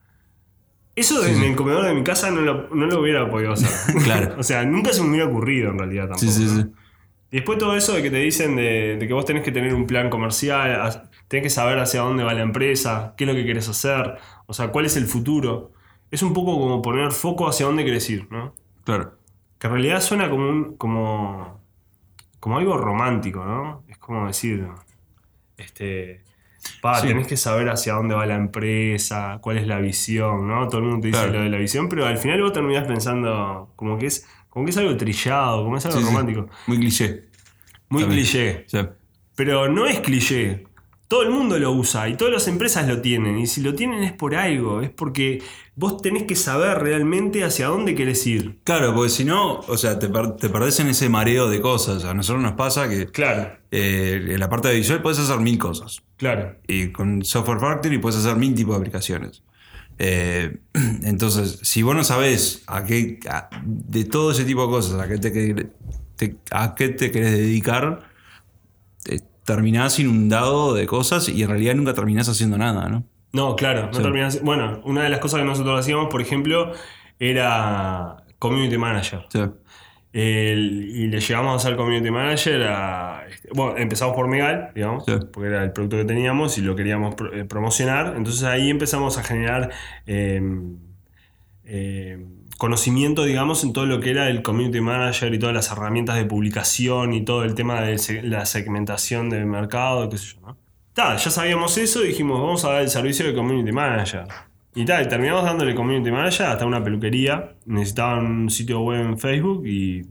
eso 0.97 1.25
en 1.25 1.43
el 1.43 1.57
comedor 1.57 1.85
de 1.85 1.95
mi 1.95 2.03
casa 2.03 2.31
no 2.31 2.43
lo, 2.43 2.69
no 2.75 2.87
lo 2.87 3.01
hubiera 3.01 3.29
podido 3.31 3.53
hacer. 3.53 3.71
Claro. 4.05 4.35
o 4.39 4.43
sea, 4.43 4.65
nunca 4.65 4.93
se 4.93 5.03
me 5.03 5.11
hubiera 5.11 5.27
ocurrido 5.27 5.71
en 5.71 5.79
realidad 5.79 6.09
tampoco. 6.09 6.21
Sí, 6.21 6.31
sí, 6.31 6.49
sí. 6.49 6.67
Y 7.33 7.37
después 7.37 7.59
todo 7.59 7.77
eso 7.77 7.95
de 7.95 8.03
que 8.03 8.11
te 8.11 8.19
dicen 8.19 8.57
de, 8.57 8.97
de 8.99 9.07
que 9.07 9.15
vos 9.15 9.25
tenés 9.25 9.45
que 9.45 9.53
tener 9.53 9.73
un 9.73 9.87
plan 9.87 10.11
comercial, 10.11 11.09
tenés 11.31 11.45
que 11.45 11.51
saber 11.51 11.79
hacia 11.79 12.01
dónde 12.01 12.25
va 12.25 12.35
la 12.35 12.43
empresa, 12.43 13.15
qué 13.17 13.23
es 13.23 13.29
lo 13.29 13.35
que 13.37 13.45
querés 13.47 13.69
hacer, 13.69 14.17
o 14.47 14.53
sea, 14.53 14.69
cuál 14.73 14.85
es 14.87 14.97
el 14.97 15.07
futuro. 15.07 15.71
Es 16.11 16.25
un 16.25 16.33
poco 16.35 16.59
como 16.59 16.83
poner 16.83 17.13
foco 17.13 17.47
hacia 17.49 17.67
dónde 17.67 17.85
querés 17.85 18.11
ir, 18.11 18.27
¿no? 18.33 18.53
Claro. 18.83 19.15
Que 19.61 19.69
en 19.69 19.73
realidad 19.75 20.01
suena 20.01 20.29
como 20.29 20.49
un. 20.49 20.77
como. 20.77 21.61
como 22.41 22.59
algo 22.59 22.77
romántico, 22.77 23.45
¿no? 23.45 23.85
Es 23.89 23.97
como 23.99 24.27
decir, 24.27 24.67
este, 25.57 26.23
pa, 26.81 26.99
Sí. 27.01 27.07
tenés 27.09 27.27
que 27.29 27.37
saber 27.37 27.69
hacia 27.69 27.93
dónde 27.95 28.15
va 28.15 28.27
la 28.27 28.35
empresa, 28.35 29.39
cuál 29.41 29.59
es 29.59 29.67
la 29.67 29.79
visión, 29.79 30.49
¿no? 30.49 30.67
Todo 30.69 30.79
el 30.79 30.85
mundo 30.87 31.01
te 31.03 31.09
dice 31.09 31.19
Claro. 31.21 31.33
lo 31.39 31.43
de 31.45 31.51
la 31.51 31.59
visión, 31.59 31.89
pero 31.89 32.07
al 32.07 32.19
final 32.19 32.43
vos 32.43 32.53
terminás 32.53 32.87
pensando 32.89 33.71
como 33.77 33.99
que 33.99 34.07
es, 34.07 34.27
como 34.49 34.65
que 34.65 34.71
es 34.73 34.77
algo 34.79 34.97
trillado, 34.97 35.63
como 35.63 35.77
es 35.77 35.87
algo 35.87 35.99
Sí, 35.99 36.05
sí. 36.05 36.11
romántico. 36.11 36.49
Muy 36.67 36.79
cliché. 36.79 37.29
Muy 37.89 38.03
También. 38.03 38.23
cliché. 38.25 38.67
Pero 39.37 39.69
no 39.69 39.87
es 39.87 40.01
cliché. 40.01 40.67
Todo 41.11 41.23
el 41.25 41.31
mundo 41.31 41.59
lo 41.59 41.73
usa 41.73 42.09
y 42.09 42.15
todas 42.17 42.33
las 42.33 42.47
empresas 42.47 42.87
lo 42.87 43.01
tienen. 43.01 43.37
Y 43.37 43.49
si 43.49 43.63
lo 43.63 43.75
tienen 43.75 44.05
es 44.05 44.13
por 44.13 44.37
algo. 44.37 44.81
Es 44.81 44.91
porque 44.91 45.43
vos 45.75 46.01
tenés 46.01 46.23
que 46.23 46.37
saber 46.37 46.79
realmente 46.79 47.43
hacia 47.43 47.67
dónde 47.67 47.97
querés 47.97 48.25
ir. 48.29 48.61
Claro, 48.63 48.95
porque 48.95 49.11
si 49.11 49.25
no, 49.25 49.55
o 49.59 49.77
sea, 49.77 49.99
te, 49.99 50.09
per- 50.09 50.37
te 50.37 50.49
perdés 50.49 50.79
en 50.79 50.87
ese 50.87 51.09
mareo 51.09 51.51
de 51.51 51.61
cosas. 51.61 52.05
A 52.05 52.15
nosotros 52.15 52.41
nos 52.45 52.53
pasa 52.53 52.89
que 52.89 53.07
Claro, 53.07 53.51
eh, 53.73 54.25
en 54.31 54.39
la 54.39 54.49
parte 54.49 54.69
de 54.69 54.77
visual 54.77 55.03
puedes 55.03 55.19
hacer 55.19 55.41
mil 55.41 55.59
cosas. 55.59 56.01
claro. 56.17 56.55
Y 56.69 56.93
con 56.93 57.25
Software 57.25 57.59
Factory 57.59 57.99
puedes 57.99 58.21
hacer 58.21 58.37
mil 58.37 58.55
tipos 58.55 58.77
de 58.77 58.79
aplicaciones. 58.79 59.43
Eh, 59.99 60.59
entonces, 61.03 61.59
si 61.63 61.83
vos 61.83 61.97
no 61.97 62.05
sabés 62.05 62.63
a 62.69 62.85
qué, 62.85 63.19
a- 63.29 63.51
de 63.65 64.05
todo 64.05 64.31
ese 64.31 64.45
tipo 64.45 64.63
de 64.65 64.69
cosas, 64.69 65.01
a 65.01 65.09
qué 65.09 65.19
te, 65.19 65.31
te- 66.15 66.37
a 66.53 66.75
qué 66.77 66.91
te 66.91 67.11
querés 67.11 67.33
dedicar, 67.33 68.10
terminás 69.45 69.99
inundado 69.99 70.75
de 70.75 70.87
cosas 70.87 71.29
y 71.29 71.43
en 71.43 71.49
realidad 71.49 71.75
nunca 71.75 71.95
terminás 71.95 72.29
haciendo 72.29 72.59
nada, 72.59 72.89
¿no? 72.89 73.05
No, 73.33 73.57
claro, 73.57 73.87
no 73.87 73.93
Sí. 73.95 74.03
terminás- 74.03 74.43
Bueno, 74.43 74.81
una 74.85 75.03
de 75.03 75.09
las 75.09 75.21
cosas 75.21 75.41
que 75.41 75.47
nosotros 75.47 75.79
hacíamos, 75.79 76.09
por 76.09 76.21
ejemplo, 76.21 76.73
era 77.19 78.17
community 78.39 78.77
manager. 78.79 79.21
El- 80.13 80.91
y 80.93 81.07
le 81.07 81.21
llegamos 81.21 81.53
a 81.53 81.57
hacer 81.57 81.77
community 81.77 82.11
manager 82.11 82.63
a. 82.65 83.23
este, 83.31 83.49
Bueno, 83.55 83.77
empezamos 83.77 84.17
por 84.17 84.27
Megal, 84.27 84.71
digamos, 84.75 85.05
Sí. 85.07 85.13
porque 85.33 85.49
era 85.49 85.63
el 85.63 85.71
producto 85.73 85.97
que 85.99 86.05
teníamos 86.05 86.59
y 86.59 86.63
lo 86.63 86.75
queríamos 86.75 87.15
eh, 87.33 87.45
promocionar. 87.45 88.15
Entonces 88.17 88.43
ahí 88.43 88.71
empezamos 88.71 89.19
a 89.19 89.23
generar 89.23 89.71
eh, 90.07 90.43
eh, 91.65 92.27
conocimiento, 92.61 93.25
digamos, 93.25 93.65
en 93.65 93.73
todo 93.73 93.87
lo 93.87 94.01
que 94.01 94.11
era 94.11 94.29
el 94.29 94.43
community 94.43 94.83
manager 94.83 95.33
y 95.33 95.39
todas 95.39 95.55
las 95.55 95.73
herramientas 95.73 96.17
de 96.17 96.27
publicación 96.27 97.15
y 97.15 97.25
todo 97.25 97.43
el 97.43 97.55
tema 97.55 97.81
de 97.81 98.21
la 98.23 98.45
segmentación 98.45 99.31
del 99.31 99.47
mercado, 99.47 100.09
qué 100.11 100.19
sé 100.19 100.35
yo, 100.35 100.41
¿no? 100.47 100.57
Ta, 100.93 101.17
ya 101.17 101.31
sabíamos 101.31 101.79
eso 101.79 102.05
y 102.05 102.09
dijimos, 102.09 102.39
vamos 102.39 102.63
a 102.67 102.73
dar 102.73 102.83
el 102.83 102.91
servicio 102.91 103.25
de 103.27 103.33
community 103.35 103.73
manager. 103.73 104.25
Y 104.75 104.85
tal, 104.85 105.09
terminamos 105.09 105.43
dándole 105.45 105.75
community 105.75 106.11
manager 106.11 106.47
hasta 106.47 106.67
una 106.67 106.85
peluquería. 106.85 107.55
Necesitaban 107.65 108.27
un 108.27 108.51
sitio 108.51 108.81
web 108.83 109.01
en 109.01 109.19
Facebook 109.19 109.67
y 109.67 110.03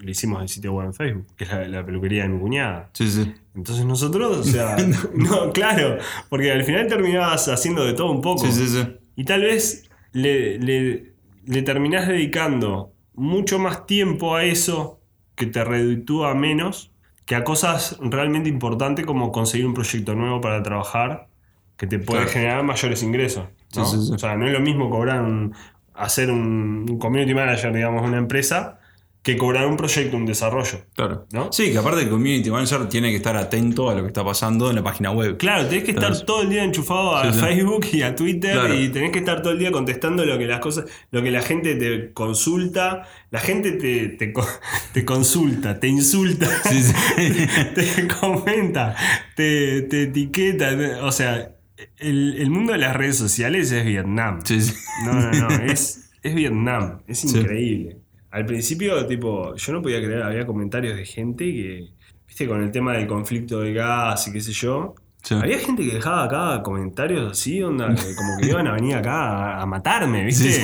le 0.00 0.10
hicimos 0.10 0.40
el 0.40 0.48
sitio 0.48 0.72
web 0.72 0.86
en 0.86 0.94
Facebook, 0.94 1.26
que 1.36 1.44
es 1.44 1.50
la, 1.52 1.68
la 1.68 1.84
peluquería 1.84 2.22
de 2.22 2.30
mi 2.30 2.40
cuñada. 2.40 2.88
sí, 2.94 3.10
sí. 3.10 3.32
Entonces 3.54 3.84
nosotros, 3.84 4.38
o 4.38 4.44
sea, 4.44 4.76
no, 5.14 5.52
claro, 5.52 5.98
porque 6.30 6.50
al 6.50 6.64
final 6.64 6.86
terminabas 6.86 7.46
haciendo 7.48 7.84
de 7.84 7.92
todo 7.92 8.10
un 8.10 8.22
poco. 8.22 8.46
Sí, 8.46 8.52
sí, 8.52 8.68
sí. 8.68 8.86
Y 9.16 9.24
tal 9.24 9.42
vez 9.42 9.90
le, 10.12 10.58
le- 10.58 11.09
le 11.50 11.62
terminás 11.62 12.08
dedicando 12.08 12.94
mucho 13.14 13.58
más 13.58 13.86
tiempo 13.86 14.36
a 14.36 14.44
eso 14.44 15.02
que 15.36 15.46
te 15.46 15.64
reditúa 15.64 16.34
menos 16.34 16.92
que 17.26 17.34
a 17.36 17.44
cosas 17.44 17.98
realmente 18.02 18.48
importantes 18.48 19.06
como 19.06 19.32
conseguir 19.32 19.66
un 19.66 19.74
proyecto 19.74 20.14
nuevo 20.14 20.40
para 20.40 20.62
trabajar 20.62 21.30
que 21.76 21.86
te 21.86 21.98
puede 22.00 22.26
Claro. 22.26 22.32
generar 22.32 22.64
mayores 22.64 23.02
ingresos. 23.02 23.48
¿no? 23.74 23.84
Sí, 23.84 23.84
sí, 23.84 23.98
sí. 24.06 24.12
O 24.12 24.18
sea, 24.18 24.36
no 24.36 24.46
es 24.46 24.52
lo 24.52 24.60
mismo 24.60 24.90
cobrar 24.90 25.22
un, 25.22 25.54
hacer 25.94 26.30
un, 26.30 26.86
un 26.90 26.98
community 26.98 27.34
manager, 27.34 27.72
digamos, 27.74 28.02
una 28.06 28.18
empresa, 28.18 28.79
que 29.22 29.36
cobrar 29.36 29.66
un 29.66 29.76
proyecto, 29.76 30.16
un 30.16 30.24
desarrollo. 30.24 30.78
Claro. 30.96 31.26
¿No? 31.32 31.52
Sí, 31.52 31.70
que 31.72 31.76
aparte 31.78 32.00
el 32.02 32.08
community 32.08 32.50
manager 32.50 32.88
tiene 32.88 33.10
que 33.10 33.16
estar 33.16 33.36
atento 33.36 33.90
a 33.90 33.94
lo 33.94 34.00
que 34.00 34.06
está 34.08 34.24
pasando 34.24 34.70
en 34.70 34.76
la 34.76 34.82
página 34.82 35.10
web. 35.10 35.36
Claro, 35.36 35.66
tenés 35.68 35.84
que 35.84 35.90
estar 35.90 36.18
todo 36.22 36.40
el 36.42 36.48
día 36.48 36.64
enchufado 36.64 37.16
a 37.16 37.30
Sí, 37.30 37.38
sí. 37.38 37.44
Facebook 37.44 37.86
y 37.92 38.00
a 38.02 38.14
Twitter 38.16 38.52
Claro. 38.54 38.74
y 38.80 38.88
tenés 38.88 39.10
que 39.12 39.18
estar 39.18 39.42
todo 39.42 39.52
el 39.52 39.58
día 39.58 39.70
contestando 39.72 40.24
lo 40.24 40.38
que 40.38 40.46
las 40.46 40.60
cosas, 40.60 40.86
lo 41.10 41.22
que 41.22 41.30
la 41.30 41.42
gente 41.42 41.74
te 41.74 42.12
consulta, 42.14 43.06
la 43.30 43.40
gente 43.40 43.72
te, 43.72 44.08
te, 44.08 44.32
te 44.94 45.04
consulta, 45.04 45.78
te 45.78 45.88
insulta, 45.88 46.46
Sí, 46.70 46.82
sí. 46.82 46.94
te 47.74 48.08
comenta, 48.08 48.96
te, 49.36 49.82
te 49.82 50.04
etiqueta, 50.04 50.70
te- 50.76 50.94
o 50.94 51.12
sea, 51.12 51.56
el, 51.98 52.36
el 52.38 52.50
mundo 52.50 52.72
de 52.72 52.78
las 52.78 52.96
redes 52.96 53.16
sociales 53.18 53.70
es 53.70 53.84
Vietnam. 53.84 54.40
Sí, 54.44 54.62
sí. 54.62 54.72
No, 55.04 55.12
no, 55.12 55.30
no, 55.30 55.48
es, 55.64 56.10
es 56.22 56.34
Vietnam, 56.34 57.02
es 57.06 57.22
increíble. 57.24 57.98
Al 58.30 58.46
principio, 58.46 59.06
tipo, 59.06 59.54
yo 59.56 59.72
no 59.72 59.82
podía 59.82 59.98
creer, 60.02 60.22
había 60.22 60.46
comentarios 60.46 60.96
de 60.96 61.04
gente 61.04 61.44
que, 61.44 61.88
viste, 62.26 62.46
con 62.46 62.62
el 62.62 62.70
tema 62.70 62.92
del 62.94 63.06
conflicto 63.06 63.60
de 63.60 63.72
gas 63.74 64.28
y 64.28 64.32
qué 64.32 64.40
sé 64.40 64.52
yo, 64.52 64.94
Sí. 65.22 65.34
había 65.34 65.58
gente 65.58 65.84
que 65.86 65.96
dejaba 65.96 66.24
acá 66.24 66.62
comentarios 66.62 67.32
así, 67.32 67.62
onda, 67.62 67.94
que 67.94 68.14
como 68.16 68.38
que 68.40 68.46
iban 68.46 68.66
a 68.66 68.72
venir 68.72 68.94
acá 68.96 69.60
a, 69.60 69.66
matarme, 69.66 70.24
¿viste? 70.26 70.50
Sí. 70.50 70.62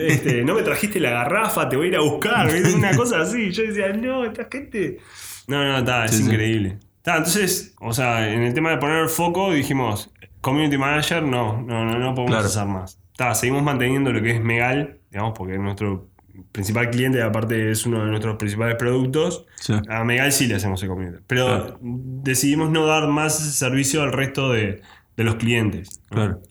Este, 0.00 0.42
no 0.44 0.54
me 0.56 0.62
trajiste 0.62 0.98
la 0.98 1.10
garrafa, 1.10 1.68
te 1.68 1.76
voy 1.76 1.86
a 1.86 1.88
ir 1.90 1.96
a 1.96 2.00
buscar, 2.00 2.52
¿viste? 2.52 2.74
Una 2.74 2.96
cosa 2.96 3.20
así. 3.20 3.52
Yo 3.52 3.62
decía, 3.62 3.92
no, 3.92 4.24
esta 4.24 4.48
gente. 4.50 4.98
No, 5.46 5.62
no, 5.64 5.78
está, 5.78 6.06
es 6.06 6.16
Sí, 6.16 6.24
increíble. 6.24 6.78
Ta, 7.02 7.18
entonces, 7.18 7.74
o 7.80 7.92
sea, 7.92 8.32
en 8.32 8.42
el 8.42 8.54
tema 8.54 8.70
de 8.70 8.78
poner 8.78 9.02
el 9.04 9.08
foco, 9.08 9.52
dijimos, 9.52 10.10
community 10.40 10.78
manager, 10.78 11.22
no, 11.22 11.62
no, 11.62 11.84
no, 11.84 11.96
no 11.98 12.14
podemos 12.14 12.30
Claro. 12.32 12.46
hacer 12.46 12.66
más. 12.66 12.98
Ta, 13.16 13.34
seguimos 13.36 13.62
manteniendo 13.62 14.12
lo 14.12 14.20
que 14.20 14.30
es 14.32 14.40
Megal, 14.42 14.98
digamos, 15.12 15.34
porque 15.38 15.54
es 15.54 15.60
nuestro 15.60 16.08
principal 16.52 16.90
cliente, 16.90 17.22
aparte 17.22 17.70
es 17.70 17.86
uno 17.86 18.04
de 18.04 18.10
nuestros 18.10 18.36
principales 18.36 18.76
productos. 18.76 19.46
Sí. 19.56 19.74
A 19.88 20.04
Megal 20.04 20.32
sí 20.32 20.46
le 20.46 20.54
hacemos 20.56 20.82
el 20.82 20.88
community. 20.88 21.18
Pero 21.26 21.46
Claro. 21.46 21.78
decidimos 21.82 22.70
no 22.70 22.86
dar 22.86 23.08
más 23.08 23.38
servicio 23.38 24.02
al 24.02 24.12
resto 24.12 24.50
de, 24.52 24.82
de 25.16 25.24
los 25.24 25.36
clientes. 25.36 26.00
¿no? 26.10 26.16
Claro. 26.16 26.42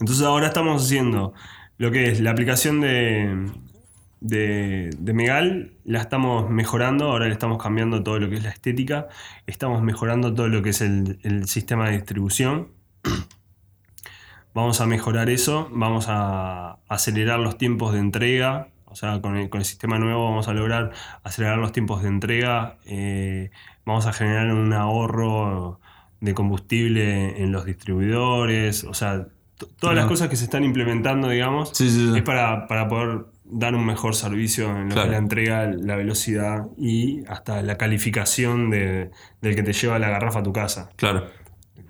Entonces 0.00 0.24
ahora 0.24 0.46
estamos 0.48 0.82
haciendo 0.84 1.34
lo 1.78 1.90
que 1.90 2.08
es 2.10 2.20
la 2.20 2.30
aplicación 2.30 2.80
de, 2.80 3.50
de, 4.20 4.90
de 4.96 5.12
Megal, 5.12 5.72
la 5.84 6.00
estamos 6.00 6.48
mejorando, 6.50 7.06
ahora 7.10 7.26
le 7.26 7.32
estamos 7.32 7.60
cambiando 7.60 8.02
todo 8.02 8.20
lo 8.20 8.30
que 8.30 8.36
es 8.36 8.42
la 8.44 8.50
estética, 8.50 9.08
estamos 9.46 9.82
mejorando 9.82 10.32
todo 10.32 10.48
lo 10.48 10.62
que 10.62 10.70
es 10.70 10.80
el, 10.80 11.18
el 11.22 11.46
sistema 11.48 11.86
de 11.88 11.96
distribución. 11.96 12.68
Vamos 14.54 14.80
a 14.80 14.86
mejorar 14.86 15.30
eso, 15.30 15.68
vamos 15.72 16.06
a 16.08 16.76
acelerar 16.88 17.38
los 17.40 17.56
tiempos 17.56 17.92
de 17.94 18.00
entrega, 18.00 18.68
o 18.84 18.94
sea, 18.94 19.20
con 19.22 19.36
el, 19.36 19.48
con 19.48 19.60
el 19.60 19.64
sistema 19.64 19.98
nuevo 19.98 20.24
vamos 20.28 20.48
a 20.48 20.52
lograr 20.52 20.90
acelerar 21.24 21.56
los 21.58 21.72
tiempos 21.72 22.02
de 22.02 22.08
entrega, 22.08 22.76
eh, 22.84 23.50
vamos 23.86 24.06
a 24.06 24.12
generar 24.12 24.52
un 24.52 24.72
ahorro 24.74 25.80
de 26.20 26.34
combustible 26.34 27.42
en 27.42 27.50
los 27.50 27.64
distribuidores, 27.64 28.84
o 28.84 28.92
sea, 28.94 29.26
todas 29.78 29.96
las 29.96 30.06
cosas 30.06 30.28
que 30.28 30.36
se 30.36 30.44
están 30.44 30.64
implementando, 30.64 31.28
digamos, 31.28 31.70
Sí, 31.72 31.88
sí, 31.90 32.10
sí. 32.12 32.18
es 32.18 32.22
para, 32.22 32.66
para 32.66 32.88
poder 32.88 33.26
dar 33.44 33.74
un 33.74 33.84
mejor 33.86 34.14
servicio 34.14 34.70
en 34.70 34.84
lo 34.84 34.88
que 34.88 34.94
Claro. 34.94 35.06
es 35.08 35.12
la 35.12 35.18
entrega, 35.18 35.66
la 35.66 35.96
velocidad 35.96 36.66
y 36.78 37.24
hasta 37.26 37.62
la 37.62 37.76
calificación 37.78 38.70
de- 38.70 39.10
del 39.40 39.54
que 39.54 39.62
te 39.62 39.72
lleva 39.72 39.98
la 39.98 40.08
garrafa 40.10 40.40
a 40.40 40.42
tu 40.42 40.52
casa. 40.52 40.90
Claro. 40.96 41.26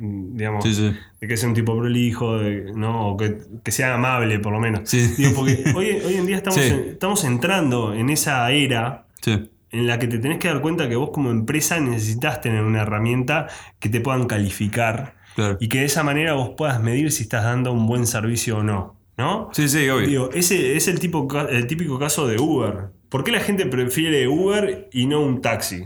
Mm, 0.04 0.36
Digamos, 0.36 0.64
Sí, 0.64 0.74
sí. 0.74 0.92
de 1.20 1.28
que 1.28 1.36
sea 1.36 1.48
un 1.48 1.54
tipo 1.54 1.78
prolijo, 1.78 2.38
de- 2.38 2.72
¿no? 2.74 3.08
o 3.10 3.16
que, 3.16 3.36
que 3.62 3.70
sea 3.70 3.94
amable 3.94 4.40
por 4.40 4.52
lo 4.52 4.58
menos. 4.58 4.88
Sí. 4.88 5.14
Digo, 5.16 5.30
porque 5.36 5.62
hoy, 5.76 5.90
hoy 6.04 6.14
en 6.16 6.26
día 6.26 6.36
estamos, 6.36 6.58
en- 6.58 6.88
estamos 6.90 7.24
entrando 7.24 7.94
en 7.94 8.10
esa 8.10 8.50
era 8.50 9.06
en 9.24 9.86
la 9.86 9.98
que 10.00 10.08
te 10.08 10.18
tenés 10.18 10.38
que 10.38 10.48
dar 10.48 10.60
cuenta 10.60 10.88
que 10.88 10.96
vos 10.96 11.10
como 11.12 11.30
empresa 11.30 11.78
necesitas 11.80 12.40
tener 12.40 12.64
una 12.64 12.82
herramienta 12.82 13.46
que 13.78 13.88
te 13.88 14.00
puedan 14.00 14.26
calificar 14.26 15.14
Claro. 15.36 15.56
y 15.60 15.68
que 15.68 15.78
de 15.78 15.84
esa 15.86 16.02
manera 16.02 16.34
vos 16.34 16.50
puedas 16.58 16.82
medir 16.82 17.10
si 17.12 17.22
estás 17.22 17.44
dando 17.44 17.72
un 17.72 17.86
buen 17.86 18.06
servicio 18.06 18.58
o 18.58 18.62
no. 18.62 18.96
¿No? 19.16 19.50
Sí, 19.52 19.68
sí, 19.68 19.88
obvio. 19.90 20.06
Digo, 20.08 20.30
ese 20.34 20.76
es 20.76 20.88
el, 20.88 20.98
tipo, 20.98 21.28
el 21.48 21.66
típico 21.66 21.98
caso 21.98 22.26
de 22.26 22.40
Uber. 22.40 22.88
¿Por 23.08 23.22
qué 23.24 23.30
la 23.30 23.40
gente 23.40 23.66
prefiere 23.66 24.26
Uber 24.26 24.88
y 24.92 25.06
no 25.06 25.20
un 25.20 25.40
taxi? 25.42 25.84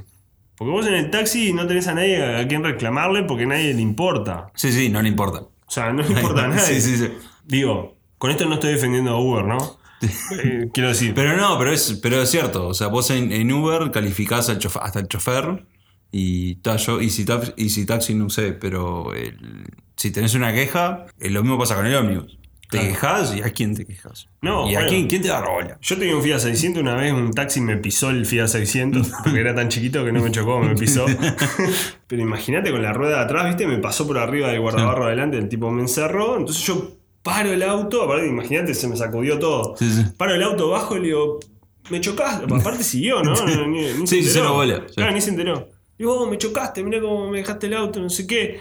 Porque 0.57 0.71
vos 0.71 0.87
en 0.87 0.95
el 0.95 1.11
taxi 1.11 1.53
no 1.53 1.67
tenés 1.67 1.87
a 1.89 1.95
nadie 1.95 2.37
a 2.39 2.47
quien 2.49 2.65
reclamarle 2.65 3.25
porque 3.25 3.45
a 3.45 3.47
nadie 3.49 3.75
le 3.75 3.83
importa. 3.83 4.51
Sí, 4.55 4.73
sí, 4.73 4.89
no 4.89 5.03
le 5.03 5.09
importa. 5.09 5.41
O 5.41 5.71
sea, 5.71 5.93
no 5.93 6.03
le 6.03 6.09
importa 6.09 6.45
a 6.45 6.49
nadie. 6.49 6.81
Sí, 6.81 6.81
sí, 6.81 6.97
sí. 6.97 7.13
Digo, 7.45 7.97
con 8.19 8.31
esto 8.31 8.47
no 8.47 8.55
estoy 8.55 8.73
defendiendo 8.73 9.11
a 9.11 9.21
Uber, 9.21 9.45
¿no? 9.45 9.79
Eh, 10.43 10.69
quiero 10.73 10.91
decir. 10.91 11.13
Pero 11.15 11.37
no, 11.37 11.59
pero 11.59 11.73
es, 11.73 11.99
pero 12.03 12.21
es 12.23 12.31
cierto. 12.31 12.69
O 12.69 12.75
sea, 12.75 12.87
vos 12.89 13.11
en, 13.11 13.33
en 13.33 13.53
Uber 13.53 13.91
calificás 13.91 14.49
al 14.49 14.59
chofer- 14.59 14.81
hasta 14.83 15.01
el 15.01 15.09
chofer 15.09 15.65
y, 16.13 16.59
yo, 16.63 17.01
y, 17.01 17.11
si 17.11 17.25
taxi, 17.25 17.53
y 17.57 17.69
si 17.71 17.85
taxi 17.87 18.15
no 18.15 18.31
sé, 18.31 18.53
pero 18.53 19.13
el- 19.15 19.65
si 19.97 20.11
tenés 20.11 20.35
una 20.35 20.53
queja, 20.53 21.07
eh, 21.19 21.31
lo 21.31 21.43
mismo 21.43 21.59
pasa 21.59 21.75
con 21.77 21.87
el 21.87 21.95
ómnibus. 21.97 22.39
Te 22.69 22.79
Claro. 22.79 22.87
quejas 22.89 23.37
y 23.37 23.43
a 23.43 23.51
quién 23.51 23.75
te 23.77 23.85
quejas. 23.85 24.29
No, 24.43 24.69
¿Y 24.69 24.75
a 24.75 24.87
quién, 24.87 25.07
quién 25.07 25.23
te 25.23 25.29
da 25.29 25.41
rola? 25.41 25.79
Yo 25.81 25.97
tenía 25.97 26.17
un 26.17 26.23
Fiat 26.23 26.41
600, 26.41 26.83
una 26.83 26.95
vez 26.97 27.13
un 27.13 27.33
taxi 27.33 27.61
me 27.61 27.77
pisó 27.77 28.11
el 28.11 28.27
Fiat 28.27 28.49
600, 28.49 29.09
porque 29.25 29.41
era 29.41 29.55
tan 29.55 29.69
chiquito 29.69 30.05
que 30.05 30.11
no 30.13 30.21
me 30.23 30.31
chocó, 30.33 30.59
me 30.61 30.75
pisó. 30.75 31.07
Pero 32.07 32.23
imagínate 32.23 32.71
con 32.71 32.83
la 32.83 32.93
rueda 32.93 33.19
de 33.19 33.25
atrás, 33.25 33.47
¿viste? 33.47 33.67
Me 33.67 33.79
pasó 33.79 34.07
por 34.07 34.19
arriba 34.19 34.49
del 34.49 34.61
guardabarro 34.61 35.05
adelante, 35.07 35.39
el 35.39 35.49
tipo 35.49 35.71
me 35.71 35.83
encerró, 35.83 36.37
entonces 36.39 36.65
yo 36.65 36.93
paro 37.23 37.53
el 37.53 37.63
auto, 37.63 38.03
aparte 38.05 38.27
imagínate, 38.27 38.75
se 38.75 38.89
me 38.89 38.97
sacudió 38.97 39.39
todo. 39.39 39.75
Sí, 39.77 39.91
sí. 39.91 40.05
Paro 40.17 40.35
el 40.35 40.43
auto 40.43 40.71
bajo 40.71 40.97
y 40.97 41.01
le 41.01 41.07
digo, 41.07 41.41
me 41.91 42.01
chocaste. 42.01 42.53
Aparte 42.53 42.83
siguió, 42.83 43.23
¿no? 43.23 43.35
No, 43.47 43.67
ni, 43.67 43.81
ni 43.95 44.07
Sí, 44.07 44.23
se 44.23 44.31
se 44.31 44.41
lo 44.41 44.55
bola, 44.55 44.83
sí. 44.89 44.95
Claro, 44.97 45.13
ni 45.13 45.21
se 45.21 45.31
enteró. 45.31 45.69
Digo, 45.99 46.21
oh, 46.21 46.27
me 46.31 46.37
chocaste, 46.37 46.83
mirá 46.83 47.01
cómo 47.01 47.31
me 47.31 47.39
dejaste 47.39 47.67
el 47.69 47.75
auto, 47.75 48.01
no 48.01 48.11
sé 48.11 48.27
qué. 48.27 48.61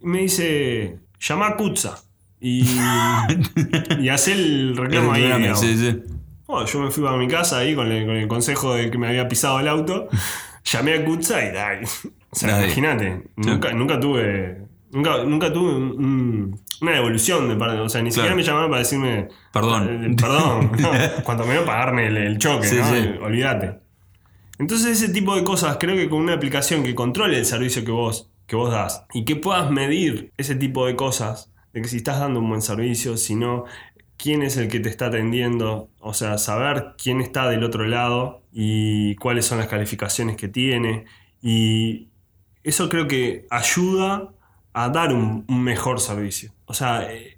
Y 0.00 0.06
me 0.06 0.20
dice, 0.20 0.98
llama 1.20 1.48
a 1.48 1.56
Kutza. 1.56 1.98
Y, 2.40 2.64
y 4.00 4.08
hace 4.08 4.32
el 4.32 4.76
reclamo 4.76 5.12
ahí. 5.12 5.22
Reclame, 5.22 5.42
digamos. 5.44 5.60
sí, 5.60 5.76
sí. 5.76 6.02
Bueno, 6.46 6.66
yo 6.66 6.78
me 6.80 6.90
fui 6.90 7.02
para 7.02 7.16
mi 7.16 7.26
casa 7.28 7.58
ahí 7.58 7.74
con 7.74 7.90
el, 7.90 8.06
con 8.06 8.16
el 8.16 8.28
consejo 8.28 8.74
de 8.74 8.90
que 8.90 8.98
me 8.98 9.08
había 9.08 9.26
pisado 9.28 9.58
el 9.60 9.68
auto. 9.68 10.08
Llamé 10.64 10.94
a 10.94 11.04
Kutza 11.04 11.44
y 11.44 11.52
dai. 11.52 11.84
O 12.30 12.36
sea, 12.36 12.62
imagínate. 12.64 13.22
Nunca, 13.36 13.72
nunca 13.72 13.98
tuve. 14.00 14.62
Nunca, 14.92 15.24
nunca 15.24 15.52
tuve 15.52 15.74
un- 15.74 16.04
un- 16.04 16.60
una 16.82 16.92
devolución 16.92 17.48
de 17.48 17.56
parte. 17.56 17.78
O 17.78 17.88
sea, 17.88 18.02
ni 18.02 18.10
siquiera 18.12 18.34
me 18.34 18.42
llamaron 18.42 18.70
para 18.70 18.80
decirme. 18.82 19.28
Perdón. 19.52 20.04
eh, 20.12 20.16
perdón. 20.20 20.72
no, 20.78 20.90
cuanto 21.24 21.46
menos 21.46 21.64
pagarme 21.64 22.08
el, 22.08 22.16
el 22.16 22.38
choque, 22.38 22.66
Sí, 22.66 22.76
¿no? 22.76 22.88
sí. 22.90 23.10
Olvídate. 23.22 23.78
Entonces, 24.58 25.02
ese 25.02 25.12
tipo 25.12 25.36
de 25.36 25.44
cosas, 25.44 25.76
creo 25.78 25.96
que 25.96 26.08
con 26.08 26.20
una 26.20 26.34
aplicación 26.34 26.82
que 26.82 26.94
controle 26.94 27.38
el 27.38 27.44
servicio 27.46 27.84
que 27.84 27.90
vos, 27.92 28.30
que 28.46 28.56
vos 28.56 28.70
das 28.70 29.04
y 29.12 29.24
que 29.24 29.36
puedas 29.36 29.70
medir 29.70 30.32
ese 30.36 30.54
tipo 30.54 30.86
de 30.86 30.96
cosas, 30.96 31.50
de 31.76 31.82
que 31.82 31.88
si 31.88 31.98
estás 31.98 32.18
dando 32.20 32.40
un 32.40 32.48
buen 32.48 32.62
servicio, 32.62 33.18
si 33.18 33.34
no, 33.34 33.66
quién 34.16 34.42
es 34.42 34.56
el 34.56 34.68
que 34.68 34.80
te 34.80 34.88
está 34.88 35.08
atendiendo, 35.08 35.90
o 36.00 36.14
sea, 36.14 36.38
saber 36.38 36.94
quién 36.96 37.20
está 37.20 37.50
del 37.50 37.64
otro 37.64 37.84
lado 37.84 38.40
y 38.50 39.14
cuáles 39.16 39.44
son 39.44 39.58
las 39.58 39.66
calificaciones 39.66 40.36
que 40.36 40.48
tiene. 40.48 41.04
Y 41.42 42.08
eso 42.64 42.88
creo 42.88 43.06
que 43.06 43.46
ayuda 43.50 44.30
a 44.72 44.88
dar 44.88 45.12
un, 45.12 45.44
un 45.46 45.62
mejor 45.62 46.00
servicio. 46.00 46.50
O 46.64 46.72
sea, 46.72 47.12
eh, 47.12 47.36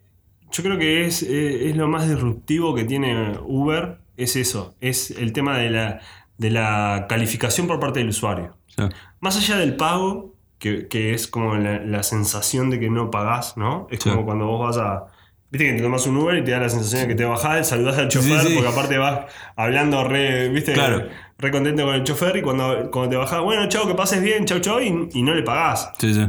yo 0.53 0.62
creo 0.62 0.79
que 0.79 1.05
es, 1.05 1.24
eh, 1.24 1.70
es 1.70 1.77
lo 1.77 1.88
más 1.88 2.09
disruptivo 2.09 2.77
que 2.77 2.85
tiene 2.85 3.40
Uber, 3.44 3.98
es 4.16 4.37
eso, 4.37 4.77
es 4.81 5.11
el 5.11 5.33
tema 5.33 5.59
de 5.59 5.70
la, 5.70 6.01
de 6.37 6.51
la 6.51 7.07
calificación 7.09 7.66
por 7.66 7.81
parte 7.81 7.98
del 7.98 8.11
usuario. 8.11 8.57
Sí. 8.68 8.85
Más 9.18 9.37
allá 9.37 9.57
del 9.57 9.74
pago, 9.74 10.33
que, 10.59 10.88
que 10.88 11.14
es 11.14 11.29
como 11.29 11.55
la, 11.57 11.79
la 11.81 12.03
sensación 12.03 12.71
de 12.71 12.81
que 12.81 12.90
no 12.90 13.11
pagás, 13.11 13.57
¿no? 13.57 13.87
Es 13.90 14.01
Sí. 14.03 14.11
como 14.11 14.25
cuando 14.25 14.47
vos 14.47 14.66
vas 14.66 14.79
a... 14.79 15.07
Viste 15.51 15.66
que 15.68 15.73
te 15.79 15.83
tomas 15.83 16.07
un 16.07 16.16
Uber 16.18 16.37
y 16.37 16.44
te 16.44 16.51
da 16.51 16.59
la 16.61 16.68
sensación 16.68 17.03
de 17.03 17.09
que 17.09 17.14
te 17.14 17.25
bajás, 17.25 17.68
saludás 17.71 17.97
al 17.99 18.09
chofer, 18.09 18.40
Sí, 18.40 18.49
sí. 18.49 18.55
porque 18.55 18.68
aparte 18.71 18.99
vas 18.99 19.21
hablando 19.57 20.05
re, 20.05 20.49
¿viste? 20.51 20.75
Claro. 20.75 21.09
Re 21.38 21.51
contento 21.51 21.85
con 21.85 21.94
el 21.94 22.05
chofer 22.05 22.37
y 22.37 22.42
cuando, 22.42 22.90
cuando 22.90 23.11
te 23.11 23.16
bajás, 23.16 23.40
bueno, 23.42 23.66
chao, 23.68 23.87
que 23.87 23.94
pases 23.94 24.23
bien, 24.23 24.44
chao, 24.44 24.59
chao, 24.59 24.81
y, 24.83 25.09
y 25.14 25.23
no 25.23 25.35
le 25.35 25.42
pagás. 25.42 25.92
Sí, 25.99 26.12
sí. 26.12 26.27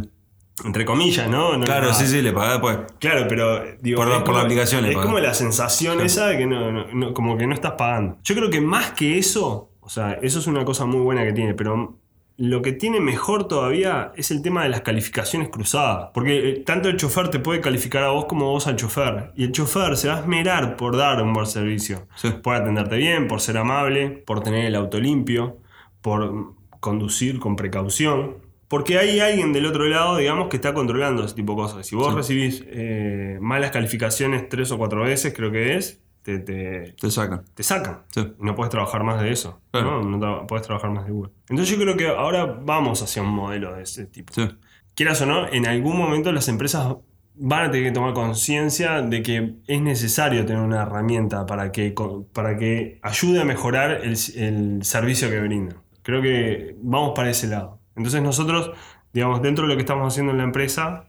Entre 0.63 0.83
comillas, 0.85 1.29
¿no? 1.29 1.59
Claro, 1.61 1.93
sí, 1.93 2.05
sí, 2.05 2.21
le 2.21 2.31
pagás 2.33 2.53
después. 2.53 2.77
Claro, 2.99 3.25
pero 3.29 3.63
digo, 3.81 3.97
Por 3.97 4.09
la- 4.09 4.17
es 4.17 4.23
por 4.23 4.35
la 4.35 4.41
aplicación 4.41 4.85
Es 4.85 4.95
como 4.97 5.17
la 5.19 5.33
sensación 5.33 6.01
esa 6.01 6.27
de 6.27 6.37
que 6.37 6.45
no, 6.45 6.71
no- 6.71 6.85
no- 6.93 7.13
como 7.13 7.37
que 7.37 7.47
no 7.47 7.53
estás 7.53 7.73
pagando. 7.77 8.17
Yo 8.23 8.35
creo 8.35 8.49
que 8.49 8.59
más 8.61 8.91
que 8.91 9.17
eso, 9.17 9.71
o 9.79 9.89
sea, 9.89 10.13
eso 10.21 10.39
es 10.39 10.47
una 10.47 10.63
cosa 10.65 10.85
muy 10.85 10.99
buena 11.01 11.23
que 11.23 11.31
tiene, 11.33 11.53
pero 11.53 11.98
lo 12.41 12.61
que 12.61 12.71
tiene 12.71 13.01
mejor 13.01 13.49
todavía 13.49 14.13
es 14.15 14.31
el 14.31 14.41
tema 14.41 14.63
de 14.63 14.69
las 14.69 14.79
calificaciones 14.81 15.49
cruzadas. 15.49 16.11
Porque 16.13 16.49
eh, 16.49 16.63
tanto 16.65 16.87
el 16.87 16.95
chofer 16.95 17.27
te 17.27 17.39
puede 17.39 17.59
calificar 17.59 18.03
a 18.03 18.09
vos 18.11 18.25
como 18.25 18.45
vos 18.49 18.65
al 18.67 18.77
chofer. 18.77 19.31
Y 19.35 19.43
el 19.43 19.51
chofer 19.51 19.97
se 19.97 20.07
va 20.07 20.15
a 20.15 20.19
esmerar 20.21 20.77
por 20.77 20.95
dar 20.95 21.21
un 21.21 21.33
buen 21.33 21.45
servicio. 21.45 22.07
Sí. 22.15 22.29
Por 22.41 22.55
atenderte 22.55 22.95
bien, 22.95 23.27
por 23.27 23.41
ser 23.41 23.57
amable, 23.57 24.09
por 24.25 24.41
tener 24.41 24.63
el 24.65 24.75
auto 24.75 24.99
limpio, 25.01 25.57
por 26.01 26.53
conducir 26.79 27.39
con 27.39 27.57
precaución. 27.57 28.37
Porque 28.69 28.97
hay 28.99 29.19
alguien 29.19 29.51
del 29.51 29.65
otro 29.65 29.83
lado, 29.85 30.15
digamos, 30.17 30.47
que 30.47 30.55
está 30.55 30.73
controlando 30.73 31.25
ese 31.25 31.35
tipo 31.35 31.53
de 31.53 31.57
cosas. 31.57 31.85
Si 31.87 31.95
vos 31.95 32.09
Sí. 32.11 32.15
recibís 32.15 32.63
eh, 32.67 33.37
malas 33.41 33.71
calificaciones 33.71 34.47
tres 34.47 34.71
o 34.71 34.77
cuatro 34.77 35.01
veces, 35.03 35.33
creo 35.35 35.51
que 35.51 35.75
es, 35.75 36.01
te, 36.23 36.39
te, 36.39 36.93
Te 36.99 37.11
sacan. 37.11 37.43
te 37.53 37.63
sacan. 37.63 38.03
Sí. 38.09 38.33
No 38.39 38.55
puedes 38.55 38.69
trabajar 38.69 39.03
más 39.03 39.21
de 39.21 39.31
eso. 39.31 39.61
Claro. 39.71 40.03
¿no? 40.03 40.17
No 40.17 40.47
puedes 40.47 40.65
trabajar 40.65 40.91
más 40.91 41.05
de 41.05 41.11
Uber. 41.11 41.31
Entonces 41.49 41.75
yo 41.75 41.81
creo 41.81 41.97
que 41.97 42.07
ahora 42.07 42.45
vamos 42.45 43.01
hacia 43.01 43.21
un 43.21 43.29
modelo 43.29 43.73
de 43.75 43.83
ese 43.83 44.05
tipo. 44.05 44.33
Sí. 44.33 44.47
Quieras 44.95 45.21
o 45.21 45.25
no, 45.25 45.47
en 45.47 45.65
algún 45.65 45.97
momento 45.97 46.31
las 46.31 46.47
empresas 46.49 46.95
van 47.35 47.69
a 47.69 47.71
tener 47.71 47.87
que 47.87 47.93
tomar 47.93 48.13
conciencia 48.13 49.01
de 49.01 49.23
que 49.23 49.55
es 49.65 49.81
necesario 49.81 50.45
tener 50.45 50.61
una 50.61 50.81
herramienta 50.83 51.45
para 51.45 51.71
que, 51.71 51.95
para 52.33 52.57
que 52.57 52.99
ayude 53.01 53.39
a 53.41 53.45
mejorar 53.45 53.91
el, 54.03 54.17
el 54.35 54.83
servicio 54.83 55.29
que 55.29 55.39
brindan. 55.39 55.77
Creo 56.03 56.21
que 56.21 56.75
vamos 56.81 57.13
para 57.15 57.29
ese 57.29 57.47
lado. 57.47 57.79
Entonces 57.95 58.21
nosotros, 58.21 58.71
digamos, 59.13 59.41
dentro 59.41 59.63
de 59.65 59.69
lo 59.69 59.75
que 59.75 59.81
estamos 59.83 60.11
haciendo 60.11 60.33
en 60.33 60.39
la 60.39 60.43
empresa, 60.43 61.05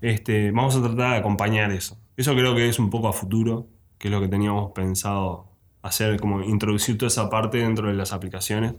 este, 0.00 0.50
vamos 0.50 0.76
a 0.76 0.80
tratar 0.80 1.10
de 1.12 1.16
acompañar 1.18 1.70
eso. 1.72 1.98
Eso 2.16 2.32
creo 2.34 2.54
que 2.54 2.68
es 2.68 2.78
un 2.78 2.88
poco 2.88 3.08
a 3.08 3.12
futuro, 3.12 3.66
que 3.98 4.08
es 4.08 4.12
lo 4.12 4.20
que 4.20 4.28
teníamos 4.28 4.72
pensado 4.72 5.46
hacer, 5.82 6.18
como 6.20 6.42
introducir 6.42 6.98
toda 6.98 7.08
esa 7.08 7.30
parte 7.30 7.58
dentro 7.58 7.88
de 7.88 7.94
las 7.94 8.12
aplicaciones, 8.12 8.74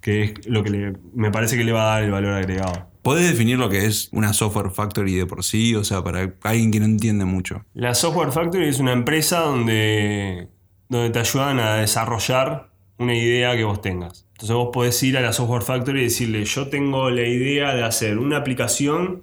que 0.00 0.22
es 0.22 0.46
lo 0.46 0.62
que 0.62 0.70
le- 0.70 0.92
me 1.14 1.30
parece 1.30 1.56
que 1.56 1.64
le 1.64 1.72
va 1.72 1.82
a 1.82 1.94
dar 1.94 2.02
el 2.04 2.10
valor 2.10 2.34
agregado. 2.34 2.88
¿Podés 3.02 3.28
definir 3.30 3.58
lo 3.58 3.68
que 3.70 3.86
es 3.86 4.08
una 4.12 4.32
software 4.34 4.70
factory 4.70 5.14
de 5.14 5.26
por 5.26 5.42
sí? 5.42 5.74
O 5.74 5.84
sea, 5.84 6.04
para 6.04 6.34
alguien 6.42 6.70
que 6.70 6.78
no 6.80 6.84
entiende 6.86 7.24
mucho. 7.24 7.64
La 7.74 7.94
Software 7.94 8.30
Factory 8.30 8.66
es 8.68 8.78
una 8.78 8.92
empresa 8.92 9.40
donde, 9.40 10.48
donde 10.90 11.08
te 11.10 11.18
ayudan 11.18 11.58
a 11.60 11.76
desarrollar 11.76 12.68
una 12.98 13.14
idea 13.14 13.56
que 13.56 13.64
vos 13.64 13.80
tengas. 13.80 14.26
Entonces 14.32 14.54
vos 14.54 14.68
podés 14.70 15.02
ir 15.02 15.16
a 15.16 15.22
la 15.22 15.32
Software 15.32 15.62
Factory 15.62 16.00
y 16.00 16.04
decirle, 16.04 16.44
yo 16.44 16.68
tengo 16.68 17.08
la 17.08 17.22
idea 17.26 17.74
de 17.74 17.82
hacer 17.84 18.18
una 18.18 18.36
aplicación 18.36 19.22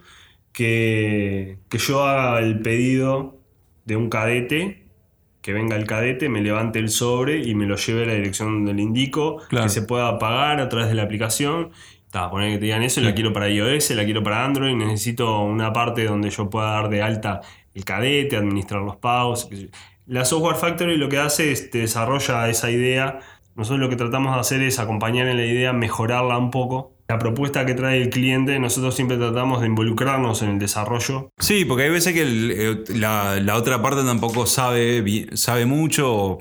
que, 0.52 1.60
que 1.70 1.78
yo 1.78 2.04
haga 2.04 2.40
el 2.40 2.60
pedido 2.62 3.38
de 3.86 3.96
un 3.96 4.10
cadete, 4.10 4.87
que 5.48 5.54
venga 5.54 5.78
el 5.78 5.86
cadete, 5.86 6.28
me 6.28 6.42
levante 6.42 6.78
el 6.78 6.90
sobre 6.90 7.40
y 7.40 7.56
me 7.56 7.66
lo 7.66 7.78
lleve 7.78 8.04
a 8.04 8.08
la 8.08 8.14
dirección 8.16 8.50
donde 8.50 8.74
le 8.74 8.82
indico, 8.82 9.38
Claro. 9.48 9.64
que 9.68 9.70
se 9.70 9.82
pueda 9.82 10.20
pagar 10.20 10.60
a 10.60 10.68
través 10.68 10.90
de 10.90 10.96
la 10.96 11.04
aplicación. 11.04 11.70
Está, 12.06 12.30
poner 12.30 12.52
que 12.52 12.58
te 12.58 12.66
digan 12.66 12.84
eso, 12.84 13.00
la 13.00 13.16
quiero 13.16 13.32
para 13.32 13.48
iOS, 13.50 13.92
la 13.92 14.04
quiero 14.04 14.22
para 14.22 14.44
Android, 14.44 14.76
necesito 14.76 15.40
una 15.40 15.72
parte 15.72 16.04
donde 16.04 16.32
yo 16.32 16.50
pueda 16.50 16.72
dar 16.72 16.90
de 16.90 17.02
alta 17.02 17.40
el 17.74 17.86
cadete, 17.86 18.36
administrar 18.36 18.82
los 18.82 18.98
pagos. 18.98 19.50
La 20.06 20.26
Software 20.26 20.58
Factory 20.58 20.98
lo 20.98 21.08
que 21.08 21.18
hace 21.20 21.54
es 21.54 21.70
te 21.70 21.78
desarrolla 21.78 22.50
esa 22.50 22.70
idea. 22.70 23.20
Nosotros 23.56 23.80
lo 23.80 23.88
que 23.88 23.96
tratamos 23.96 24.34
de 24.34 24.42
hacer 24.42 24.62
es 24.64 24.80
acompañar 24.80 25.30
en 25.30 25.38
la 25.38 25.46
idea, 25.46 25.72
mejorarla 25.72 26.38
un 26.38 26.52
poco. 26.52 26.97
La 27.08 27.20
propuesta 27.20 27.66
que 27.66 27.74
trae 27.74 28.02
el 28.02 28.10
cliente, 28.10 28.60
nosotros 28.60 28.96
siempre 28.96 29.18
tratamos 29.18 29.62
de 29.62 29.68
involucrarnos 29.68 30.42
en 30.42 30.50
el 30.50 30.60
desarrollo. 30.60 31.30
Sí, 31.38 31.64
porque 31.66 31.84
hay 31.84 31.90
veces 31.90 32.14
que 32.14 32.22
el- 32.22 32.52
eh, 32.52 32.84
la, 32.96 33.40
la 33.42 33.56
otra 33.56 33.82
parte 33.82 34.04
tampoco 34.04 34.46
sabe, 34.46 35.28
sabe 35.34 35.66
mucho, 35.66 36.40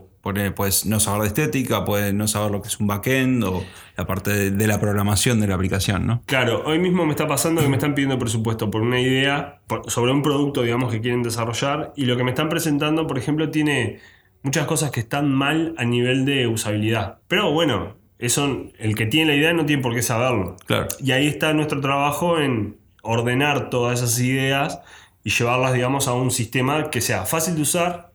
puedes 0.57 0.87
no 0.87 0.98
saber 0.98 1.22
de 1.22 1.26
estética, 1.29 1.85
puede 1.85 2.12
no 2.12 2.26
saber 2.26 2.50
lo 2.50 2.61
que 2.61 2.66
es 2.66 2.81
un 2.81 2.88
backend 2.88 3.44
o 3.44 3.64
la 3.96 4.07
parte 4.09 4.31
de, 4.33 4.50
de 4.50 4.66
la 4.66 4.81
programación 4.81 5.40
de 5.40 5.46
la 5.46 5.55
aplicación, 5.55 6.05
¿no? 6.05 6.22
Claro, 6.26 6.64
hoy 6.66 6.81
mismo 6.81 7.05
me 7.07 7.12
está 7.12 7.29
pasando 7.29 7.62
que 7.62 7.68
me 7.68 7.76
están 7.76 7.94
pidiendo 7.94 8.18
presupuesto 8.18 8.68
por 8.68 8.83
una 8.83 9.00
idea, 9.00 9.61
por- 9.68 9.88
sobre 9.88 10.11
un 10.11 10.22
producto, 10.22 10.62
digamos, 10.62 10.90
que 10.92 11.00
quieren 11.00 11.22
desarrollar, 11.22 11.92
y 11.96 12.07
lo 12.07 12.16
que 12.16 12.24
me 12.24 12.31
están 12.31 12.48
presentando, 12.48 13.07
por 13.07 13.18
ejemplo, 13.18 13.50
tiene 13.52 14.00
muchas 14.42 14.66
cosas 14.66 14.90
que 14.90 14.98
están 14.98 15.33
mal 15.33 15.74
a 15.79 15.85
nivel 15.85 16.24
de 16.24 16.48
usabilidad. 16.48 17.18
Pero 17.29 17.52
bueno, 17.52 17.94
eso, 18.18 18.70
el 18.79 18.94
que 18.94 19.07
tiene 19.07 19.33
la 19.33 19.37
idea 19.37 19.52
no 19.52 19.66
tiene 19.66 19.83
por 19.83 19.94
qué 19.94 20.02
saberlo. 20.02 20.57
Claro. 20.66 20.88
Y 21.00 21.12
ahí 21.12 21.26
está 21.26 21.52
nuestro 21.52 21.81
trabajo 21.81 22.38
en 22.38 22.76
ordenar 23.02 23.70
todas 23.70 24.02
esas 24.02 24.18
ideas 24.20 24.81
y 25.22 25.31
llevarlas, 25.31 25.74
digamos, 25.74 26.09
a 26.09 26.14
un 26.14 26.31
sistema 26.31 26.90
que 26.90 27.00
sea 27.00 27.24
fácil 27.26 27.57
de 27.57 27.62
usar, 27.62 28.12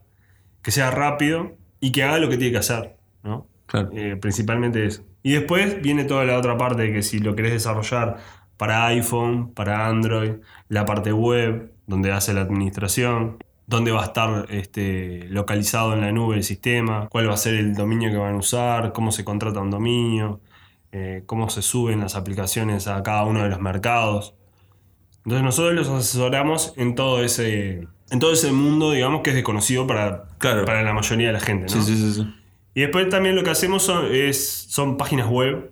que 0.62 0.72
sea 0.72 0.92
rápido 0.92 1.56
y 1.80 1.92
que 1.92 2.04
haga 2.04 2.20
lo 2.20 2.30
que 2.30 2.38
tiene 2.38 2.54
que 2.54 2.60
hacer, 2.60 2.96
¿no? 3.24 3.48
Claro. 3.68 3.90
Eh, 3.94 4.18
principalmente 4.20 4.86
eso. 4.86 5.04
Y 5.24 5.34
después 5.34 5.82
viene 5.82 6.04
toda 6.04 6.26
la 6.26 6.38
otra 6.38 6.58
parte 6.58 6.92
que 6.92 7.04
si 7.04 7.20
lo 7.20 7.36
querés 7.36 7.54
desarrollar 7.54 8.18
para 8.58 8.86
iPhone, 8.88 9.54
para 9.54 9.88
Android, 9.88 10.34
la 10.68 10.86
parte 10.86 11.14
web, 11.14 11.74
donde 11.88 12.12
hace 12.12 12.34
la 12.34 12.42
administración, 12.42 13.38
dónde 13.68 13.92
va 13.92 14.02
a 14.02 14.06
estar 14.06 14.48
este, 14.50 15.26
localizado 15.30 15.94
en 15.94 16.02
la 16.02 16.12
nube 16.12 16.36
el 16.36 16.44
sistema, 16.44 17.08
cuál 17.10 17.30
va 17.30 17.34
a 17.34 17.38
ser 17.38 17.56
el 17.56 17.74
dominio 17.74 18.10
que 18.12 18.18
van 18.18 18.36
a 18.36 18.38
usar, 18.38 18.92
cómo 18.94 19.12
se 19.12 19.24
contrata 19.24 19.60
un 19.62 19.72
dominio, 19.72 20.42
eh, 20.92 21.24
cómo 21.26 21.50
se 21.50 21.62
suben 21.62 22.02
las 22.02 22.16
aplicaciones 22.16 22.88
a 22.88 23.02
cada 23.04 23.24
uno 23.24 23.44
de 23.44 23.50
los 23.50 23.60
mercados. 23.62 24.34
Entonces 25.24 25.44
nosotros 25.44 25.74
los 25.76 25.88
asesoramos 25.90 26.74
en 26.78 26.96
todo 26.96 27.24
ese, 27.24 27.88
en 28.10 28.20
todo 28.20 28.34
ese 28.34 28.52
mundo, 28.52 28.92
digamos, 28.92 29.22
que 29.22 29.30
es 29.30 29.36
desconocido 29.36 29.88
para, 29.88 30.24
Claro. 30.40 30.66
para 30.66 30.84
la 30.84 30.94
mayoría 30.94 31.28
de 31.28 31.34
la 31.34 31.40
gente. 31.40 31.74
¿no? 31.74 31.82
Sí, 31.82 31.96
sí, 31.96 32.14
sí. 32.14 32.28
Y 32.74 32.82
después 32.82 33.08
también 33.10 33.36
lo 33.36 33.44
que 33.44 33.52
hacemos 33.52 33.84
son, 33.84 34.08
es, 34.14 34.66
son 34.70 34.98
páginas 34.98 35.28
web 35.28 35.72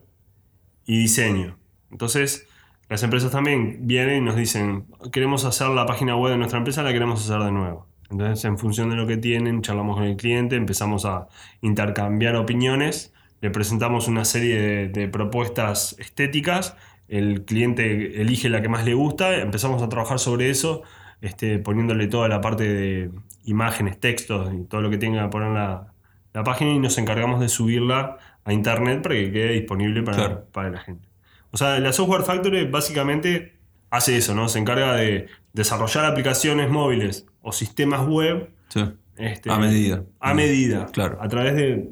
y 0.86 1.00
diseño. 1.00 1.58
Entonces, 1.92 2.48
las 2.90 3.04
empresas 3.04 3.32
también 3.32 3.80
vienen 3.88 4.18
y 4.18 4.26
nos 4.26 4.36
dicen, 4.36 4.86
queremos 5.12 5.46
hacer 5.46 5.70
la 5.70 5.86
página 5.86 6.16
web 6.16 6.32
de 6.32 6.38
nuestra 6.38 6.58
empresa, 6.58 6.84
la 6.84 6.92
queremos 6.92 7.24
hacer 7.24 7.42
de 7.44 7.52
nuevo. 7.52 7.88
Entonces, 8.10 8.44
en 8.46 8.58
función 8.58 8.90
de 8.90 8.96
lo 8.96 9.06
que 9.06 9.18
tienen, 9.18 9.62
charlamos 9.62 9.96
con 9.98 10.06
el 10.06 10.18
cliente, 10.18 10.56
empezamos 10.56 11.06
a 11.06 11.28
intercambiar 11.62 12.36
opiniones, 12.36 13.14
le 13.42 13.52
presentamos 13.52 14.08
una 14.08 14.26
serie 14.26 14.60
de, 14.60 14.88
de 14.90 15.08
propuestas 15.08 15.96
estéticas, 16.00 16.76
el 17.08 17.46
cliente 17.46 18.22
elige 18.22 18.50
la 18.50 18.62
que 18.62 18.70
más 18.70 18.86
le 18.86 18.96
gusta, 18.96 19.36
empezamos 19.38 19.82
a 19.84 19.90
trabajar 19.90 20.18
sobre 20.20 20.50
eso, 20.50 20.82
este, 21.22 21.60
poniéndole 21.60 22.08
toda 22.08 22.28
la 22.28 22.42
parte 22.42 22.64
de 22.74 23.12
imágenes, 23.46 24.00
textos 24.00 24.52
y 24.54 24.64
todo 24.66 24.82
lo 24.82 24.90
que 24.90 24.98
tenga 24.98 25.24
que 25.24 25.30
poner 25.30 25.50
la, 25.52 25.94
la 26.34 26.44
página 26.44 26.72
y 26.72 26.80
nos 26.80 26.98
encargamos 26.98 27.40
de 27.40 27.50
subirla 27.50 28.18
a 28.46 28.54
internet 28.54 29.02
para 29.04 29.16
que 29.16 29.32
quede 29.32 29.52
disponible 29.54 30.02
para, 30.04 30.18
Claro. 30.18 30.46
para 30.52 30.70
la 30.72 30.80
gente. 30.80 31.09
O 31.52 31.58
sea, 31.58 31.80
la 31.80 31.94
Software 31.94 32.24
Factory 32.24 32.66
básicamente 32.66 33.54
hace 33.90 34.18
eso, 34.18 34.36
¿no? 34.36 34.50
Se 34.50 34.60
encarga 34.60 34.96
de 34.96 35.28
desarrollar 35.54 36.06
aplicaciones 36.06 36.70
móviles 36.70 37.26
o 37.42 37.52
sistemas 37.52 38.08
web 38.08 38.50
Sí. 38.70 38.84
este, 39.18 39.52
A 39.52 39.58
medida. 39.58 40.04
A 40.20 40.34
medida. 40.34 40.86
Claro. 40.88 41.18
A 41.22 41.28
través 41.28 41.56
de. 41.56 41.90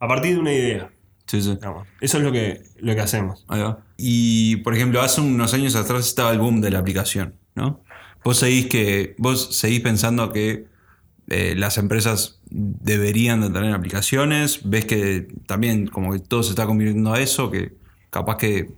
A 0.00 0.06
partir 0.08 0.34
de 0.34 0.40
una 0.40 0.52
idea. 0.52 0.90
Sí, 1.26 1.40
sí. 1.40 1.58
Eso 2.02 2.18
es 2.18 2.22
lo 2.24 2.30
que, 2.30 2.62
lo 2.78 2.94
que 2.94 3.00
hacemos. 3.00 3.46
Ahí 3.48 3.62
va. 3.62 3.78
Y, 3.96 4.56
por 4.56 4.74
ejemplo, 4.74 5.00
hace 5.00 5.22
unos 5.22 5.54
años 5.54 5.74
atrás 5.76 6.06
estaba 6.06 6.30
el 6.32 6.38
boom 6.38 6.60
de 6.60 6.70
la 6.70 6.80
aplicación, 6.80 7.34
¿no? 7.54 7.82
Vos 8.22 8.36
seguís 8.38 8.66
que. 8.66 9.14
Vos 9.16 9.56
seguís 9.56 9.80
pensando 9.80 10.30
que 10.30 10.66
eh, 11.28 11.54
las 11.56 11.78
empresas 11.78 12.40
deberían 12.50 13.40
de 13.40 13.48
tener 13.48 13.74
aplicaciones. 13.74 14.60
Ves 14.68 14.84
que 14.84 15.28
también 15.46 15.86
como 15.86 16.12
que 16.12 16.18
todo 16.18 16.42
se 16.42 16.50
está 16.50 16.66
convirtiendo 16.66 17.14
a 17.14 17.20
eso, 17.20 17.50
que 17.50 17.72
capaz 18.14 18.36
que 18.36 18.70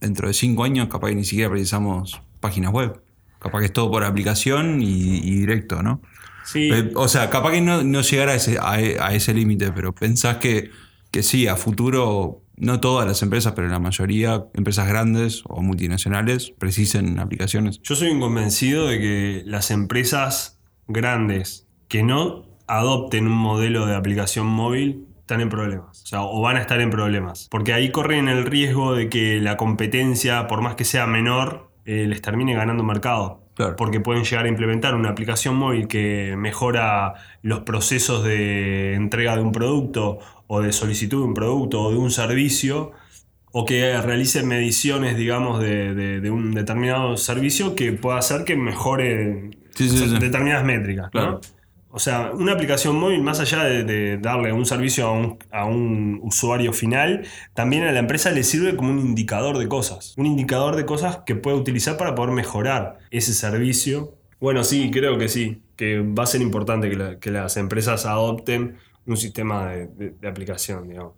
dentro 0.00 0.26
de 0.26 0.34
cinco 0.34 0.64
años, 0.64 0.88
capaz 0.88 1.10
que 1.10 1.14
ni 1.14 1.24
siquiera 1.24 1.48
precisamos 1.50 2.20
páginas 2.40 2.72
web. 2.72 3.00
Capaz 3.38 3.60
que 3.60 3.66
es 3.66 3.72
todo 3.72 3.90
por 3.92 4.02
aplicación 4.02 4.82
y, 4.82 5.18
y 5.18 5.30
directo, 5.38 5.82
¿no? 5.84 6.00
Sí. 6.44 6.68
Eh, 6.72 6.90
O 6.96 7.06
sea, 7.06 7.30
capaz 7.30 7.52
que 7.52 7.60
no, 7.60 7.84
no 7.84 8.00
llegar 8.00 8.28
a 8.28 8.34
ese, 8.34 8.58
a, 8.58 8.72
a 8.72 9.14
ese 9.14 9.32
límite, 9.34 9.70
pero 9.70 9.94
pensás 9.94 10.38
que, 10.38 10.70
que 11.12 11.22
sí, 11.22 11.46
a 11.46 11.54
futuro, 11.54 12.42
no 12.56 12.80
todas 12.80 13.06
las 13.06 13.22
empresas, 13.22 13.52
pero 13.54 13.68
la 13.68 13.78
mayoría, 13.78 14.46
empresas 14.54 14.88
grandes 14.88 15.42
o 15.46 15.62
multinacionales, 15.62 16.52
precisen 16.58 17.20
aplicaciones. 17.20 17.80
Yo 17.82 17.94
soy 17.94 18.10
un 18.10 18.20
convencido 18.20 18.88
de 18.88 18.98
que 18.98 19.42
las 19.46 19.70
empresas 19.70 20.58
grandes 20.88 21.68
que 21.86 22.02
no 22.02 22.46
adopten 22.66 23.28
un 23.28 23.38
modelo 23.38 23.86
de 23.86 23.94
aplicación 23.94 24.46
móvil 24.46 25.06
están 25.26 25.40
en 25.40 25.48
problemas. 25.48 26.02
O 26.04 26.06
sea, 26.06 26.22
o 26.22 26.40
van 26.40 26.56
a 26.56 26.60
estar 26.60 26.80
en 26.80 26.88
problemas. 26.90 27.48
Porque 27.50 27.72
ahí 27.72 27.90
corren 27.90 28.28
el 28.28 28.44
riesgo 28.46 28.94
de 28.94 29.08
que 29.08 29.40
la 29.40 29.56
competencia, 29.56 30.46
por 30.46 30.60
más 30.62 30.76
que 30.76 30.84
sea 30.84 31.06
menor, 31.06 31.68
eh, 31.84 32.06
les 32.06 32.22
termine 32.22 32.54
ganando 32.54 32.84
mercado. 32.84 33.42
Claro. 33.54 33.74
Porque 33.76 34.00
pueden 34.00 34.22
llegar 34.24 34.44
a 34.44 34.48
implementar 34.48 34.94
una 34.94 35.08
aplicación 35.08 35.56
móvil 35.56 35.88
que 35.88 36.34
mejora 36.36 37.14
los 37.42 37.60
procesos 37.60 38.22
de 38.22 38.94
entrega 38.94 39.34
de 39.34 39.42
un 39.42 39.50
producto 39.50 40.18
o 40.46 40.60
de 40.60 40.72
solicitud 40.72 41.22
de 41.22 41.26
un 41.26 41.34
producto 41.34 41.82
o 41.82 41.90
de 41.90 41.96
un 41.96 42.10
servicio 42.10 42.92
o 43.50 43.64
que 43.64 44.00
realice 44.02 44.42
mediciones, 44.44 45.16
digamos, 45.16 45.58
de, 45.60 45.94
de- 45.94 46.20
de 46.20 46.30
un 46.30 46.52
determinado 46.52 47.16
servicio 47.16 47.74
que 47.74 47.92
pueda 47.92 48.18
hacer 48.18 48.44
que 48.44 48.54
mejore 48.56 49.50
Sí, 49.74 49.88
sí, 49.88 50.08
sí. 50.08 50.18
determinadas 50.20 50.64
métricas. 50.64 51.08
¿no? 51.14 51.40
O 51.96 51.98
sea, 51.98 52.30
una 52.34 52.52
aplicación 52.52 52.96
móvil, 53.00 53.22
más 53.22 53.40
allá 53.40 53.64
de, 53.64 54.18
darle 54.18 54.52
un 54.52 54.66
servicio 54.66 55.06
a 55.50 55.64
un, 55.64 56.20
usuario 56.22 56.74
final, 56.74 57.26
también 57.54 57.84
a 57.84 57.92
la 57.92 58.00
empresa 58.00 58.30
le 58.32 58.42
sirve 58.44 58.76
como 58.76 58.90
un 58.90 58.98
indicador 58.98 59.56
de 59.56 59.66
cosas. 59.66 60.12
Un 60.18 60.26
indicador 60.26 60.76
de 60.76 60.84
cosas 60.84 61.20
que 61.24 61.36
puede 61.36 61.56
utilizar 61.56 61.96
para 61.96 62.14
poder 62.14 62.32
mejorar 62.34 62.98
ese 63.10 63.32
servicio. 63.32 64.12
Bueno, 64.38 64.62
sí, 64.62 64.90
creo 64.90 65.16
que 65.16 65.30
sí, 65.30 65.62
que 65.74 66.00
va 66.00 66.24
a 66.24 66.26
ser 66.26 66.42
importante 66.42 66.90
que, 66.90 66.96
la- 66.96 67.18
que 67.18 67.30
las 67.30 67.56
empresas 67.56 68.04
adopten 68.04 68.76
un 69.06 69.16
sistema 69.16 69.70
de, 69.70 69.86
de- 69.86 70.10
de 70.10 70.28
aplicación, 70.28 70.86
digamos. 70.88 71.14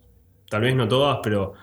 Tal 0.49 0.61
vez 0.61 0.77
no 0.77 0.87
todas, 0.87 1.19
pero 1.25 1.55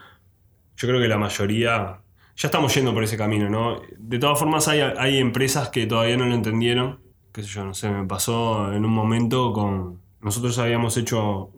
yo 0.75 0.87
creo 0.89 0.99
que 0.99 1.07
la 1.07 1.17
mayoría 1.17 2.01
ya 2.35 2.47
estamos 2.49 2.75
yendo 2.75 2.93
por 2.93 3.03
ese 3.05 3.15
camino, 3.15 3.49
¿no? 3.49 3.81
De 3.97 4.19
todas 4.19 4.37
formas 4.37 4.67
hay, 4.67 4.81
hay 4.81 5.19
empresas 5.19 5.69
que 5.69 5.85
todavía 5.87 6.17
no 6.17 6.25
lo 6.25 6.35
entendieron, 6.35 6.99
qué 7.35 7.43
sé 7.43 7.49
yo, 7.49 7.65
no 7.65 7.73
sé, 7.73 7.89
me 7.89 8.07
pasó 8.07 8.71
en 8.71 8.85
un 8.85 8.91
momento 8.91 9.51
con... 9.51 9.99
Nosotros 10.21 10.57
habíamos 10.57 10.95
hecho 10.95 11.51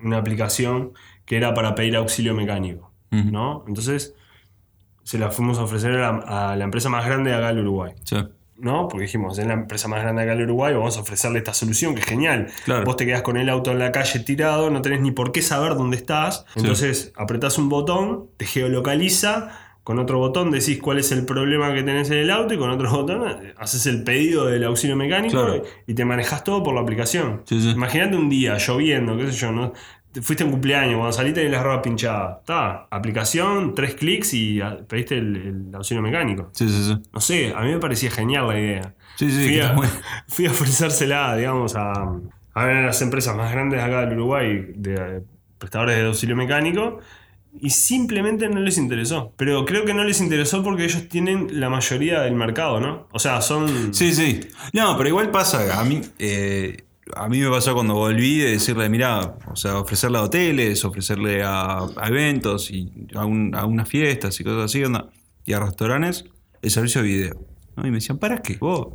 una 0.00 0.18
aplicación 0.18 0.92
que 1.24 1.36
era 1.36 1.54
para 1.54 1.76
pedir 1.76 1.94
auxilio 1.94 2.34
mecánico. 2.34 2.90
¿no? 3.10 3.64
Entonces 3.68 4.14
se 5.04 5.18
la 5.18 5.30
fuimos 5.30 5.58
a 5.58 5.62
ofrecer 5.62 5.92
a 5.92 6.12
la, 6.12 6.50
a 6.50 6.56
la 6.56 6.64
empresa 6.64 6.88
más 6.88 7.06
grande 7.06 7.30
de 7.30 7.36
acá 7.36 7.48
del 7.48 7.60
Uruguay. 7.60 7.92
Sí. 8.02 8.16
¿no? 8.56 8.88
Porque 8.88 9.04
dijimos, 9.04 9.38
es 9.38 9.46
la 9.46 9.54
empresa 9.54 9.86
más 9.86 10.02
grande 10.02 10.22
acá 10.22 10.32
en 10.32 10.42
Uruguay, 10.42 10.74
vamos 10.74 10.96
a 10.96 11.00
ofrecerle 11.00 11.38
esta 11.38 11.54
solución 11.54 11.94
que 11.94 12.00
es 12.00 12.06
genial. 12.06 12.48
Claro. 12.64 12.84
Vos 12.84 12.96
te 12.96 13.06
quedás 13.06 13.22
con 13.22 13.36
el 13.36 13.48
auto 13.48 13.70
en 13.70 13.78
la 13.78 13.92
calle 13.92 14.18
tirado, 14.20 14.68
no 14.68 14.82
tenés 14.82 15.00
ni 15.00 15.12
por 15.12 15.30
qué 15.30 15.42
saber 15.42 15.76
dónde 15.76 15.96
estás. 15.96 16.44
Entonces 16.56 17.12
apretás 17.16 17.56
un 17.56 17.68
botón, 17.68 18.30
te 18.36 18.46
geolocaliza, 18.46 19.69
con 19.84 19.98
otro 19.98 20.18
botón 20.18 20.50
decís 20.50 20.78
cuál 20.80 20.98
es 20.98 21.10
el 21.12 21.24
problema 21.24 21.72
que 21.74 21.82
tenés 21.82 22.10
en 22.10 22.18
el 22.18 22.30
auto 22.30 22.54
y 22.54 22.58
con 22.58 22.70
otro 22.70 22.90
botón 22.92 23.22
haces 23.56 23.86
el 23.86 24.02
pedido 24.04 24.46
del 24.46 24.64
auxilio 24.64 24.96
mecánico 24.96 25.44
Claro. 25.44 25.62
y 25.86 25.94
te 25.94 26.04
manejas 26.04 26.44
todo 26.44 26.62
por 26.62 26.74
la 26.74 26.80
aplicación. 26.82 27.42
Sí, 27.46 27.60
sí. 27.60 27.70
Imagínate 27.70 28.16
un 28.16 28.28
día 28.28 28.56
lloviendo, 28.58 29.16
qué 29.16 29.26
sé 29.30 29.32
yo, 29.38 29.52
¿no? 29.52 29.72
Te 30.12 30.20
fuiste 30.22 30.42
un 30.42 30.50
cumpleaños, 30.50 30.96
cuando 30.96 31.12
saliste 31.12 31.40
de 31.44 31.48
la 31.48 31.62
ropa 31.62 31.82
pinchada. 31.82 32.38
Está, 32.40 32.88
aplicación, 32.90 33.74
tres 33.76 33.94
clics 33.94 34.34
y 34.34 34.60
ah, 34.60 34.76
pediste 34.88 35.16
el, 35.18 35.36
el 35.68 35.74
auxilio 35.74 36.02
mecánico. 36.02 36.50
Sí, 36.52 36.68
sí, 36.68 36.82
sí. 36.84 36.98
No 37.12 37.20
sé, 37.20 37.52
a 37.54 37.60
mí 37.62 37.70
me 37.72 37.78
parecía 37.78 38.10
genial 38.10 38.48
la 38.48 38.58
idea. 38.58 38.94
Sí, 39.16 39.30
sí, 39.30 39.44
fui, 39.44 39.60
a, 39.60 39.72
muy- 39.72 39.86
fui 40.28 40.46
a 40.46 40.50
ofrecérsela, 40.50 41.36
digamos, 41.36 41.76
a, 41.76 41.92
a 42.54 42.64
ver 42.64 42.76
a 42.78 42.86
las 42.86 43.00
empresas 43.02 43.36
más 43.36 43.52
grandes 43.52 43.78
de 43.78 43.84
acá 43.84 44.00
del 44.00 44.14
Uruguay, 44.18 44.72
de 44.74 44.94
eh, 44.94 45.22
prestadores 45.58 45.96
de 45.96 46.06
auxilio 46.06 46.34
mecánico, 46.34 46.98
y 47.58 47.70
simplemente 47.70 48.48
no 48.48 48.60
les 48.60 48.78
interesó. 48.78 49.32
Pero 49.36 49.64
creo 49.64 49.84
que 49.84 49.94
no 49.94 50.04
les 50.04 50.20
interesó 50.20 50.62
porque 50.62 50.84
ellos 50.84 51.08
tienen 51.08 51.60
la 51.60 51.68
mayoría 51.70 52.20
del 52.20 52.34
mercado, 52.34 52.80
¿no? 52.80 53.08
O 53.12 53.18
sea, 53.18 53.40
son... 53.40 53.92
Sí, 53.94 54.12
sí. 54.14 54.40
No, 54.72 54.96
pero 54.96 55.08
igual 55.08 55.30
pasa. 55.30 55.78
A 55.80 55.84
mí, 55.84 56.00
eh, 56.18 56.84
a 57.16 57.28
mí 57.28 57.40
me 57.40 57.50
pasó 57.50 57.74
cuando 57.74 57.94
volví 57.94 58.38
de 58.38 58.52
decirle, 58.52 58.88
mira, 58.88 59.36
o 59.50 59.56
sea, 59.56 59.78
ofrecerle 59.78 60.18
a 60.18 60.22
hoteles, 60.22 60.84
ofrecerle 60.84 61.42
a, 61.44 61.80
eventos 62.06 62.70
y 62.70 62.90
a, 63.14 63.24
un- 63.24 63.54
unas 63.54 63.88
fiestas 63.88 64.38
y 64.40 64.44
cosas 64.44 64.64
así, 64.66 64.84
onda, 64.84 65.10
y 65.44 65.52
a 65.52 65.60
restaurantes, 65.60 66.24
el 66.62 66.70
servicio 66.70 67.02
de 67.02 67.08
video. 67.08 67.46
¿no? 67.76 67.86
Y 67.86 67.90
me 67.90 67.96
decían, 67.96 68.18
¿para 68.18 68.40
qué? 68.42 68.56
Vos 68.58 68.88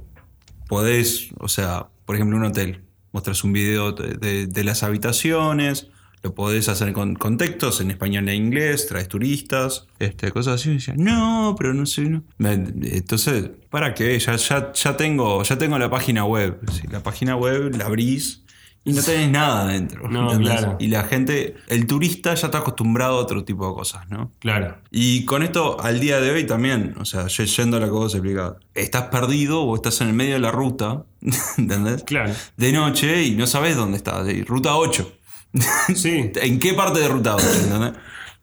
podés, 0.68 1.30
o 1.40 1.48
sea, 1.48 1.88
por 2.06 2.16
ejemplo, 2.16 2.38
un 2.38 2.46
hotel, 2.46 2.84
mostrás 3.12 3.44
un 3.44 3.54
video 3.54 3.92
de, 3.92 4.14
de- 4.16 4.48
de 4.48 4.64
las 4.64 4.84
habitaciones, 4.84 5.88
lo 6.26 6.34
podés 6.34 6.70
hacer 6.70 6.92
con 6.92 7.14
contextos 7.14 7.82
en 7.82 7.92
español 7.92 8.28
e 8.30 8.36
inglés, 8.36 8.88
traes 8.88 9.08
turistas, 9.08 9.86
este, 10.00 10.32
cosas 10.32 10.56
así. 10.56 10.70
Y 10.70 10.72
me 10.72 10.78
decían, 10.78 10.98
no, 10.98 11.56
pero 11.58 11.74
no 11.76 11.86
sé. 11.86 12.02
no". 12.10 12.24
Me- 12.40 12.54
Entonces, 12.54 13.52
¿para 13.70 13.94
qué? 13.94 14.18
Ya, 14.18 14.36
ya, 14.36 14.72
ya, 14.74 14.98
tengo, 14.98 15.44
ya 15.44 15.58
tengo 15.58 15.78
la 15.78 15.90
página 15.92 16.26
web. 16.26 16.60
Si 16.72 16.88
la 16.88 17.04
página 17.04 17.36
web 17.36 17.76
la 17.78 17.86
abrís 17.86 18.42
y 18.84 18.94
no 18.94 19.02
tenés 19.04 19.30
nada 19.30 19.64
adentro. 19.64 20.08
No, 20.10 20.36
claro. 20.40 20.78
Y 20.80 20.88
la 20.88 21.04
gente, 21.04 21.56
el 21.68 21.86
turista 21.86 22.34
ya 22.36 22.48
está 22.48 22.60
acostumbrado 22.60 23.18
a 23.20 23.22
otro 23.22 23.44
tipo 23.44 23.68
de 23.68 23.74
cosas, 23.76 24.10
¿no? 24.10 24.32
Claro. 24.40 24.78
Y 24.92 25.26
con 25.26 25.44
esto, 25.44 25.80
al 25.82 26.00
día 26.00 26.20
de 26.22 26.32
hoy 26.32 26.46
también, 26.46 26.94
o 27.00 27.06
sea, 27.06 27.28
ye- 27.28 27.46
yendo 27.46 27.78
a 27.78 27.80
lo 27.82 27.86
que 27.88 27.92
vos 27.92 28.14
explicabas, 28.16 28.56
estás 28.74 29.04
perdido 29.10 29.62
o 29.64 29.76
estás 29.76 30.02
en 30.02 30.08
el 30.10 30.14
medio 30.14 30.34
de 30.34 30.40
la 30.40 30.52
ruta, 30.52 31.04
¿entendés? 31.58 32.04
Claro. 32.04 32.34
De 32.58 32.72
noche 32.72 33.24
y 33.24 33.36
no 33.36 33.46
sabes 33.48 33.76
dónde 33.76 33.98
estás. 33.98 34.26
Ruta 34.48 34.76
8. 34.76 35.12
Sí. 35.96 36.32
¿En 36.36 36.60
qué 36.60 36.74
parte 36.74 37.00
de 37.00 37.08
ruta 37.08 37.36
8? 37.36 37.46
¿entendés? 37.64 37.94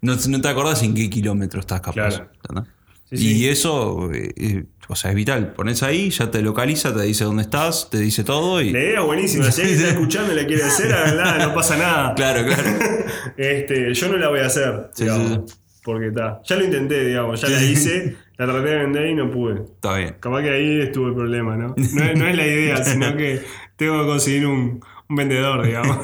No, 0.00 0.16
no 0.16 0.40
te 0.40 0.48
acordás 0.48 0.82
en 0.82 0.94
qué 0.94 1.08
kilómetro 1.08 1.60
estás 1.60 1.80
capaz. 1.80 2.22
Claro. 2.40 2.66
y 3.10 3.46
eso, 3.46 4.12
eh, 4.12 4.32
eh, 4.36 4.64
o 4.88 4.96
sea, 4.96 5.10
es 5.10 5.16
vital. 5.16 5.52
Pones 5.52 5.82
ahí, 5.82 6.10
ya 6.10 6.30
te 6.30 6.42
localiza, 6.42 6.94
te 6.94 7.02
dice 7.02 7.24
dónde 7.24 7.42
estás, 7.42 7.88
te 7.88 7.98
dice 7.98 8.24
todo 8.24 8.60
y. 8.60 8.72
La 8.72 8.80
idea 8.80 9.00
es 9.00 9.06
buenísima. 9.06 9.50
Si 9.52 9.60
alguien 9.60 9.78
está 9.80 9.92
escuchando 9.92 10.32
y 10.32 10.36
la 10.36 10.46
quiere 10.46 10.64
hacer, 10.64 10.92
háganla, 10.92 11.46
no 11.46 11.54
pasa 11.54 11.76
nada. 11.76 12.14
Claro, 12.14 12.46
claro. 12.46 12.70
Este, 13.36 13.94
yo 13.94 14.08
no 14.08 14.18
la 14.18 14.28
voy 14.28 14.40
a 14.40 14.46
hacer, 14.46 14.90
Sí, 14.94 15.04
digamos, 15.04 15.58
porque 15.84 16.08
está. 16.08 16.40
Ya 16.44 16.56
lo 16.56 16.64
intenté, 16.64 17.06
digamos, 17.06 17.40
ya 17.40 17.48
la 17.48 17.62
hice, 17.62 18.16
la 18.36 18.46
traté 18.46 18.68
de 18.70 18.76
vender 18.76 19.06
y 19.06 19.14
no 19.14 19.30
pude. 19.30 19.62
Está 19.62 19.96
bien. 19.96 20.16
Capaz 20.20 20.42
que 20.42 20.50
ahí 20.50 20.80
estuvo 20.80 21.08
el 21.08 21.14
problema, 21.14 21.56
¿no? 21.56 21.74
No 21.76 22.26
es 22.26 22.36
la 22.36 22.46
idea, 22.46 22.84
sino 22.84 23.16
que 23.16 23.42
tengo 23.76 24.00
que 24.00 24.06
conseguir 24.06 24.46
un, 24.46 24.80
un 25.08 25.16
vendedor, 25.16 25.62
digamos. 25.66 25.98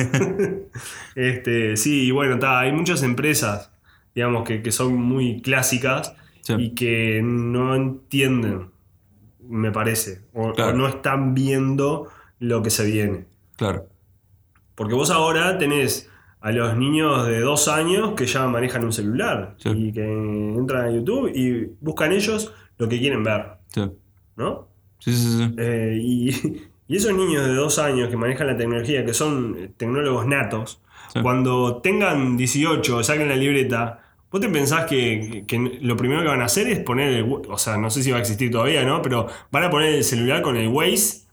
este, 1.14 1.76
sí, 1.76 2.06
y 2.06 2.11
bueno, 2.11 2.34
está, 2.34 2.61
hay 2.61 2.72
muchas 2.72 3.02
empresas, 3.02 3.72
digamos, 4.14 4.46
que, 4.46 4.62
que 4.62 4.72
son 4.72 4.94
muy 4.94 5.40
clásicas 5.42 6.14
Sí. 6.40 6.54
y 6.58 6.70
que 6.74 7.20
no 7.22 7.74
entienden, 7.74 8.70
me 9.48 9.70
parece, 9.70 10.22
o, 10.32 10.52
Claro. 10.54 10.72
o 10.72 10.76
no 10.76 10.88
están 10.88 11.34
viendo 11.34 12.08
lo 12.38 12.62
que 12.62 12.70
se 12.70 12.87
viene. 12.87 13.27
Claro. 13.56 13.87
Porque 14.75 14.94
vos 14.94 15.10
ahora 15.10 15.58
tenés 15.58 16.08
a 16.40 16.50
los 16.52 16.75
niños 16.77 17.27
de 17.27 17.40
dos 17.40 17.68
años 17.68 18.14
que 18.16 18.25
ya 18.27 18.46
manejan 18.46 18.85
un 18.85 18.92
celular 18.94 19.56
Sí. 19.58 19.68
y 19.75 19.92
que 19.92 20.04
entran 20.04 20.87
a 20.87 20.90
YouTube 20.90 21.31
y 21.35 21.66
buscan 21.81 22.12
ellos 22.12 22.54
lo 22.79 22.88
que 22.88 22.98
quieren 22.98 23.25
ver, 23.25 23.44
Sí, 23.68 23.83
¿no? 24.37 24.68
sí, 25.00 25.12
sí. 25.12 25.37
sí. 25.37 25.54
Eh, 25.58 25.98
y, 26.00 26.31
y 26.88 26.96
esos 26.96 27.12
niños 27.14 27.46
de 27.46 27.54
dos 27.54 27.78
años 27.78 28.08
que 28.08 28.16
manejan 28.16 28.46
la 28.48 28.56
tecnología, 28.56 29.04
que 29.04 29.14
son 29.14 29.56
eh, 29.58 29.70
tecnólogos 29.76 30.26
natos, 30.26 30.80
Sí. 31.12 31.20
cuando 31.22 31.76
tengan 31.82 32.36
18, 32.36 33.02
saquen 33.04 33.28
la 33.28 33.36
libreta, 33.36 34.00
¿vos 34.30 34.40
te 34.42 34.48
pensás 34.50 34.84
que, 34.86 35.44
que- 35.46 35.78
lo 35.80 35.96
primero 35.96 36.20
que 36.20 36.28
van 36.28 36.42
a 36.42 36.46
hacer 36.46 36.68
es 36.68 36.80
poner 36.80 37.14
el... 37.14 37.22
O 37.48 37.56
sea, 37.56 37.78
no 37.78 37.88
sé 37.88 38.02
si 38.02 38.10
va 38.10 38.18
a 38.18 38.20
existir 38.20 38.50
todavía, 38.50 38.84
¿no? 38.84 39.00
Pero 39.00 39.26
van 39.50 39.64
a 39.64 39.70
poner 39.70 39.94
el 39.94 40.04
celular 40.04 40.42
con 40.42 40.56
el 40.56 40.68
Waze 40.68 41.26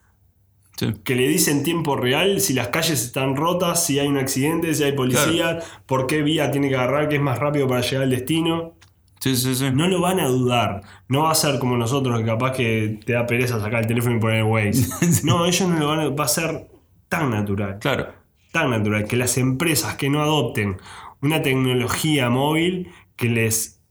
Sí. 0.77 0.93
que 1.05 1.15
le 1.15 1.27
dice 1.27 1.51
en 1.51 1.63
tiempo 1.63 1.95
real 1.95 2.41
si 2.41 2.53
las 2.53 2.67
calles 2.67 3.01
están 3.03 3.35
rotas, 3.37 3.85
si 3.85 3.97
hay 3.99 4.07
un 4.07 4.17
accidente, 4.17 4.73
si 4.75 4.83
hay 4.83 4.91
policía, 4.91 5.59
por 5.85 6.05
qué 6.05 6.21
vía 6.21 6.51
tiene 6.51 6.67
que 6.69 6.75
agarrar, 6.75 7.07
que 7.09 7.15
es 7.15 7.21
más 7.21 7.39
rápido 7.39 7.65
para 7.67 7.79
llegar 7.81 8.03
al 8.03 8.09
destino. 8.09 8.74
Sí, 9.19 9.35
sí, 9.35 9.55
sí. 9.55 9.71
No 9.71 9.87
lo 9.87 10.01
van 10.01 10.19
a 10.19 10.27
dudar. 10.27 10.81
No 11.07 11.23
va 11.23 11.31
a 11.31 11.35
ser 11.35 11.59
como 11.59 11.77
nosotros, 11.77 12.19
que 12.19 12.25
capaz 12.25 12.51
que 12.51 12.99
te 13.05 13.13
da 13.13 13.25
pereza 13.25 13.59
sacar 13.59 13.81
el 13.81 13.87
teléfono 13.87 14.17
y 14.17 14.19
poner 14.19 14.37
el 14.37 14.43
Waze. 14.43 14.87
No, 15.23 15.45
ellos 15.45 15.67
no 15.67 15.79
lo 15.79 15.87
van 15.87 15.99
a... 15.99 16.09
Va 16.09 16.25
a 16.25 16.27
ser 16.27 16.67
tan 17.09 17.29
natural. 17.29 17.79
Claro. 17.79 18.13
Tan 18.51 18.69
natural. 18.69 19.05
Que 19.05 19.15
las 19.15 19.37
empresas 19.37 19.95
que 19.95 20.09
no 20.09 20.21
adopten 20.21 20.77
una 21.21 21.41
tecnología 21.41 22.29
móvil 22.29 22.91
que 23.15 23.29
les 23.29 23.81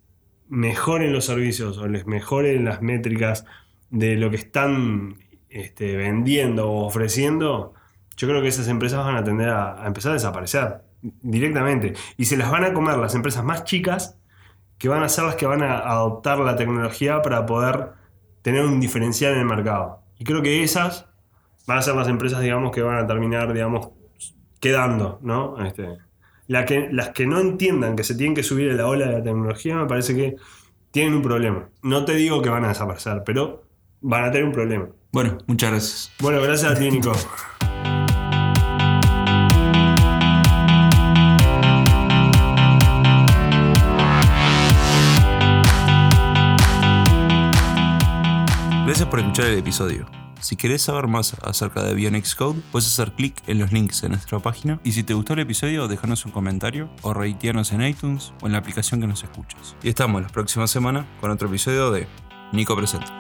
mejoren 0.49 1.13
los 1.13 1.25
servicios 1.25 1.79
o 1.79 1.89
les 1.89 2.07
mejoren 2.07 2.65
las 2.65 2.83
métricas 2.83 3.45
de 3.91 4.17
lo 4.17 4.31
que 4.31 4.37
están 4.37 5.17
este, 5.49 5.97
vendiendo 5.97 6.71
o 6.71 6.85
ofreciendo, 6.85 7.75
yo 8.17 8.29
creo 8.29 8.43
que 8.43 8.49
esas 8.49 8.69
empresas 8.69 9.05
van 9.05 9.17
a 9.17 9.25
tender 9.25 9.49
a, 9.49 9.83
a 9.83 9.87
empezar 9.87 10.11
a 10.11 10.15
desaparecer 10.15 10.83
directamente. 11.23 11.95
Y 12.17 12.27
se 12.27 12.37
las 12.37 12.51
van 12.51 12.65
a 12.65 12.73
comer 12.73 12.99
las 12.99 13.15
empresas 13.15 13.45
más 13.45 13.65
chicas 13.65 14.19
que 14.79 14.89
van 14.89 15.03
a 15.03 15.09
ser 15.09 15.25
las 15.25 15.37
que 15.37 15.47
van 15.47 15.63
a 15.63 15.79
adoptar 15.79 16.39
la 16.39 16.57
tecnología 16.57 17.23
para 17.23 17.47
poder 17.47 17.91
tener 18.43 18.65
un 18.65 18.81
diferencial 18.81 19.33
en 19.33 19.41
el 19.41 19.47
mercado. 19.47 20.03
Y 20.19 20.25
creo 20.25 20.43
que 20.43 20.63
esas 20.63 21.07
van 21.67 21.79
a 21.79 21.83
ser 21.83 21.95
las 21.95 22.09
empresas, 22.09 22.41
digamos, 22.41 22.73
que 22.73 22.83
van 22.83 22.99
a 22.99 23.07
terminar, 23.07 23.53
digamos, 23.53 23.89
quedando, 24.61 25.19
¿no? 25.23 25.65
Este, 25.65 25.99
la 26.47 26.65
que, 26.65 26.89
las 26.93 27.11
que 27.11 27.27
no 27.27 27.41
entiendan 27.41 27.97
que 27.97 28.05
se 28.05 28.15
tienen 28.15 28.35
que 28.35 28.43
subir 28.43 28.71
a 28.71 28.75
la 28.75 28.87
ola 28.87 29.07
de 29.07 29.13
la 29.13 29.23
tecnología, 29.23 29.77
me 29.77 29.87
parece 29.87 30.15
que 30.15 30.37
tienen 30.91 31.15
un 31.15 31.23
problema. 31.23 31.69
No 31.83 32.05
te 32.05 32.15
digo 32.15 32.43
que 32.43 32.51
van 32.51 32.65
a 32.65 32.69
desaparecer, 32.69 33.23
pero 33.25 33.65
van 34.01 34.25
a 34.25 34.31
tener 34.31 34.47
un 34.47 34.53
problema. 34.53 34.89
Bueno, 35.13 35.39
muchas 35.47 35.71
gracias. 35.71 36.13
Bueno, 36.21 36.43
gracias 36.43 36.73
a 36.73 36.75
ti, 36.75 36.91
Nico. 36.91 37.13
Gracias 48.95 49.11
por 49.11 49.19
escuchar 49.19 49.47
el 49.47 49.59
episodio. 49.59 50.07
Si 50.41 50.55
querés 50.55 50.83
saber 50.83 51.09
más 51.09 51.35
acerca 51.43 51.83
de 51.83 51.95
Bionix 51.95 52.37
Code, 52.37 52.61
puedes 52.71 52.87
hacer 52.87 53.13
clic 53.13 53.35
en 53.49 53.59
los 53.59 53.73
links 53.73 54.05
en 54.05 54.13
nuestra 54.13 54.39
página. 54.39 54.79
Y 54.85 54.93
si 54.93 55.03
te 55.03 55.15
gustó 55.15 55.33
el 55.33 55.41
episodio, 55.41 55.89
déjanos 55.89 56.25
un 56.27 56.31
comentario 56.31 56.89
o 57.03 57.13
reitearnos 57.13 57.73
en 57.73 57.83
iTunes 57.83 58.33
o 58.41 58.47
en 58.47 58.53
la 58.53 58.59
aplicación 58.59 59.01
que 59.01 59.09
nos 59.09 59.25
escuches. 59.25 59.75
Y 59.83 59.89
estamos 59.89 60.23
la 60.23 60.29
próxima 60.29 60.69
semana 60.69 61.09
con 61.21 61.33
otro 61.33 61.49
episodio 61.49 61.91
de 61.91 62.07
Nico 62.53 62.77
Presenta. 62.77 63.13